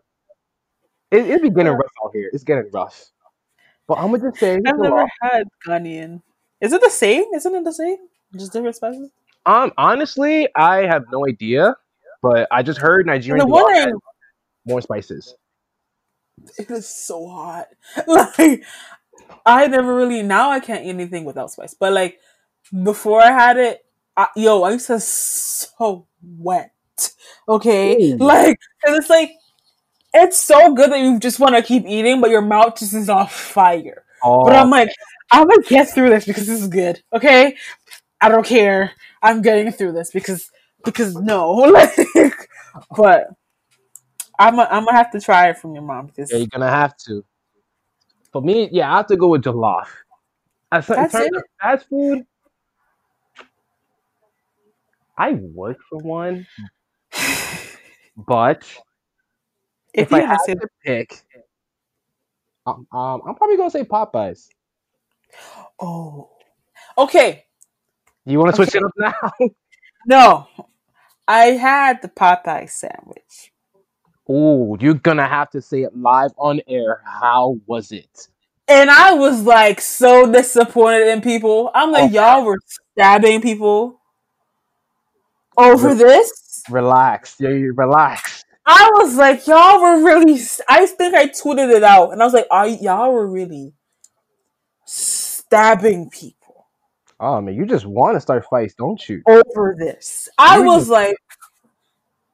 It, 1.13 1.29
it's 1.29 1.41
be 1.41 1.49
getting 1.49 1.73
rough 1.73 1.91
out 2.03 2.11
here. 2.13 2.29
It's 2.33 2.43
getting 2.43 2.69
rough. 2.71 3.05
But 3.87 3.95
I'm 3.99 4.11
gonna 4.11 4.29
just 4.29 4.39
say, 4.39 4.55
I've 4.55 4.77
never 4.79 5.05
had 5.21 5.47
Ghanaian. 5.67 6.21
Is 6.61 6.73
it 6.73 6.81
the 6.81 6.89
same? 6.89 7.25
Isn't 7.35 7.53
it 7.55 7.63
the 7.63 7.73
same? 7.73 7.97
Just 8.35 8.53
different 8.53 8.75
spices. 8.75 9.11
um, 9.45 9.71
honestly, 9.77 10.47
I 10.55 10.77
have 10.87 11.03
no 11.11 11.27
idea, 11.27 11.75
but 12.21 12.47
I 12.51 12.63
just 12.63 12.79
heard 12.79 13.05
Nigerian 13.05 13.45
The 13.45 13.51
one 13.51 13.65
I- 13.75 13.91
more 14.65 14.81
spices. 14.81 15.35
It 16.57 16.69
is 16.71 16.87
so 16.87 17.27
hot. 17.27 17.67
Like 18.07 18.63
I 19.45 19.67
never 19.67 19.95
really. 19.95 20.23
Now 20.23 20.49
I 20.49 20.59
can't 20.59 20.85
eat 20.85 20.89
anything 20.89 21.25
without 21.25 21.51
spice. 21.51 21.73
But 21.73 21.93
like 21.93 22.19
before 22.83 23.21
I 23.21 23.31
had 23.31 23.57
it, 23.57 23.85
I, 24.17 24.27
yo, 24.35 24.63
I 24.63 24.71
used 24.71 24.87
to 24.87 24.99
so 24.99 26.07
wet. 26.37 26.71
Okay, 27.47 28.13
Ooh. 28.13 28.17
like 28.17 28.57
and 28.83 28.95
it's 28.95 29.09
like 29.09 29.31
it's 30.13 30.41
so 30.41 30.73
good 30.73 30.91
that 30.91 30.99
you 30.99 31.19
just 31.19 31.39
want 31.39 31.55
to 31.55 31.61
keep 31.61 31.85
eating, 31.85 32.21
but 32.21 32.29
your 32.29 32.41
mouth 32.41 32.77
just 32.77 32.93
is 32.93 33.09
on 33.09 33.27
fire. 33.27 34.03
Oh, 34.23 34.43
But 34.45 34.55
I'm 34.55 34.69
like, 34.69 34.89
I'm 35.31 35.47
gonna 35.47 35.63
get 35.63 35.89
through 35.89 36.09
this 36.09 36.25
because 36.25 36.45
this 36.47 36.61
is 36.61 36.67
good. 36.67 37.01
Okay, 37.11 37.57
I 38.21 38.29
don't 38.29 38.45
care. 38.45 38.91
I'm 39.21 39.41
getting 39.41 39.71
through 39.71 39.93
this 39.93 40.11
because 40.11 40.51
because 40.85 41.15
no, 41.15 41.51
like, 41.53 41.95
but 42.95 43.27
I'm 44.37 44.59
i 44.59 44.67
I'm 44.67 44.85
gonna 44.85 44.97
have 44.97 45.11
to 45.11 45.19
try 45.19 45.49
it 45.49 45.57
from 45.57 45.73
your 45.73 45.83
mom 45.83 46.07
because 46.07 46.31
yeah, 46.31 46.37
you're 46.37 46.47
gonna 46.47 46.69
have 46.69 46.95
to. 47.07 47.25
For 48.31 48.41
me, 48.41 48.69
yeah, 48.71 48.91
I 48.93 48.97
have 48.97 49.07
to 49.07 49.17
go 49.17 49.27
with 49.27 49.43
jollof. 49.43 49.87
As 50.71 50.89
in 50.89 50.95
That's 50.95 51.11
terms 51.11 51.27
it? 51.27 51.35
of 51.35 51.43
fast 51.61 51.89
food, 51.89 52.25
I 55.17 55.33
work 55.33 55.77
for 55.89 55.99
one, 55.99 56.47
but 58.17 58.65
if, 59.93 60.07
if 60.07 60.13
I 60.13 60.21
had 60.21 60.37
to 60.47 60.67
pick, 60.83 61.23
um, 62.65 62.87
um, 62.91 63.21
I'm 63.27 63.35
probably 63.35 63.57
gonna 63.57 63.69
say 63.69 63.83
Popeyes. 63.83 64.47
Oh. 65.79 66.29
Okay. 66.97 67.45
You 68.25 68.39
want 68.39 68.51
to 68.51 68.55
switch 68.55 68.75
it 68.75 68.83
up 68.83 68.91
now? 68.97 69.31
No. 70.05 70.47
I 71.29 71.45
had 71.51 72.01
the 72.01 72.09
Popeye 72.09 72.69
sandwich. 72.69 73.53
Oh, 74.27 74.77
you're 74.81 74.95
gonna 74.95 75.27
have 75.27 75.49
to 75.51 75.61
say 75.61 75.83
it 75.83 75.95
live 75.95 76.31
on 76.37 76.59
air. 76.67 77.01
How 77.05 77.57
was 77.65 77.93
it? 77.93 78.27
And 78.67 78.89
I 78.89 79.13
was 79.13 79.43
like 79.43 79.79
so 79.79 80.29
disappointed 80.29 81.07
in 81.07 81.21
people. 81.21 81.71
I'm 81.73 81.91
like, 81.91 82.11
y'all 82.11 82.43
were 82.43 82.59
stabbing 82.91 83.41
people 83.41 84.01
over 85.57 85.89
Re- 85.89 85.95
this. 85.95 86.63
Relax, 86.69 87.37
yeah, 87.39 87.49
relax. 87.49 88.42
I 88.65 88.89
was 88.95 89.15
like, 89.15 89.45
y'all 89.47 89.81
were 89.81 90.03
really. 90.03 90.39
I 90.69 90.85
think 90.85 91.13
I 91.15 91.27
tweeted 91.27 91.75
it 91.75 91.83
out, 91.83 92.11
and 92.11 92.21
I 92.21 92.25
was 92.25 92.33
like, 92.33 92.47
are 92.49 92.67
y'all 92.67 93.11
were 93.11 93.27
really 93.27 93.73
stabbing 94.85 96.09
people 96.09 96.43
Oh 97.25 97.39
man, 97.39 97.55
you 97.55 97.65
just 97.65 97.85
want 97.85 98.17
to 98.17 98.19
start 98.19 98.45
fights, 98.49 98.73
don't 98.73 99.07
you? 99.07 99.21
over 99.25 99.75
this? 99.79 100.27
I 100.37 100.59
was 100.59 100.89
like, 100.89 101.15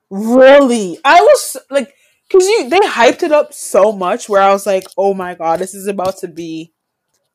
really? 0.10 0.98
I 1.06 1.22
was 1.22 1.58
like, 1.70 1.94
because 2.28 2.48
you 2.48 2.70
they 2.70 2.80
hyped 2.80 3.22
it 3.22 3.32
up 3.32 3.54
so 3.54 3.92
much, 3.92 4.28
where 4.28 4.42
I 4.42 4.50
was 4.50 4.66
like, 4.66 4.86
oh 4.98 5.14
my 5.14 5.36
god, 5.36 5.60
this 5.60 5.76
is 5.76 5.86
about 5.86 6.18
to 6.20 6.28
be 6.28 6.74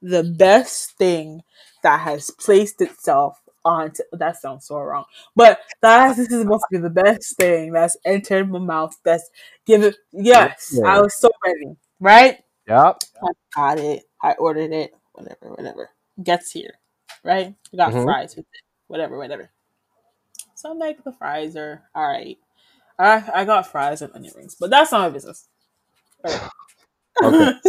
the 0.03 0.25
best 0.25 0.97
thing 0.99 1.43
that 1.85 2.01
has 2.01 2.33
placed 2.33 2.81
itself 2.81 3.41
onto. 3.65 4.03
That 4.13 4.37
sounds 4.37 4.67
so 4.67 4.79
wrong, 4.79 5.05
but 5.37 5.61
that 5.83 6.17
this 6.17 6.31
is 6.31 6.43
supposed 6.43 6.65
to 6.73 6.79
be 6.79 6.83
the 6.83 6.91
best 6.91 7.37
thing 7.37 7.73
that's 7.73 7.97
entered 8.05 8.51
my 8.51 8.59
mouth. 8.59 8.97
That's 9.05 9.29
given. 9.67 9.95
Yes, 10.13 10.75
Yeah. 10.81 10.89
I 10.89 11.01
was 11.01 11.15
so 11.19 11.31
ready. 11.45 11.77
Right. 12.01 12.39
Yep. 12.69 13.03
I 13.23 13.29
got 13.55 13.79
it. 13.79 14.05
I 14.23 14.33
ordered 14.33 14.73
it. 14.73 14.95
Whatever, 15.13 15.55
whatever. 15.55 15.91
Gets 16.23 16.51
here. 16.53 16.79
Right? 17.23 17.55
I 17.73 17.77
got 17.77 17.93
Mhm. 17.93 18.05
fries 18.05 18.37
with 18.37 18.47
it. 18.53 18.61
Whatever, 18.89 19.17
whatever. 19.19 19.51
So 20.55 20.71
I'm 20.71 20.79
like, 20.79 21.03
the 21.05 21.13
fries 21.13 21.57
are 21.57 21.83
alright. 21.97 22.39
I 22.99 23.25
I 23.35 23.45
got 23.45 23.67
fries 23.67 24.03
and 24.03 24.15
onion 24.15 24.33
rings, 24.37 24.55
but 24.59 24.71
that's 24.71 24.93
not 24.93 25.01
my 25.03 25.11
business. 25.11 25.49
Okay. 26.25 26.39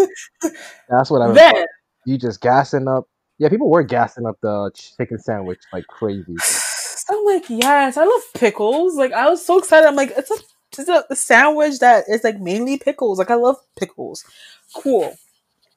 That's 0.89 1.09
what 1.09 1.21
I 1.21 1.27
was. 1.27 1.35
then 1.35 1.65
You 2.05 2.17
just 2.17 2.41
gassing 2.41 2.87
up. 2.87 3.07
Yeah, 3.37 3.49
people 3.49 3.69
were 3.69 3.83
gassing 3.83 4.25
up 4.25 4.39
the 4.41 4.71
chicken 4.73 5.19
sandwich 5.19 5.59
like 5.73 5.87
crazy. 5.87 6.35
I'm 7.09 7.25
like, 7.25 7.49
yes, 7.49 7.97
I 7.97 8.03
love 8.03 8.21
pickles. 8.33 8.95
Like 8.95 9.11
I 9.11 9.29
was 9.29 9.45
so 9.45 9.59
excited. 9.59 9.87
I'm 9.87 9.95
like, 9.95 10.13
it's 10.17 10.31
a 10.31 10.35
it's 10.77 10.89
a, 10.89 11.15
sandwich 11.15 11.79
that 11.79 12.05
is 12.09 12.23
like 12.23 12.39
mainly 12.39 12.77
pickles. 12.77 13.19
Like 13.19 13.31
I 13.31 13.35
love 13.35 13.57
pickles. 13.77 14.23
Cool. 14.75 15.15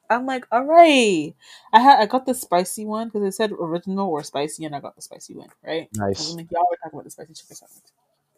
I'm 0.09 0.25
like, 0.25 0.45
all 0.51 0.65
right. 0.65 1.33
I 1.71 1.79
had 1.79 1.99
I 1.99 2.05
got 2.07 2.25
the 2.25 2.33
spicy 2.33 2.85
one 2.85 3.07
because 3.09 3.23
it 3.23 3.33
said 3.33 3.51
original 3.51 4.09
or 4.09 4.23
spicy, 4.23 4.65
and 4.65 4.75
I 4.75 4.79
got 4.79 4.95
the 4.95 5.01
spicy 5.01 5.35
one. 5.35 5.49
Right. 5.63 5.87
Nice. 5.95 6.31
I'm 6.31 6.37
like, 6.37 6.51
y'all 6.51 6.65
were 6.69 6.77
talking 6.77 6.97
about 6.97 7.03
the 7.03 7.11
spicy 7.11 7.33
chicken 7.33 7.55
sandwich. 7.55 7.83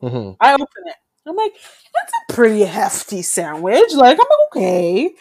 hmm 0.01 0.43
I 0.43 0.53
open 0.53 0.67
it. 0.86 0.95
I'm 1.25 1.36
like, 1.36 1.53
that's 1.53 2.13
a 2.29 2.34
pretty 2.34 2.63
hefty 2.63 3.21
sandwich. 3.21 3.93
Like, 3.93 4.17
I'm 4.17 4.17
like, 4.17 4.55
okay. 4.55 5.15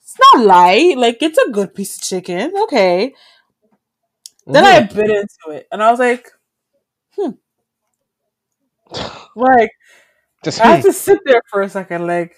It's 0.00 0.16
not 0.18 0.46
light. 0.46 0.96
Like, 0.96 1.22
it's 1.22 1.38
a 1.38 1.50
good 1.50 1.74
piece 1.74 1.96
of 1.96 2.02
chicken. 2.02 2.52
Okay. 2.64 3.14
Then 4.46 4.64
I 4.64 4.80
bit 4.82 5.10
into 5.10 5.56
it 5.56 5.68
and 5.72 5.82
I 5.82 5.90
was 5.90 6.00
like, 6.00 6.30
hmm. 7.16 7.30
Like, 9.34 9.70
just 10.44 10.60
I 10.60 10.76
had 10.76 10.84
to 10.84 10.92
sit 10.92 11.20
there 11.26 11.42
for 11.50 11.62
a 11.62 11.68
second, 11.68 12.06
like, 12.06 12.34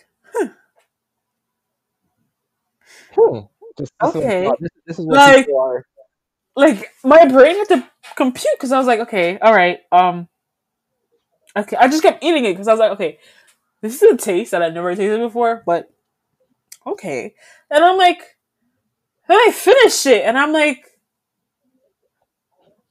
hmm. 3.15 3.41
just 3.79 3.93
this 4.01 4.11
is 4.15 4.17
Okay. 4.17 4.51
this, 4.61 4.71
this 4.87 4.99
is 4.99 5.07
what 5.07 5.17
Like- 5.17 5.49
are. 5.57 5.85
like 6.57 6.93
my 7.05 7.27
brain 7.27 7.57
had 7.57 7.69
to 7.69 7.91
compute 8.17 8.55
because 8.57 8.73
I 8.73 8.79
was 8.79 8.87
like, 8.87 9.01
okay, 9.01 9.39
all 9.41 9.55
right, 9.55 9.81
um, 9.93 10.29
okay. 11.57 11.77
I 11.77 11.89
just 11.89 12.03
kept 12.03 12.23
eating 12.25 12.45
it 12.45 12.53
because 12.53 12.69
I 12.69 12.73
was 12.73 12.81
like, 12.81 12.93
okay, 12.93 13.19
this 13.83 14.03
is 14.03 14.13
a 14.13 14.17
taste 14.17 14.53
that 14.53 14.63
I've 14.63 14.75
never 14.75 14.95
tasted 14.95 15.21
before, 15.21 15.63
but 15.67 15.91
okay. 16.87 17.35
And 17.71 17.85
I'm 17.85 17.99
like, 17.99 18.37
then 19.29 19.39
I 19.39 19.51
finished 19.53 20.07
it, 20.07 20.25
and 20.25 20.39
I'm 20.39 20.53
like, 20.53 20.85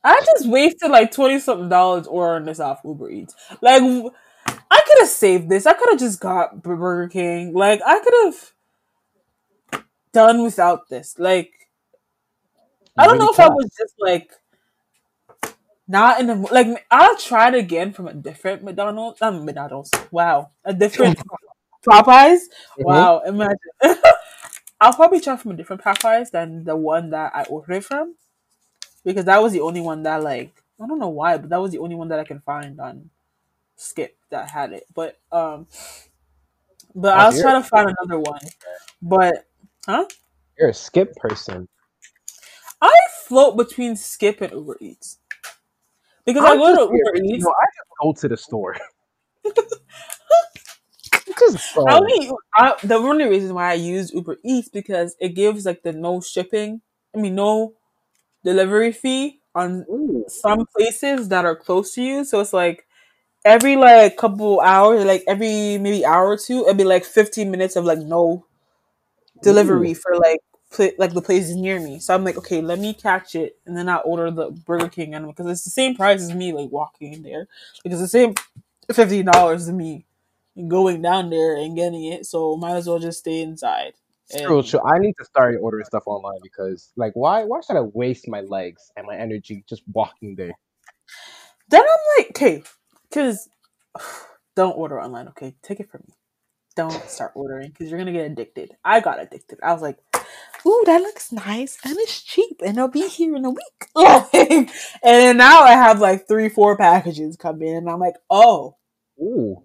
I 0.03 0.19
just 0.25 0.47
wasted 0.47 0.91
like 0.91 1.11
twenty 1.11 1.39
something 1.39 1.69
dollars 1.69 2.07
ordering 2.07 2.45
this 2.45 2.59
off 2.59 2.81
Uber 2.83 3.09
Eats. 3.09 3.35
Like, 3.61 3.81
I 3.83 4.81
could 4.87 4.99
have 4.99 5.09
saved 5.09 5.49
this. 5.49 5.65
I 5.65 5.73
could 5.73 5.89
have 5.91 5.99
just 5.99 6.19
got 6.19 6.61
Burger 6.61 7.07
King. 7.09 7.53
Like, 7.53 7.81
I 7.85 7.99
could 7.99 8.13
have 8.25 8.53
done 10.11 10.43
without 10.43 10.89
this. 10.89 11.17
Like. 11.19 11.51
I 12.97 13.05
don't 13.05 13.13
really 13.15 13.25
know 13.25 13.31
if 13.31 13.39
I 13.39 13.49
was 13.49 13.69
just 13.77 13.93
like 13.99 14.31
not 15.87 16.19
in 16.19 16.27
the 16.27 16.35
like. 16.35 16.85
I'll 16.91 17.17
try 17.17 17.49
it 17.49 17.55
again 17.55 17.91
from 17.93 18.07
a 18.07 18.13
different 18.13 18.63
McDonald's. 18.63 19.21
Um, 19.21 19.45
McDonald's. 19.45 19.91
Wow, 20.11 20.51
a 20.63 20.73
different 20.73 21.19
Popeyes. 21.87 22.39
Mhm. 22.79 22.85
Wow, 22.85 23.19
imagine. 23.25 23.57
I'll 24.81 24.93
probably 24.93 25.19
try 25.21 25.37
from 25.37 25.51
a 25.51 25.55
different 25.55 25.81
Popeyes 25.81 26.31
than 26.31 26.63
the 26.65 26.75
one 26.75 27.11
that 27.11 27.33
I 27.35 27.43
ordered 27.43 27.85
from, 27.85 28.15
because 29.03 29.25
that 29.25 29.41
was 29.41 29.53
the 29.53 29.61
only 29.61 29.81
one 29.81 30.03
that 30.03 30.23
like 30.23 30.53
I 30.81 30.87
don't 30.87 30.99
know 30.99 31.09
why, 31.09 31.37
but 31.37 31.49
that 31.49 31.61
was 31.61 31.71
the 31.71 31.79
only 31.79 31.95
one 31.95 32.09
that 32.09 32.19
I 32.19 32.23
can 32.23 32.39
find 32.41 32.79
on 32.79 33.09
Skip 33.75 34.17
that 34.29 34.49
had 34.49 34.73
it. 34.73 34.85
But 34.93 35.19
um, 35.31 35.67
But 36.95 37.17
I 37.17 37.27
was 37.27 37.41
trying 37.41 37.61
to 37.61 37.67
find 37.67 37.93
another 37.99 38.19
one. 38.19 38.41
But 39.01 39.45
huh? 39.85 40.05
You're 40.57 40.69
a 40.69 40.73
skip 40.73 41.15
person. 41.15 41.67
I 42.81 42.93
float 43.27 43.57
between 43.57 43.95
Skip 43.95 44.41
and 44.41 44.51
Uber 44.51 44.77
Eats. 44.79 45.17
Because 46.25 46.43
i 46.43 46.53
I 46.53 46.57
go 46.57 46.87
to 46.87 46.95
Uber 46.95 47.25
Eats. 47.25 47.45
I 47.45 47.65
just 47.75 47.89
go 48.01 48.13
to 48.13 48.27
the 48.27 48.37
store. 48.37 48.77
just 51.39 51.77
I 51.77 51.97
only, 51.97 52.31
I, 52.55 52.75
the 52.83 52.95
only 52.95 53.25
reason 53.25 53.53
why 53.53 53.71
I 53.71 53.73
use 53.73 54.13
Uber 54.13 54.37
Eats 54.43 54.69
because 54.69 55.15
it 55.19 55.29
gives 55.29 55.65
like 55.65 55.83
the 55.83 55.93
no 55.93 56.21
shipping. 56.21 56.81
I 57.15 57.19
mean, 57.19 57.35
no 57.35 57.73
delivery 58.43 58.91
fee 58.91 59.41
on 59.55 59.85
Ooh. 59.89 60.25
some 60.27 60.65
places 60.75 61.29
that 61.29 61.45
are 61.45 61.55
close 61.55 61.93
to 61.95 62.01
you. 62.01 62.25
So 62.25 62.39
it's 62.39 62.53
like 62.53 62.85
every 63.45 63.75
like 63.77 64.17
couple 64.17 64.61
hours, 64.61 65.05
like 65.05 65.23
every 65.27 65.77
maybe 65.79 66.05
hour 66.05 66.29
or 66.29 66.37
two, 66.37 66.63
it'd 66.65 66.77
be 66.77 66.83
like 66.85 67.05
15 67.05 67.51
minutes 67.51 67.75
of 67.75 67.85
like 67.85 67.99
no 67.99 68.45
delivery 69.41 69.91
Ooh. 69.91 69.95
for 69.95 70.15
like 70.17 70.39
pl- 70.71 70.91
like 70.97 71.13
the 71.13 71.21
places 71.21 71.55
near 71.55 71.79
me. 71.79 71.99
So 71.99 72.13
I'm 72.13 72.23
like, 72.23 72.37
okay, 72.37 72.61
let 72.61 72.79
me 72.79 72.93
catch 72.93 73.35
it, 73.35 73.57
and 73.65 73.77
then 73.77 73.89
I 73.89 73.97
order 73.97 74.31
the 74.31 74.51
Burger 74.51 74.89
King 74.89 75.13
and 75.15 75.27
because 75.27 75.47
it's 75.47 75.63
the 75.63 75.69
same 75.71 75.95
price 75.95 76.21
as 76.21 76.33
me 76.33 76.53
like 76.53 76.71
walking 76.71 77.13
in 77.13 77.23
there. 77.23 77.47
Because 77.83 77.99
the 77.99 78.07
same 78.07 78.35
fifty 78.93 79.23
dollars 79.23 79.67
to 79.67 79.73
me 79.73 80.05
going 80.67 81.01
down 81.01 81.29
there 81.29 81.55
and 81.57 81.75
getting 81.75 82.05
it. 82.05 82.25
So 82.25 82.57
might 82.57 82.75
as 82.75 82.87
well 82.87 82.99
just 82.99 83.19
stay 83.19 83.41
inside. 83.41 83.93
And, 84.35 84.45
true, 84.45 84.63
true. 84.63 84.81
I 84.85 84.99
need 84.99 85.13
to 85.19 85.25
start 85.25 85.55
ordering 85.61 85.85
stuff 85.85 86.03
online 86.05 86.39
because, 86.41 86.91
like, 86.95 87.13
why? 87.13 87.43
Why 87.43 87.61
should 87.61 87.77
I 87.77 87.81
waste 87.81 88.27
my 88.27 88.41
legs 88.41 88.91
and 88.95 89.05
my 89.05 89.15
energy 89.15 89.63
just 89.67 89.83
walking 89.91 90.35
there? 90.35 90.53
Then 91.69 91.81
I'm 91.81 92.17
like, 92.17 92.29
okay, 92.31 92.63
because 93.09 93.49
don't 94.55 94.77
order 94.77 95.01
online. 95.01 95.27
Okay, 95.29 95.55
take 95.61 95.79
it 95.79 95.89
from 95.89 96.01
me. 96.07 96.15
Don't 96.75 97.09
start 97.09 97.33
ordering 97.35 97.69
because 97.69 97.89
you're 97.89 97.99
gonna 97.99 98.11
get 98.11 98.31
addicted. 98.31 98.71
I 98.83 98.99
got 98.99 99.21
addicted. 99.21 99.59
I 99.61 99.73
was 99.73 99.81
like, 99.81 99.99
ooh, 100.65 100.83
that 100.87 101.01
looks 101.01 101.31
nice 101.31 101.77
and 101.83 101.95
it's 101.99 102.21
cheap 102.23 102.61
and 102.61 102.77
it'll 102.77 102.87
be 102.87 103.07
here 103.07 103.35
in 103.35 103.45
a 103.45 103.51
week. 103.51 103.87
and 105.03 105.37
now 105.37 105.61
I 105.61 105.73
have 105.73 105.99
like 105.99 106.27
three, 106.27 106.49
four 106.49 106.75
packages 106.75 107.37
come 107.37 107.61
in, 107.61 107.77
and 107.77 107.89
I'm 107.89 107.99
like, 107.99 108.15
oh, 108.29 108.77
ooh. 109.21 109.61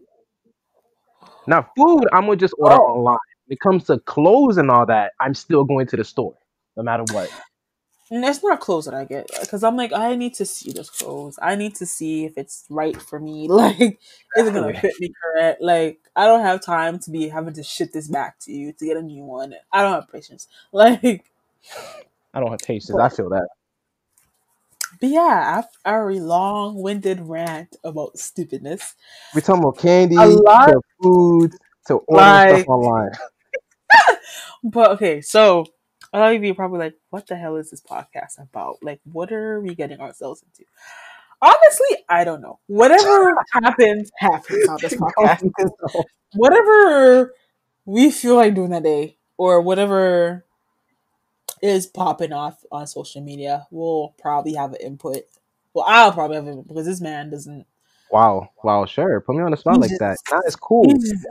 Now 1.47 1.71
food, 1.77 2.05
I'm 2.13 2.27
gonna 2.27 2.37
just 2.37 2.55
order 2.59 2.77
oh. 2.77 2.99
online 2.99 3.19
it 3.49 3.61
comes 3.61 3.85
to 3.85 3.99
clothes 4.01 4.59
and 4.59 4.71
all 4.71 4.87
that, 4.87 5.13
I'm 5.21 5.35
still 5.35 5.65
going 5.65 5.87
to 5.89 5.97
the 5.97 6.05
store 6.05 6.37
no 6.77 6.83
matter 6.83 7.05
what. 7.13 7.31
And 8.11 8.25
it's 8.25 8.43
not 8.43 8.61
clothes 8.61 8.87
that 8.87 8.95
I 8.95 9.05
get 9.05 9.29
because 9.41 9.63
I'm 9.63 9.77
like, 9.77 9.93
I 9.93 10.15
need 10.15 10.33
to 10.35 10.47
see 10.47 10.73
this 10.73 10.89
clothes. 10.89 11.39
I 11.43 11.57
need 11.57 11.75
to 11.77 11.87
see 11.87 12.25
if 12.25 12.39
it's 12.39 12.65
right 12.71 12.97
for 13.01 13.21
me. 13.21 13.49
Like, 13.59 13.99
is 14.37 14.47
it 14.47 14.55
gonna 14.55 14.79
fit 14.81 14.95
me 14.99 15.13
correct? 15.23 15.61
Like, 15.61 15.99
I 16.17 16.27
don't 16.27 16.41
have 16.41 16.63
time 16.63 16.99
to 17.01 17.11
be 17.11 17.29
having 17.29 17.55
to 17.55 17.63
ship 17.63 17.93
this 17.93 18.09
back 18.09 18.39
to 18.41 18.53
you 18.53 18.73
to 18.73 18.87
get 18.87 18.97
a 18.97 19.03
new 19.03 19.25
one. 19.25 19.55
I 19.73 19.83
don't 19.83 19.93
have 19.93 20.11
patience. 20.11 20.49
Like, 20.73 21.25
I 22.33 22.41
don't 22.41 22.51
have 22.51 22.61
patience. 22.61 22.93
But, 22.93 23.03
I 23.03 23.09
feel 23.09 23.29
that. 23.31 23.49
But 25.01 25.11
yeah, 25.11 25.63
after 25.63 26.09
a 26.09 26.15
long-winded 26.15 27.21
rant 27.21 27.77
about 27.85 28.19
stupidness, 28.19 28.95
we're 29.35 29.43
talking 29.43 29.63
about 29.63 29.79
candy, 29.79 30.17
a 30.17 30.27
lot, 30.27 30.67
to 30.67 30.81
food, 31.03 31.53
to 31.87 31.95
order 31.95 32.23
like, 32.23 32.49
stuff 32.49 32.69
online. 32.69 33.11
but 34.65 34.93
okay, 34.93 35.21
so 35.21 35.65
a 36.13 36.19
lot 36.19 36.35
of 36.35 36.43
you 36.45 36.53
are 36.53 36.55
probably 36.55 36.79
like, 36.79 36.95
what 37.11 37.27
the 37.27 37.37
hell 37.37 37.57
is 37.57 37.71
this 37.71 37.83
podcast 37.83 38.41
about? 38.41 38.79
Like, 38.83 39.01
what 39.05 39.33
are 39.33 39.61
we 39.61 39.75
getting 39.75 40.01
ourselves 40.01 40.43
into? 40.43 40.69
Honestly, 41.41 42.05
I 42.09 42.25
don't 42.25 42.41
know. 42.41 42.59
Whatever 42.67 43.37
happens, 43.53 44.11
happens 44.19 44.69
on 44.69 44.79
this 44.81 44.95
podcast. 44.97 45.51
whatever 46.35 47.35
we 47.85 48.11
feel 48.11 48.37
like 48.37 48.55
doing 48.55 48.71
that 48.71 48.83
day, 48.83 49.17
or 49.37 49.61
whatever 49.61 50.45
is 51.63 51.87
popping 51.87 52.33
off 52.33 52.65
on 52.71 52.87
social 52.87 53.23
media, 53.23 53.67
we'll 53.71 54.15
probably 54.21 54.55
have 54.55 54.73
an 54.73 54.81
input. 54.81 55.23
Well, 55.75 55.85
I'll 55.89 56.13
probably 56.13 56.37
have 56.37 56.47
it 56.47 56.67
because 56.69 56.87
this 56.87 57.01
man 57.01 57.31
doesn't 57.31 57.67
Wow, 58.11 58.51
wow, 58.65 58.87
sure. 58.87 59.21
Put 59.21 59.37
me 59.37 59.43
on 59.43 59.51
the 59.51 59.57
spot 59.57 59.81
like 59.81 59.91
that. 59.99 60.17
Nah, 60.31 60.41
it's 60.47 60.57
cool. 60.57 60.87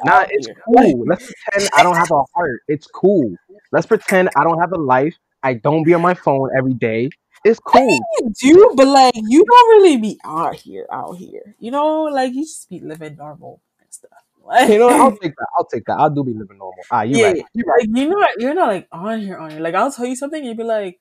Nah, 0.06 0.26
it's 0.30 0.48
cool. 0.66 1.06
Let's 1.08 1.26
pretend 1.26 1.70
I 1.76 1.84
don't 1.84 1.96
have 1.96 2.12
a 2.12 2.24
heart. 2.36 2.62
It's 2.68 2.88
cool. 2.88 3.36
Let's 3.72 3.86
pretend 3.88 4.30
I 4.36 4.44
don't 4.44 4.60
have 4.60 4.72
a 4.72 4.78
life. 4.80 5.16
I 5.44 5.56
don't 5.56 5.84
be 5.84 5.94
on 5.94 6.02
my 6.02 6.14
phone 6.14 6.50
every 6.58 6.74
day. 6.74 7.10
It's 7.44 7.60
cool. 7.60 7.82
I 7.82 7.86
mean, 7.86 8.02
you 8.42 8.54
do, 8.54 8.74
but 8.76 8.88
like 8.88 9.14
you 9.16 9.44
don't 9.44 9.70
really 9.70 9.98
be 9.98 10.20
out 10.24 10.56
here, 10.56 10.88
out 10.92 11.18
here. 11.18 11.56
You 11.60 11.72
know, 11.72 12.04
like 12.04 12.34
you 12.34 12.44
just 12.44 12.70
be 12.70 12.80
living 12.80 13.16
normal 13.16 13.62
and 13.80 13.88
stuff. 13.94 14.12
Like, 14.44 14.70
you 14.70 14.80
know, 14.80 14.90
I'll 14.90 15.16
take 15.18 15.36
that. 15.36 15.48
I'll 15.58 15.66
take 15.66 15.86
that. 15.86 15.98
I'll 16.00 16.10
do 16.10 16.24
be 16.24 16.34
living 16.34 16.58
normal. 16.58 16.84
Ah, 16.92 17.02
you 17.04 17.18
yeah, 17.18 17.28
right. 17.28 17.46
You 17.54 17.64
right. 17.66 17.88
Like, 17.88 17.98
you 17.98 18.10
know, 18.10 18.28
you're 18.40 18.54
not 18.54 18.68
like 18.68 18.88
on 18.92 19.20
here, 19.22 19.38
on 19.38 19.52
here. 19.52 19.60
Like 19.60 19.76
I'll 19.76 19.92
tell 19.92 20.06
you 20.06 20.16
something, 20.16 20.44
you'd 20.44 20.58
be 20.58 20.64
like, 20.64 21.00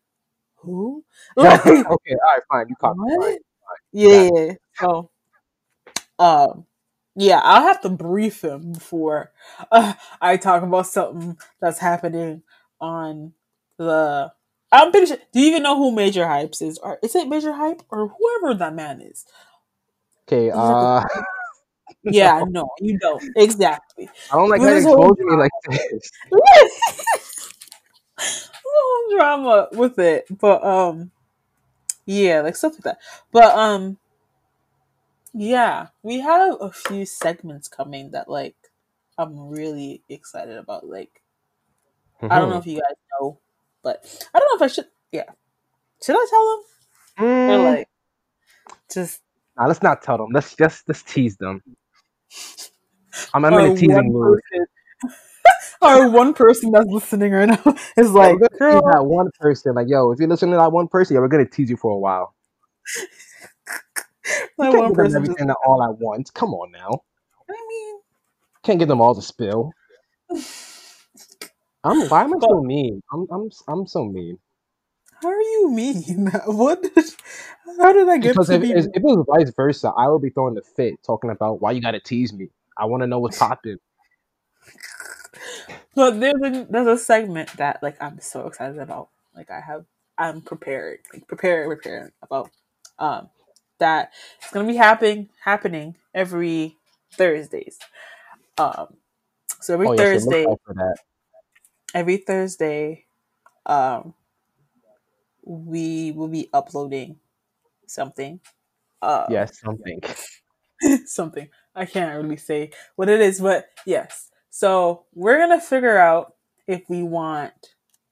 "Who?" 0.57 1.05
Like, 1.37 1.66
okay, 1.66 1.77
all 1.77 1.93
right, 1.93 2.43
fine. 2.49 2.66
You 2.68 2.77
caught 2.77 2.97
me. 2.97 3.39
Yeah, 3.93 4.31
yeah. 4.35 4.53
So 4.74 5.11
um, 6.19 6.67
yeah, 7.14 7.41
I'll 7.43 7.62
have 7.62 7.81
to 7.83 7.89
brief 7.89 8.43
him 8.43 8.73
before 8.73 9.33
uh, 9.71 9.95
I 10.21 10.37
talk 10.37 10.62
about 10.62 10.87
something 10.87 11.39
that's 11.61 11.79
happening 11.79 12.43
on 12.81 13.33
the. 13.79 14.33
I'm 14.73 14.91
pretty 14.91 15.07
sure. 15.07 15.19
Do 15.33 15.41
you 15.41 15.49
even 15.49 15.62
know 15.62 15.77
who 15.77 15.93
Major 15.93 16.25
Hypes 16.25 16.61
is? 16.61 16.79
Or 16.79 16.99
is 17.03 17.14
it 17.14 17.29
Major 17.29 17.53
Hype 17.53 17.83
or 17.89 18.09
whoever 18.09 18.59
that 18.59 18.75
man 18.75 19.01
is? 19.01 19.25
Okay. 20.29 20.51
Uh. 20.51 21.03
yeah, 22.05 22.39
no. 22.41 22.62
no, 22.62 22.69
you 22.81 22.99
don't 22.99 23.23
exactly. 23.37 24.09
I 24.31 24.37
don't 24.37 24.49
like 24.49 24.61
you 24.61 24.69
exposed 24.69 25.19
me 25.19 25.37
like 25.37 25.51
this. 25.69 26.11
little 28.19 29.17
drama 29.17 29.69
with 29.73 29.99
it, 29.99 30.27
but 30.31 30.64
um, 30.64 31.11
yeah, 32.05 32.41
like 32.41 32.57
stuff 32.57 32.75
like 32.75 32.83
that. 32.83 32.99
But 33.33 33.57
um, 33.57 33.99
yeah, 35.37 35.89
we 36.03 36.20
have 36.20 36.57
a 36.61 36.70
few 36.70 37.05
segments 37.05 37.68
coming 37.68 38.12
that 38.12 38.28
like 38.28 38.57
I'm 39.18 39.51
really 39.51 40.03
excited 40.09 40.57
about. 40.57 40.89
Like, 40.89 41.20
mm-hmm. 42.22 42.32
I 42.32 42.39
don't 42.39 42.49
know 42.49 42.59
mm-hmm. 42.59 42.70
if 42.70 42.74
you 42.74 42.80
guys 42.80 42.97
know, 43.20 43.39
but 43.82 44.28
I 44.34 44.39
don't 44.39 44.49
know 44.49 44.64
if 44.64 44.70
I 44.70 44.74
should. 44.74 44.87
Yeah, 45.12 45.30
should 46.03 46.16
I 46.16 46.26
tell 46.30 46.64
them? 47.18 47.26
Mm. 47.26 47.51
Or 47.51 47.59
like, 47.76 47.89
just 48.91 49.20
nah, 49.59 49.66
let's 49.66 49.82
not 49.82 50.03
tell 50.03 50.16
them. 50.16 50.28
Let's 50.32 50.55
just 50.57 50.89
let's 50.89 51.03
tease 51.03 51.37
them. 51.37 51.62
I'm, 53.34 53.45
I'm 53.45 53.53
in 53.55 53.72
a 53.72 53.76
teasing 53.76 54.12
mood. 54.12 54.41
Or 55.82 56.09
one 56.09 56.32
person 56.32 56.72
that's 56.72 56.89
listening 56.89 57.32
right 57.32 57.49
now 57.49 57.62
is 57.99 58.11
like, 58.11 58.39
Girl. 58.59 58.80
that 58.93 59.05
one 59.05 59.30
person. 59.39 59.74
Like, 59.74 59.89
yo, 59.89 60.11
if 60.11 60.18
you're 60.18 60.26
listening 60.26 60.53
to 60.53 60.57
that 60.57 60.72
one 60.72 60.89
person, 60.89 61.14
yeah, 61.14 61.20
we're 61.20 61.28
gonna 61.28 61.47
tease 61.47 61.68
you 61.68 61.76
for 61.76 61.93
a 61.93 61.99
while. 61.99 62.34
My 64.59 64.70
one 64.70 64.95
person 64.95 65.22
everything 65.22 65.49
just... 65.49 65.59
all 65.66 65.83
at 65.83 65.99
once. 65.99 66.31
Come 66.31 66.55
on 66.55 66.72
now. 66.72 67.03
I 67.49 67.53
mean, 67.68 68.01
can't 68.62 68.79
get 68.79 68.89
them 68.89 69.01
all 69.01 69.14
to 69.14 69.22
spill. 69.22 69.72
I'm 71.85 72.09
why 72.09 72.24
am 72.24 72.35
I 72.35 72.39
so 72.41 72.62
mean? 72.62 73.03
I'm 73.12 73.27
I'm 73.31 73.51
I'm 73.68 73.87
so 73.87 74.05
mean. 74.05 74.39
How 75.22 75.29
are 75.29 75.41
you 75.41 75.70
mean? 75.70 76.31
What? 76.47 76.83
Did, 76.83 77.05
how 77.81 77.93
did 77.93 78.09
I 78.09 78.18
get 78.18 78.33
because 78.33 78.51
if, 78.51 78.61
be... 78.61 78.72
if 78.72 78.87
it 78.87 79.03
was 79.03 79.24
vice 79.29 79.53
versa, 79.55 79.93
I 79.97 80.09
would 80.09 80.22
be 80.22 80.31
throwing 80.31 80.55
the 80.55 80.62
fit, 80.62 81.03
talking 81.05 81.31
about 81.31 81.61
why 81.61 81.72
you 81.72 81.81
got 81.81 81.93
to 81.93 82.01
tease 82.01 82.33
me. 82.33 82.51
I 82.77 82.85
want 82.87 83.03
to 83.03 83.07
know 83.07 83.18
what's 83.18 83.39
popping. 83.39 83.79
But 85.95 86.20
there's 86.20 86.35
a 86.43 86.66
there's 86.68 86.87
a 86.87 86.99
segment 86.99 87.57
that 87.57 87.83
like 87.83 87.97
I'm 88.03 88.20
so 88.20 88.47
excited 88.47 88.79
about. 88.79 89.09
Like 89.35 89.51
I 89.51 89.61
have 89.61 89.87
I'm 90.18 90.43
prepared, 90.43 90.99
like 91.12 91.27
prepared, 91.27 91.68
prepared 91.68 92.12
about. 92.22 92.51
Um, 92.99 93.31
that 93.79 94.12
it's 94.41 94.51
gonna 94.51 94.68
be 94.68 94.77
happening 94.77 95.29
happening 95.45 95.97
every 96.14 96.77
Thursdays. 97.12 97.79
Um, 98.59 98.97
so 99.61 99.74
every 99.74 99.89
oh, 99.89 99.97
Thursday, 99.97 100.47
every 101.95 102.16
Thursday, 102.18 103.05
um, 103.66 104.14
we 105.43 106.12
will 106.12 106.29
be 106.29 106.49
uploading 106.53 107.16
something. 107.87 108.41
Uh, 109.03 109.27
yes, 109.31 109.61
something. 109.61 110.01
something. 111.07 111.49
I 111.74 111.85
can't 111.85 112.22
really 112.22 112.37
say 112.37 112.70
what 112.97 113.09
it 113.09 113.20
is, 113.20 113.41
but 113.41 113.68
yes. 113.85 114.31
So 114.51 115.05
we're 115.14 115.39
gonna 115.39 115.61
figure 115.61 115.99
out 115.99 116.35
if 116.66 116.83
we 116.89 117.03
want 117.03 117.53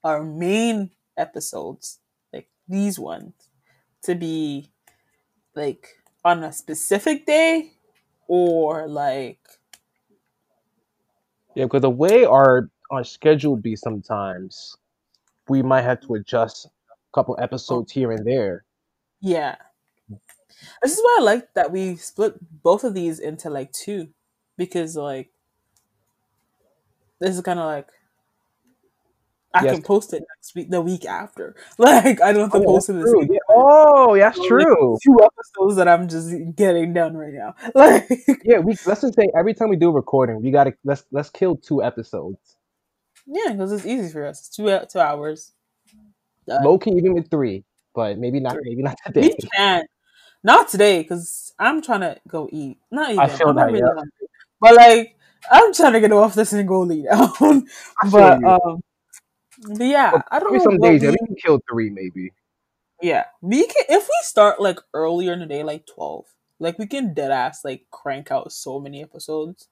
our 0.03 0.23
main 0.23 0.91
episodes, 1.17 1.99
like 2.31 2.47
these 2.67 2.99
ones, 2.99 3.33
to 4.03 4.15
be 4.15 4.71
like 5.55 5.97
on 6.23 6.43
a 6.43 6.51
specific 6.53 7.25
day 7.25 7.73
or 8.27 8.87
like 8.87 9.39
yeah 11.55 11.65
because 11.65 11.81
the 11.81 11.89
way 11.89 12.25
our 12.25 12.69
our 12.91 13.03
schedule 13.03 13.55
be 13.57 13.75
sometimes 13.75 14.75
we 15.49 15.61
might 15.63 15.81
have 15.83 16.01
to 16.01 16.15
adjust 16.15 16.67
a 16.67 16.69
couple 17.13 17.37
episodes 17.39 17.91
here 17.91 18.11
and 18.11 18.25
there 18.25 18.65
yeah 19.21 19.55
this 20.81 20.93
is 20.93 20.99
why 21.01 21.17
i 21.19 21.23
like 21.23 21.53
that 21.53 21.71
we 21.71 21.95
split 21.95 22.35
both 22.63 22.83
of 22.83 22.93
these 22.93 23.19
into 23.19 23.49
like 23.49 23.71
two 23.71 24.09
because 24.57 24.95
like 24.95 25.31
this 27.19 27.35
is 27.35 27.41
kind 27.41 27.59
of 27.59 27.65
like 27.65 27.89
I 29.53 29.63
Yes. 29.63 29.65
can 29.65 29.81
post 29.81 30.13
it 30.13 30.23
next 30.35 30.55
week, 30.55 30.69
the 30.69 30.81
week 30.81 31.05
after. 31.05 31.55
Like 31.77 32.21
I 32.21 32.31
don't 32.33 32.43
have 32.43 32.51
to 32.53 32.61
Oh, 32.61 32.61
post 32.61 32.89
it 32.89 32.93
this 32.93 33.13
true. 33.13 33.19
week. 33.19 33.31
Yeah. 33.31 33.39
Oh, 33.55 34.15
that's 34.17 34.37
So, 34.37 34.43
like, 34.43 34.67
true. 34.67 34.97
Two 35.03 35.17
episodes 35.23 35.75
that 35.77 35.87
I'm 35.87 36.07
just 36.07 36.29
getting 36.55 36.93
done 36.93 37.15
right 37.15 37.33
now. 37.33 37.55
Like 37.75 38.07
Yeah, 38.43 38.59
we 38.59 38.77
let's 38.85 39.01
just 39.01 39.15
say 39.15 39.29
every 39.37 39.53
time 39.53 39.69
we 39.69 39.75
do 39.75 39.89
a 39.89 39.93
recording, 39.93 40.41
we 40.41 40.51
gotta 40.51 40.73
let's 40.83 41.03
let's 41.11 41.29
kill 41.29 41.55
two 41.55 41.83
episodes. 41.83 42.57
yeah, 43.27 43.51
because 43.51 43.71
it's 43.71 43.85
easy 43.85 44.11
for 44.11 44.25
us. 44.25 44.49
Two 44.49 44.79
two 44.91 44.99
hours. 44.99 45.53
Done. 46.47 46.63
Low 46.63 46.77
key 46.77 46.91
even 46.91 47.13
with 47.13 47.29
three, 47.31 47.63
but 47.93 48.17
maybe 48.17 48.39
not. 48.39 48.53
Three. 48.53 48.69
Maybe 48.71 48.83
not 48.83 48.97
today. 49.05 49.21
We 49.21 49.35
can't. 49.55 49.87
Not 50.43 50.69
today, 50.69 51.01
because 51.01 51.53
I'm 51.59 51.81
trying 51.81 52.01
to 52.01 52.17
go 52.27 52.47
eat. 52.51 52.77
Not 52.91 53.11
even. 53.11 53.19
I 53.19 53.27
feel 53.27 53.47
I'm 53.47 53.55
that, 53.55 53.67
really 53.67 53.79
yeah. 53.79 54.03
But 54.61 54.75
like, 54.75 55.17
I'm 55.51 55.73
trying 55.73 55.93
to 55.93 55.99
get 56.01 56.11
off 56.11 56.35
this 56.35 56.53
and 56.53 56.67
go 56.67 56.81
lay 56.81 57.03
down. 57.11 57.67
But 58.11 58.43
um, 58.43 58.81
but 59.57 59.85
yeah, 59.85 60.11
But 60.11 60.21
I 60.31 60.39
don't 60.39 60.51
maybe 60.51 60.59
know. 60.59 60.71
some 60.71 60.79
days, 60.79 61.03
yeah, 61.03 61.09
we- 61.11 61.17
we 61.19 61.27
can 61.27 61.35
kill 61.35 61.59
three, 61.69 61.89
maybe. 61.89 62.31
Yeah, 63.05 63.25
we 63.41 63.65
can 63.65 63.85
if 63.89 64.03
we 64.03 64.15
start 64.23 64.61
like 64.61 64.79
earlier 64.93 65.33
in 65.33 65.39
the 65.39 65.45
day, 65.45 65.63
like 65.63 65.85
twelve. 65.87 66.25
Like 66.59 66.79
we 66.79 66.87
can 66.87 67.13
dead 67.13 67.31
ass 67.31 67.65
like 67.65 67.87
crank 67.91 68.31
out 68.31 68.51
so 68.51 68.79
many 68.79 69.03
episodes. 69.03 69.67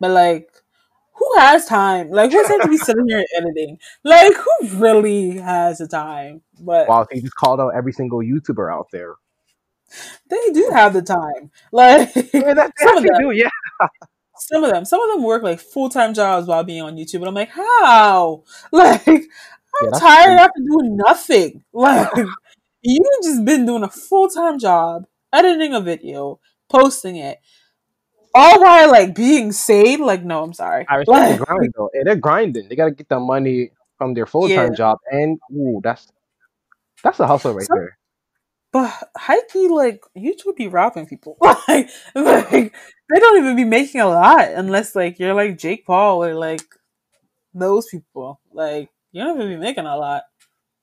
But 0.00 0.12
like, 0.12 0.50
who 1.14 1.28
has 1.38 1.66
time? 1.66 2.10
Like, 2.10 2.32
who's 2.32 2.48
going 2.48 2.62
to 2.62 2.68
be 2.68 2.78
sitting 2.86 3.06
here 3.08 3.24
editing? 3.36 3.78
Like, 4.04 4.34
who 4.36 4.68
really 4.78 5.38
has 5.38 5.78
the 5.78 5.88
time? 5.88 6.42
But 6.60 6.88
Wow, 6.88 7.06
he 7.10 7.20
just 7.22 7.36
called 7.36 7.60
out 7.60 7.70
every 7.74 7.92
single 7.92 8.18
YouTuber 8.20 8.70
out 8.72 8.88
there. 8.92 9.14
they 10.28 10.50
do 10.52 10.70
have 10.72 10.92
the 10.92 11.02
time. 11.02 11.50
Like, 11.72 12.10
Yeah, 12.32 12.54
that's 12.54 12.72
some 12.82 12.96
of 12.96 13.04
them. 13.04 13.14
do, 13.18 13.30
yeah. 13.32 13.48
some 14.36 14.64
of 14.64 14.70
them 14.70 14.84
some 14.84 15.00
of 15.02 15.10
them 15.14 15.22
work 15.22 15.42
like 15.42 15.60
full-time 15.60 16.14
jobs 16.14 16.46
while 16.46 16.64
being 16.64 16.82
on 16.82 16.96
youtube 16.96 17.16
and 17.16 17.26
i'm 17.26 17.34
like 17.34 17.50
how 17.50 18.42
like 18.72 19.06
i'm 19.06 19.92
Yeah, 19.92 19.98
tired 19.98 20.38
after 20.38 20.60
doing 20.60 20.96
nothing 20.96 21.62
like 21.72 22.10
you 22.82 23.00
just 23.22 23.44
been 23.44 23.66
doing 23.66 23.82
a 23.82 23.88
full-time 23.90 24.58
job 24.58 25.04
editing 25.32 25.74
a 25.74 25.80
video 25.80 26.40
posting 26.68 27.16
it 27.16 27.38
all 28.34 28.60
while 28.62 28.90
like 28.90 29.14
being 29.14 29.52
sane 29.52 30.00
like 30.00 30.22
no 30.24 30.42
i'm 30.44 30.52
sorry 30.52 30.86
I 30.88 30.96
respect 30.96 31.38
the 31.40 31.44
grind 31.44 31.72
though. 31.76 31.90
Yeah, 31.94 32.02
they're 32.04 32.16
grinding. 32.16 32.68
They 32.68 32.76
gotta 32.76 32.92
get 32.92 33.08
the 33.08 33.18
money 33.20 33.72
from 33.98 34.14
their 34.14 34.26
full 34.26 34.48
time 34.48 34.70
Yeah. 34.70 34.76
job, 34.76 34.98
and 35.10 35.38
ooh, 35.52 35.80
that's 35.82 36.10
that's 37.02 37.20
a 37.20 37.26
hustle 37.26 37.54
right 37.54 37.66
Some- 37.66 37.78
there. 37.78 37.98
but 38.72 39.10
Heike, 39.16 39.54
like 39.70 40.02
youtube 40.16 40.56
be 40.56 40.68
robbing 40.68 41.06
people 41.06 41.36
like, 41.42 41.90
like 42.14 42.74
they 43.10 43.18
don't 43.18 43.38
even 43.42 43.56
be 43.56 43.64
making 43.64 44.00
a 44.00 44.08
lot 44.08 44.48
unless 44.54 44.94
like 44.94 45.18
you're 45.18 45.34
like 45.34 45.58
jake 45.58 45.84
paul 45.86 46.22
or 46.24 46.34
like 46.34 46.62
those 47.54 47.86
people 47.88 48.40
like 48.52 48.90
you 49.12 49.22
don't 49.24 49.36
even 49.40 49.48
be 49.48 49.56
making 49.56 49.86
a 49.86 49.96
lot 49.96 50.22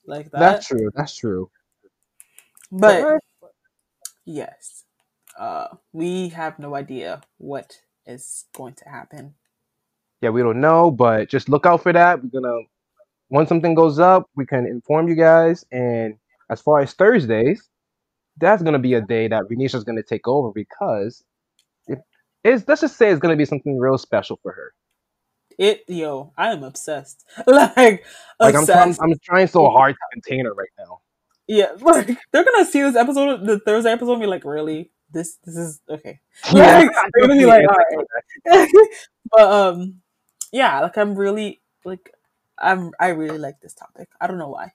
like 0.06 0.30
that 0.32 0.40
That's 0.40 0.66
true. 0.68 0.90
That's 0.94 1.16
true. 1.16 1.50
But 2.70 3.10
yes, 4.24 4.84
uh, 5.38 5.68
we 5.92 6.28
have 6.30 6.58
no 6.58 6.74
idea 6.74 7.22
what 7.38 7.80
is 8.06 8.46
going 8.54 8.74
to 8.74 8.88
happen. 8.88 9.34
yeah, 10.22 10.30
we 10.30 10.42
don't 10.42 10.60
know, 10.60 10.90
but 10.90 11.28
just 11.30 11.48
look 11.48 11.66
out 11.66 11.82
for 11.82 11.92
that. 11.92 12.22
We're 12.22 12.40
gonna 12.40 12.60
once 13.30 13.48
something 13.48 13.74
goes 13.74 13.98
up, 13.98 14.28
we 14.36 14.46
can 14.46 14.66
inform 14.66 15.08
you 15.08 15.14
guys. 15.16 15.64
And 15.72 16.16
as 16.50 16.60
far 16.62 16.80
as 16.80 16.94
Thursdays, 16.94 17.68
that's 18.38 18.62
gonna 18.62 18.78
be 18.80 18.94
a 18.94 19.02
day 19.02 19.28
that 19.28 19.44
Renisha's 19.44 19.84
gonna 19.84 20.02
take 20.02 20.28
over 20.28 20.52
because 20.54 21.24
it 21.88 22.00
is. 22.44 22.64
Let's 22.68 22.82
just 22.82 22.96
say 22.96 23.10
it's 23.10 23.20
gonna 23.20 23.36
be 23.36 23.46
something 23.46 23.78
real 23.78 23.98
special 23.98 24.38
for 24.42 24.52
her. 24.52 24.74
It, 25.58 25.84
yo, 25.88 26.32
I 26.38 26.52
am 26.52 26.64
obsessed. 26.64 27.26
like, 27.46 28.04
Like 28.40 28.54
I'm 28.54 28.66
trying. 28.66 28.96
I'm 29.00 29.14
trying 29.24 29.48
so 29.48 29.68
hard 29.70 29.94
to 29.94 30.00
contain 30.12 30.46
her 30.46 30.54
right 30.54 30.70
now. 30.78 31.00
Yeah, 31.48 31.72
like 31.80 32.08
they're 32.32 32.44
gonna 32.44 32.66
see 32.66 32.82
this 32.82 32.96
episode, 32.96 33.46
the 33.46 33.60
Thursday 33.60 33.92
episode, 33.92 34.14
and 34.14 34.22
be 34.22 34.28
like, 34.28 34.44
really, 34.44 34.92
this, 35.12 35.38
this 35.44 35.56
is 35.56 35.80
okay. 35.90 36.20
Yeah, 36.54 36.78
Like, 36.80 36.90
they're 37.14 37.28
gonna 37.28 37.40
be 37.40 37.46
like, 37.46 37.66
all 37.70 37.76
right. 38.46 38.68
but 39.32 39.52
um, 39.52 39.96
yeah, 40.52 40.80
like 40.80 40.96
I'm 40.98 41.14
really 41.16 41.62
like, 41.84 42.12
I'm, 42.58 42.92
I 43.00 43.08
really 43.08 43.38
like 43.38 43.60
this 43.60 43.74
topic. 43.74 44.08
I 44.20 44.26
don't 44.28 44.38
know 44.38 44.50
why, 44.50 44.72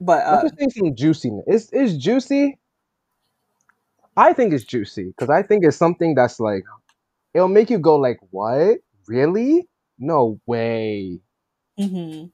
but 0.00 0.24
uh, 0.26 0.40
Let's 0.44 0.56
just 0.56 0.76
some 0.78 0.94
juiciness. 0.96 1.44
It's, 1.46 1.70
it's 1.72 1.96
juicy. 1.96 2.58
I 4.16 4.32
think 4.32 4.52
it's 4.52 4.64
juicy 4.64 5.04
because 5.08 5.30
I 5.30 5.42
think 5.42 5.64
it's 5.64 5.76
something 5.76 6.14
that's 6.14 6.40
like, 6.40 6.64
it'll 7.34 7.48
make 7.48 7.70
you 7.70 7.78
go 7.78 7.96
like, 7.96 8.18
what? 8.30 8.78
Really? 9.08 9.68
No 9.98 10.40
way. 10.46 11.20
mhm. 11.78 12.32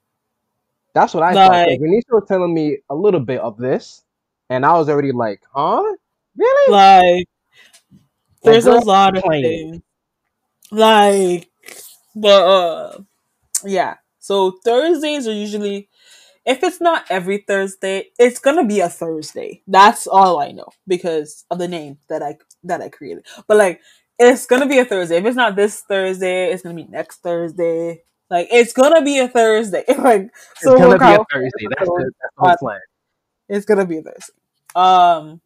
That's 0.94 1.14
what 1.14 1.22
I 1.22 1.34
thought. 1.34 1.68
Like- 1.68 1.80
Renisha 1.80 2.10
was 2.12 2.24
telling 2.28 2.52
me 2.54 2.78
a 2.90 2.94
little 2.94 3.20
bit 3.20 3.40
of 3.40 3.56
this, 3.58 4.02
and 4.50 4.64
I 4.66 4.74
was 4.78 4.88
already 4.88 5.12
like, 5.12 5.40
huh? 5.54 5.82
Really? 6.36 6.72
like 6.72 7.28
there's 8.42 8.66
a 8.66 8.72
lot 8.86 9.16
of 9.16 9.22
things 9.40 9.80
like 10.70 11.48
but 12.14 12.42
uh 12.44 12.98
yeah 13.64 13.96
so 14.18 14.52
thursdays 14.64 15.26
are 15.28 15.32
usually 15.34 15.88
if 16.46 16.62
it's 16.62 16.80
not 16.80 17.04
every 17.10 17.38
thursday 17.38 18.06
it's 18.18 18.38
gonna 18.38 18.66
be 18.66 18.80
a 18.80 18.88
thursday 18.88 19.62
that's 19.68 20.06
all 20.06 20.40
i 20.40 20.50
know 20.50 20.68
because 20.86 21.44
of 21.50 21.58
the 21.58 21.68
name 21.68 21.98
that 22.08 22.22
i 22.22 22.36
that 22.64 22.80
i 22.80 22.88
created 22.88 23.24
but 23.46 23.56
like 23.56 23.80
it's 24.18 24.46
gonna 24.46 24.66
be 24.66 24.78
a 24.78 24.84
thursday 24.84 25.16
if 25.18 25.24
it's 25.24 25.36
not 25.36 25.56
this 25.56 25.80
thursday 25.82 26.50
it's 26.52 26.62
gonna 26.62 26.74
be 26.74 26.84
next 26.84 27.18
thursday 27.22 28.02
like 28.32 28.48
it's 28.52 28.74
gonna 28.74 29.02
be 29.02 29.20
a 29.20 29.28
thursday 29.28 29.84
like 29.98 30.30
It's 30.62 30.74
so 30.74 30.76
gonna 30.76 30.98
be 30.98 31.12
a 31.12 31.20
Thursday. 31.32 31.66
That's 31.78 31.90
the, 31.96 32.12
that's 32.20 32.34
Uh, 32.38 32.56
plan. 32.56 32.80
it's 33.48 33.66
gonna 33.66 33.86
be 33.86 34.00
this. 34.00 34.30
Um, 34.76 35.40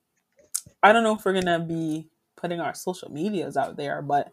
I 0.82 0.92
don't 0.92 1.04
know 1.04 1.16
if 1.16 1.24
we're 1.24 1.34
gonna 1.34 1.60
be 1.60 2.08
putting 2.36 2.60
our 2.60 2.74
social 2.74 3.10
medias 3.10 3.56
out 3.56 3.76
there, 3.76 4.02
but 4.02 4.32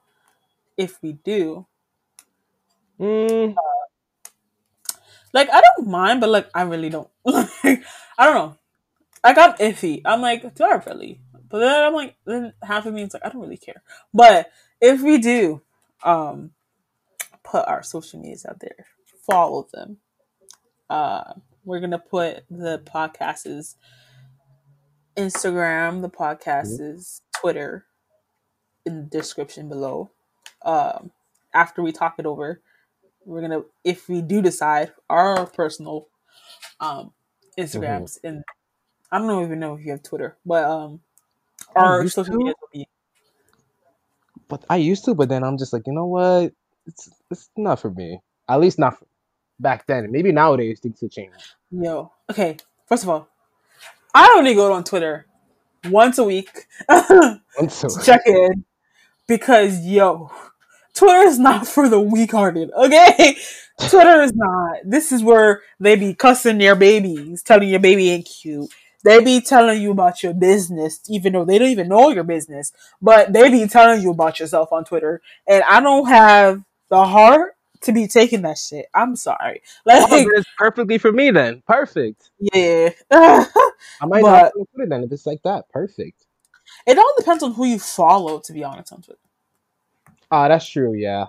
if 0.78 1.01
we 1.04 1.14
do, 1.14 1.68
Mm, 2.99 3.56
like, 5.34 5.49
I 5.51 5.62
don't 5.62 5.88
mind, 5.89 6.22
but 6.22 6.30
like, 6.30 6.49
I 6.56 6.64
really 6.64 6.89
don't. 6.89 7.10
like, 7.26 7.84
I 8.18 8.26
don't 8.26 8.36
know. 8.36 8.58
Like, 9.24 9.38
I'm 9.38 9.54
iffy. 9.54 10.01
I'm 10.06 10.22
like, 10.22 10.56
do 10.56 10.64
I 10.66 10.82
really? 10.88 11.22
But 11.49 11.60
then 11.60 11.84
I'm 11.86 11.93
like, 11.93 12.16
then 12.26 12.54
half 12.64 12.86
of 12.86 12.93
me 12.93 13.04
is 13.04 13.14
like, 13.14 13.26
I 13.26 13.30
don't 13.30 13.41
really 13.41 13.58
care. 13.58 13.84
But 14.14 14.51
if 14.82 15.01
we 15.01 15.20
do, 15.20 15.62
um, 16.04 16.51
put 17.44 17.68
our 17.68 17.84
social 17.84 18.20
medias 18.20 18.46
out 18.46 18.60
there, 18.60 18.88
follow 19.26 19.68
them. 19.74 19.98
Uh, 20.89 21.34
we're 21.66 21.80
gonna 21.80 22.00
put 22.00 22.44
the 22.50 22.80
podcast's 22.80 23.76
Instagram, 25.18 26.02
the 26.02 26.10
podcast's 26.10 27.22
Twitter 27.39 27.86
in 28.86 28.98
the 28.98 29.04
description 29.04 29.70
below. 29.70 30.12
Um, 30.64 31.12
after 31.54 31.82
we 31.82 31.91
talk 31.91 32.16
it 32.18 32.26
over, 32.26 32.62
we're 33.26 33.41
gonna, 33.41 33.64
if 33.84 34.10
we 34.10 34.22
do 34.22 34.41
decide, 34.41 34.91
our 35.10 35.46
personal 35.46 36.08
um 36.80 37.14
Instagrams 37.58 38.18
and 38.24 38.44
I 39.12 39.20
don't 39.20 39.44
even 39.44 39.60
know 39.60 39.76
if 39.76 39.86
you 39.86 39.91
have 39.91 40.02
Twitter, 40.02 40.38
but 40.44 40.66
um, 40.66 41.02
our 41.76 42.08
social 42.08 42.36
media 42.36 42.54
will 42.60 42.70
be 42.74 42.88
but 44.48 44.66
I 44.70 44.78
used 44.78 45.06
to, 45.06 45.16
but 45.16 45.30
then 45.30 45.44
I'm 45.44 45.58
just 45.58 45.72
like, 45.74 45.84
you 45.88 45.94
know 45.94 46.06
what? 46.06 46.52
It's 46.86 47.09
it's 47.31 47.49
not 47.57 47.79
for 47.79 47.89
me. 47.91 48.19
At 48.49 48.59
least 48.59 48.77
not 48.79 48.99
for, 48.99 49.05
back 49.59 49.86
then. 49.88 50.11
Maybe 50.11 50.31
nowadays 50.31 50.79
things 50.79 50.99
have 51.01 51.11
changed. 51.11 51.55
Yo, 51.71 52.11
okay. 52.29 52.57
First 52.88 53.03
of 53.03 53.09
all, 53.09 53.27
I 54.13 54.36
only 54.38 54.53
go 54.53 54.71
on 54.73 54.84
Twitter 54.84 55.25
once 55.89 56.17
a 56.17 56.23
week 56.23 56.49
Once 56.89 57.84
a- 57.84 57.88
week. 57.88 58.03
check 58.05 58.21
in 58.25 58.65
because 59.27 59.79
yo, 59.86 60.29
Twitter 60.93 61.21
is 61.21 61.39
not 61.39 61.67
for 61.75 61.89
the 61.89 61.99
weak-hearted. 61.99 62.71
Okay, 62.71 63.38
Twitter 63.88 64.21
is 64.21 64.34
not. 64.36 64.77
This 64.86 65.11
is 65.11 65.23
where 65.23 65.61
they 65.79 65.95
be 65.95 66.13
cussing 66.13 66.57
their 66.57 66.75
babies, 66.75 67.41
telling 67.43 67.69
your 67.69 67.79
baby 67.79 68.09
ain't 68.11 68.25
cute. 68.25 68.69
They 69.03 69.21
be 69.21 69.41
telling 69.41 69.81
you 69.81 69.91
about 69.91 70.23
your 70.23 70.34
business, 70.34 71.01
even 71.09 71.34
though 71.34 71.43
they 71.43 71.57
don't 71.59 71.67
even 71.69 71.89
know 71.89 72.09
your 72.11 72.23
business. 72.23 72.71
But 73.01 73.34
they 73.34 73.49
be 73.49 73.67
telling 73.67 74.01
you 74.01 74.11
about 74.11 74.39
yourself 74.39 74.71
on 74.71 74.86
Twitter, 74.86 75.21
and 75.47 75.61
I 75.67 75.81
don't 75.81 76.07
have 76.07 76.63
the 76.89 77.03
heart 77.03 77.55
to 77.81 77.91
be 77.91 78.07
taking 78.07 78.41
that 78.43 78.57
shit. 78.57 78.86
I'm 78.93 79.15
sorry. 79.15 79.61
Oh, 79.86 79.91
Like, 79.99 80.09
then 80.09 80.27
it's 80.36 80.49
perfectly 80.57 80.97
for 80.97 81.11
me 81.11 81.31
then. 81.31 81.61
Perfect. 81.67 82.29
yeah. 82.39 82.89
I 83.11 83.45
might 84.03 84.21
But- 84.21 84.43
have 84.43 84.51
put 84.53 84.84
it 84.84 84.89
then 84.89 85.03
if 85.03 85.11
it's 85.11 85.25
like 85.25 85.41
that. 85.43 85.69
Perfect. 85.69 86.25
It 86.88 86.97
all 86.97 87.13
depends 87.17 87.43
on 87.43 87.53
who 87.53 87.65
you 87.65 87.79
follow, 87.79 88.39
to 88.39 88.53
be 88.53 88.63
honest, 88.63 88.91
on 88.93 89.01
Twitter. 89.01 89.19
Ah, 90.31 90.47
that's 90.47 90.67
true. 90.67 90.93
Yeah. 90.93 91.25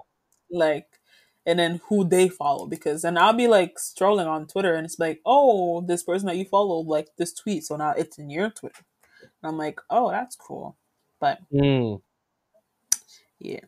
Like, 0.50 0.86
and 1.46 1.59
then 1.59 1.80
who 1.88 2.05
they 2.09 2.28
follow. 2.28 2.66
Because 2.66 3.02
then 3.02 3.18
I'll 3.18 3.32
be 3.34 3.48
like 3.48 3.78
strolling 3.78 4.26
on 4.26 4.46
Twitter 4.46 4.74
and 4.74 4.84
it's 4.86 4.98
like, 4.98 5.20
oh, 5.26 5.80
this 5.82 6.02
person 6.02 6.26
that 6.26 6.36
you 6.36 6.44
follow 6.44 6.78
like 6.80 7.09
this 7.18 7.32
tweet. 7.32 7.64
So 7.64 7.76
now 7.76 7.90
it's 7.90 8.18
in 8.18 8.30
your 8.30 8.50
Twitter. 8.50 8.82
And 9.22 9.50
I'm 9.50 9.59
like, 9.59 9.80
oh, 9.90 10.11
that's 10.11 10.36
cool. 10.36 10.76
But 11.20 11.38
Mm. 11.52 12.00
yeah. 13.40 13.61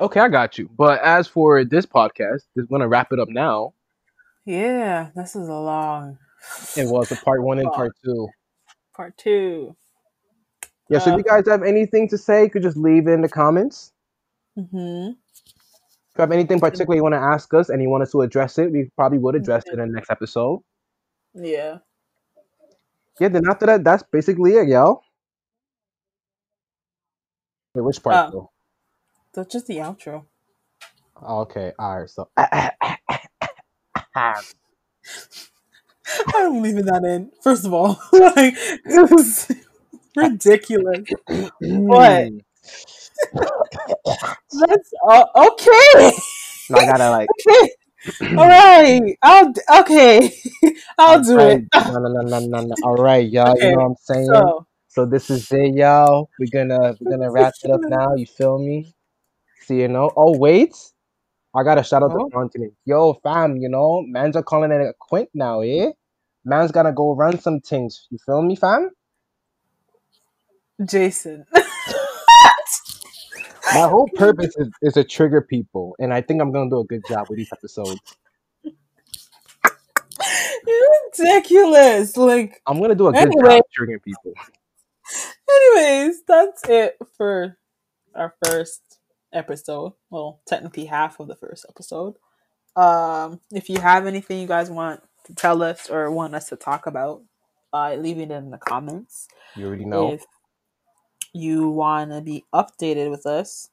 Okay, 0.00 0.20
I 0.20 0.28
got 0.28 0.56
you. 0.58 0.68
But 0.76 1.00
as 1.02 1.28
for 1.28 1.64
this 1.64 1.84
podcast, 1.86 2.42
we're 2.56 2.64
gonna 2.64 2.88
wrap 2.88 3.12
it 3.12 3.20
up 3.20 3.28
now. 3.28 3.74
Yeah, 4.46 5.10
this 5.14 5.36
is 5.36 5.48
a 5.48 5.52
long 5.54 6.18
It 6.76 6.88
was 6.88 7.12
a 7.12 7.16
part 7.16 7.42
one 7.42 7.58
and 7.58 7.70
part 7.70 7.92
two. 8.02 8.28
part 8.94 9.16
two. 9.18 9.76
Yeah, 10.88 10.98
so 10.98 11.12
if 11.12 11.18
you 11.18 11.22
guys 11.22 11.46
have 11.46 11.62
anything 11.62 12.08
to 12.08 12.18
say, 12.18 12.44
you 12.44 12.50
could 12.50 12.62
just 12.62 12.76
leave 12.76 13.06
it 13.06 13.12
in 13.12 13.20
the 13.20 13.28
comments. 13.28 13.92
Mm-hmm. 14.58 15.10
If 15.12 16.18
you 16.18 16.22
have 16.22 16.32
anything 16.32 16.58
particular 16.58 16.96
you 16.96 17.02
want 17.02 17.12
to 17.14 17.20
ask 17.20 17.52
us 17.54 17.68
and 17.68 17.80
you 17.80 17.88
want 17.88 18.02
us 18.02 18.10
to 18.12 18.22
address 18.22 18.58
it, 18.58 18.72
we 18.72 18.90
probably 18.96 19.18
would 19.18 19.36
address 19.36 19.62
it 19.66 19.74
in 19.74 19.78
the 19.78 19.86
next 19.86 20.10
episode. 20.10 20.62
Yeah. 21.34 21.78
Yeah, 23.20 23.28
then 23.28 23.42
after 23.48 23.66
that, 23.66 23.84
that's 23.84 24.02
basically 24.02 24.54
it, 24.54 24.66
yo. 24.66 25.02
Wait, 27.74 27.82
which 27.82 28.02
part 28.02 28.28
Oh. 28.28 28.30
though? 28.32 28.50
That's 29.34 29.52
just 29.52 29.66
the 29.66 29.78
outro. 29.78 30.24
Okay, 31.22 31.72
all 31.78 32.00
right. 32.00 32.10
So, 32.10 32.28
I'm 36.34 36.62
leaving 36.62 36.86
that 36.86 37.04
in. 37.04 37.30
First 37.42 37.64
of 37.64 37.72
all, 37.72 38.00
like 38.12 38.54
this 38.84 39.12
is 39.12 39.52
ridiculous. 40.16 41.08
What? 41.60 42.32
That's 44.52 44.92
uh, 45.08 45.24
okay. 45.36 46.12
No, 46.70 46.78
I 46.78 46.84
gotta 46.86 47.10
like. 47.10 47.28
Okay. 47.46 47.70
All 48.38 48.48
right. 48.48 49.16
I'll 49.22 49.52
d- 49.52 49.60
okay. 49.80 50.32
I'll 50.98 51.22
do 51.22 51.38
Alright, 51.38 51.58
it. 51.58 51.64
No, 51.86 51.98
no, 51.98 52.08
no, 52.08 52.22
no, 52.22 52.38
no, 52.40 52.60
no. 52.60 52.76
All 52.82 52.96
right, 52.96 53.28
y'all. 53.28 53.52
Okay, 53.52 53.70
You 53.70 53.72
know 53.72 53.80
what 53.80 53.90
I'm 53.90 53.96
saying? 54.00 54.26
So, 54.32 54.66
So 54.88 55.06
this 55.06 55.30
is 55.30 55.50
it, 55.52 55.74
y'all. 55.74 56.30
We're 56.38 56.50
gonna 56.50 56.96
we're 57.00 57.16
gonna 57.16 57.30
wrap 57.30 57.54
it 57.62 57.70
up 57.70 57.82
now. 57.88 58.14
You 58.16 58.26
feel 58.26 58.58
me? 58.58 58.94
See, 59.70 59.82
you 59.82 59.86
know. 59.86 60.10
Oh 60.16 60.36
wait, 60.36 60.74
I 61.54 61.62
gotta 61.62 61.84
shout 61.84 62.02
out 62.02 62.10
Oh. 62.12 62.28
to 62.28 62.34
continent. 62.34 62.72
Yo, 62.86 63.14
fam. 63.22 63.56
You 63.56 63.68
know, 63.68 64.02
man's 64.04 64.34
are 64.34 64.42
calling 64.42 64.72
it 64.72 64.80
a 64.80 64.92
quint 64.98 65.28
now, 65.32 65.60
eh? 65.60 65.92
Man's 66.44 66.72
gotta 66.72 66.90
go 66.90 67.14
run 67.14 67.38
some 67.38 67.60
things. 67.60 68.08
You 68.10 68.18
feel 68.26 68.42
me, 68.42 68.56
fam? 68.56 68.90
Jason. 70.84 71.46
My 73.72 73.86
whole 73.86 74.08
purpose 74.16 74.56
is, 74.56 74.68
is 74.82 74.94
to 74.94 75.04
trigger 75.04 75.40
people, 75.40 75.94
and 76.00 76.12
I 76.12 76.20
think 76.20 76.42
I'm 76.42 76.50
gonna 76.50 76.68
do 76.68 76.80
a 76.80 76.84
good 76.84 77.02
job 77.08 77.28
with 77.28 77.38
these 77.38 77.52
episodes. 77.52 78.00
You're 80.66 80.88
ridiculous. 81.16 82.16
Like 82.16 82.60
I'm 82.66 82.80
gonna 82.80 82.96
do 82.96 83.06
a 83.06 83.12
good 83.12 83.20
Anyway. 83.22 83.58
job 83.58 83.62
triggering 83.78 84.02
people. 84.02 84.32
Anyways, 85.48 86.24
that's 86.26 86.68
it 86.68 86.96
for 87.16 87.56
our 88.16 88.34
first 88.44 88.89
episode. 89.32 89.92
Well, 90.10 90.40
technically 90.46 90.86
half 90.86 91.20
of 91.20 91.28
the 91.28 91.36
first 91.36 91.66
episode. 91.68 92.14
Um, 92.76 93.40
if 93.50 93.68
you 93.68 93.80
have 93.80 94.06
anything 94.06 94.38
you 94.38 94.46
guys 94.46 94.70
want 94.70 95.02
to 95.24 95.34
tell 95.34 95.62
us 95.62 95.90
or 95.90 96.10
want 96.10 96.34
us 96.34 96.48
to 96.48 96.56
talk 96.56 96.86
about, 96.86 97.22
uh, 97.72 97.94
leave 97.94 98.18
it 98.18 98.30
in 98.30 98.50
the 98.50 98.58
comments. 98.58 99.28
You 99.56 99.66
already 99.66 99.84
know. 99.84 100.12
If 100.12 100.24
you 101.32 101.68
want 101.68 102.10
to 102.10 102.20
be 102.20 102.44
updated 102.52 103.10
with 103.10 103.26
us, 103.26 103.70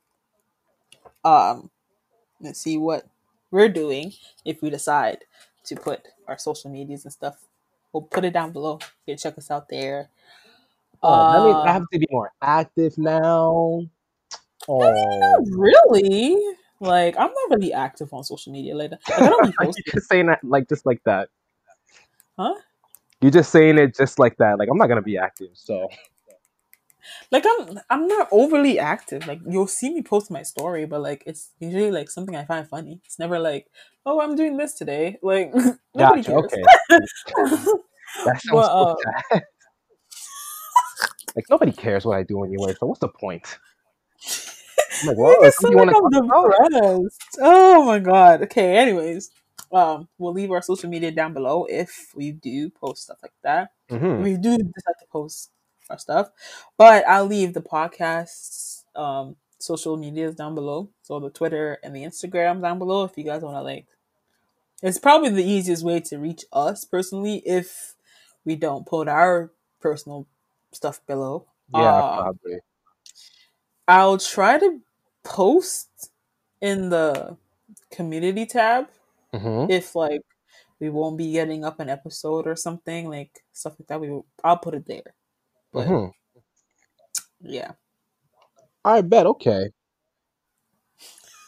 um, 1.23 1.69
and 2.41 2.55
see 2.55 2.77
what 2.77 3.07
we're 3.51 3.69
doing, 3.69 4.13
if 4.45 4.61
we 4.61 4.69
decide 4.69 5.19
to 5.65 5.75
put 5.75 6.07
our 6.27 6.37
social 6.37 6.69
medias 6.69 7.03
and 7.05 7.13
stuff, 7.13 7.43
we'll 7.91 8.03
put 8.03 8.25
it 8.25 8.33
down 8.33 8.51
below. 8.51 8.79
You 9.05 9.13
can 9.13 9.17
check 9.17 9.37
us 9.37 9.49
out 9.51 9.69
there. 9.69 10.09
Oh, 11.01 11.45
means 11.45 11.55
I 11.55 11.61
Um, 11.61 11.67
have 11.67 11.89
to 11.91 11.99
be 11.99 12.07
more 12.11 12.31
active 12.41 12.97
now. 12.97 13.85
Oh, 14.67 14.79
Not 14.81 15.57
really. 15.57 16.37
Like 16.79 17.15
I'm 17.17 17.31
not 17.33 17.57
really 17.57 17.73
active 17.73 18.13
on 18.13 18.23
social 18.23 18.51
media 18.53 18.75
later. 18.75 18.97
Like, 19.09 19.21
I 19.21 19.29
don't 19.29 19.43
be 19.43 19.53
You're 19.59 19.65
posting. 19.67 19.83
just 19.93 20.09
saying 20.09 20.25
that 20.27 20.43
like 20.43 20.69
just 20.69 20.85
like 20.85 21.01
that. 21.05 21.29
Huh? 22.37 22.53
You're 23.21 23.31
just 23.31 23.51
saying 23.51 23.77
it 23.79 23.95
just 23.95 24.19
like 24.19 24.37
that. 24.37 24.59
Like 24.59 24.69
I'm 24.69 24.77
not 24.77 24.87
gonna 24.87 25.01
be 25.01 25.17
active. 25.17 25.49
So 25.53 25.87
Like 27.31 27.45
I'm 27.47 27.79
I'm 27.89 28.07
not 28.07 28.27
overly 28.31 28.77
active. 28.79 29.25
Like 29.27 29.39
you'll 29.49 29.67
see 29.67 29.93
me 29.93 30.01
post 30.03 30.29
my 30.29 30.43
story, 30.43 30.85
but 30.85 31.01
like 31.01 31.23
it's 31.25 31.49
usually 31.59 31.89
like 31.91 32.09
something 32.11 32.35
I 32.35 32.45
find 32.45 32.67
funny. 32.67 33.01
It's 33.05 33.17
never 33.17 33.39
like, 33.39 33.67
oh, 34.05 34.21
I'm 34.21 34.35
doing 34.35 34.57
this 34.57 34.73
today. 34.73 35.17
Like 35.23 35.51
nobody 35.95 36.21
gotcha. 36.21 36.31
cares. 36.31 36.53
Okay, 36.53 36.63
that 38.25 38.41
sounds 38.41 38.51
But, 38.51 38.59
uh, 38.71 38.95
like 41.35 41.45
nobody 41.49 41.71
cares 41.71 42.05
what 42.05 42.17
I 42.17 42.23
do 42.23 42.43
anyway. 42.43 42.75
So 42.79 42.85
what's 42.87 42.99
the 42.99 43.07
point? 43.09 43.57
I'm 45.01 45.07
like, 45.07 45.17
Make 45.23 45.37
well, 45.39 45.43
it 45.43 45.53
something 45.53 45.71
sound 45.71 45.71
you 45.71 45.77
want 45.77 45.89
to 45.89 45.95
I'm 45.95 46.01
talk 46.01 46.13
about? 46.17 46.57
depressed. 46.59 47.37
Oh 47.39 47.85
my 47.85 47.99
god. 47.99 48.43
Okay. 48.43 48.77
Anyways, 48.77 49.31
um, 49.71 50.07
we'll 50.17 50.33
leave 50.33 50.51
our 50.51 50.61
social 50.61 50.89
media 50.89 51.11
down 51.11 51.33
below 51.33 51.65
if 51.69 52.11
we 52.15 52.31
do 52.31 52.69
post 52.69 53.03
stuff 53.03 53.17
like 53.21 53.33
that. 53.43 53.71
Mhm. 53.89 54.23
we 54.23 54.37
do 54.37 54.57
decide 54.57 54.95
to 54.99 55.05
post 55.11 55.51
our 55.89 55.97
stuff 55.97 56.29
but 56.77 57.07
i'll 57.07 57.25
leave 57.25 57.53
the 57.53 57.61
podcast's 57.61 58.83
um 58.95 59.35
social 59.59 59.95
medias 59.97 60.35
down 60.35 60.53
below 60.55 60.89
so 61.01 61.19
the 61.19 61.29
twitter 61.29 61.77
and 61.83 61.95
the 61.95 62.03
instagram 62.03 62.61
down 62.61 62.77
below 62.77 63.03
if 63.05 63.17
you 63.17 63.23
guys 63.23 63.41
want 63.41 63.55
to 63.55 63.61
like 63.61 63.85
it's 64.81 64.99
probably 64.99 65.29
the 65.29 65.43
easiest 65.43 65.83
way 65.83 65.99
to 65.99 66.17
reach 66.17 66.45
us 66.53 66.85
personally 66.85 67.41
if 67.45 67.95
we 68.45 68.55
don't 68.55 68.85
put 68.85 69.07
our 69.07 69.51
personal 69.81 70.27
stuff 70.71 70.99
below 71.07 71.45
Yeah, 71.69 72.01
Um, 72.01 72.13
probably. 72.15 72.59
i'll 73.87 74.17
try 74.17 74.57
to 74.59 74.79
post 75.27 76.11
in 76.61 76.89
the 76.89 77.35
community 77.91 78.45
tab 78.45 78.87
hmm 79.35 79.65
if 79.69 79.93
like 79.95 80.21
we 80.79 80.89
won't 80.89 81.17
be 81.17 81.31
getting 81.31 81.65
up 81.65 81.79
an 81.79 81.89
episode 81.89 82.47
or 82.47 82.55
something 82.55 83.09
like 83.09 83.43
stuff 83.51 83.75
like 83.79 83.87
that 83.87 83.99
we 83.99 84.09
will, 84.09 84.25
i'll 84.43 84.57
put 84.57 84.73
it 84.73 84.85
there 84.87 85.13
but 85.73 85.85
hmm 85.87 86.07
yeah 87.41 87.71
I 88.87 89.01
bet. 89.01 89.25
Okay. 89.25 89.69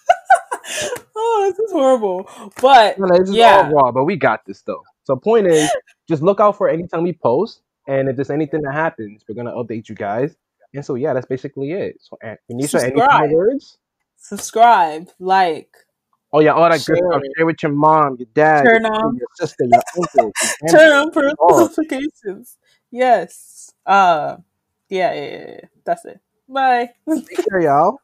oh, 1.15 1.47
this 1.49 1.57
is 1.57 1.71
horrible. 1.71 2.29
But 2.61 2.99
No, 2.99 3.07
no, 3.07 3.17
this 3.17 3.29
is 3.29 3.35
Yeah. 3.35 3.55
all 3.63 3.71
raw, 3.71 3.91
but 3.93 4.03
we 4.03 4.17
got 4.17 4.45
this 4.45 4.61
though. 4.61 4.83
So 5.05 5.15
point 5.15 5.47
is, 5.47 5.69
just 6.09 6.21
look 6.21 6.41
out 6.41 6.57
for 6.57 6.67
anytime 6.67 7.03
we 7.03 7.13
post, 7.13 7.61
and 7.87 8.09
if 8.09 8.17
there's 8.17 8.29
anything 8.29 8.61
that 8.63 8.73
happens, 8.73 9.23
we're 9.27 9.35
gonna 9.35 9.53
update 9.53 9.87
you 9.87 9.95
guys. 9.95 10.35
And 10.73 10.85
so 10.85 10.95
yeah, 10.95 11.13
that's 11.13 11.25
basically 11.25 11.71
it. 11.71 11.97
So 11.99 12.17
An- 12.21 12.37
Anisha, 12.51 12.83
any 12.83 12.99
final 13.01 13.35
words? 13.35 13.77
subscribe, 14.17 15.09
like, 15.19 15.69
Oh 16.31 16.41
yeah, 16.41 16.51
all 16.53 16.69
that 16.69 16.77
good 16.85 16.97
Share 16.97 16.97
stuff. 16.97 17.21
Share 17.37 17.45
with 17.47 17.63
your 17.63 17.71
mom, 17.71 18.15
your 18.19 18.27
dad, 18.35 18.63
Turn 18.63 18.83
your, 18.83 18.93
on- 18.93 19.15
your 19.15 19.27
sister, 19.33 19.65
your 19.65 19.81
uncle. 19.97 20.31
your 20.61 20.71
turn 20.71 20.91
on 20.93 21.11
post 21.11 21.35
notifications. 21.79 22.57
Yes. 22.91 23.71
Uh, 23.85 24.37
yeah, 24.89 25.13
yeah, 25.13 25.21
yeah, 25.23 25.51
yeah. 25.53 25.61
That's 25.85 26.05
it. 26.05 26.19
Bye. 26.47 26.91
Take 27.09 27.47
care, 27.49 27.61
y'all. 27.61 27.99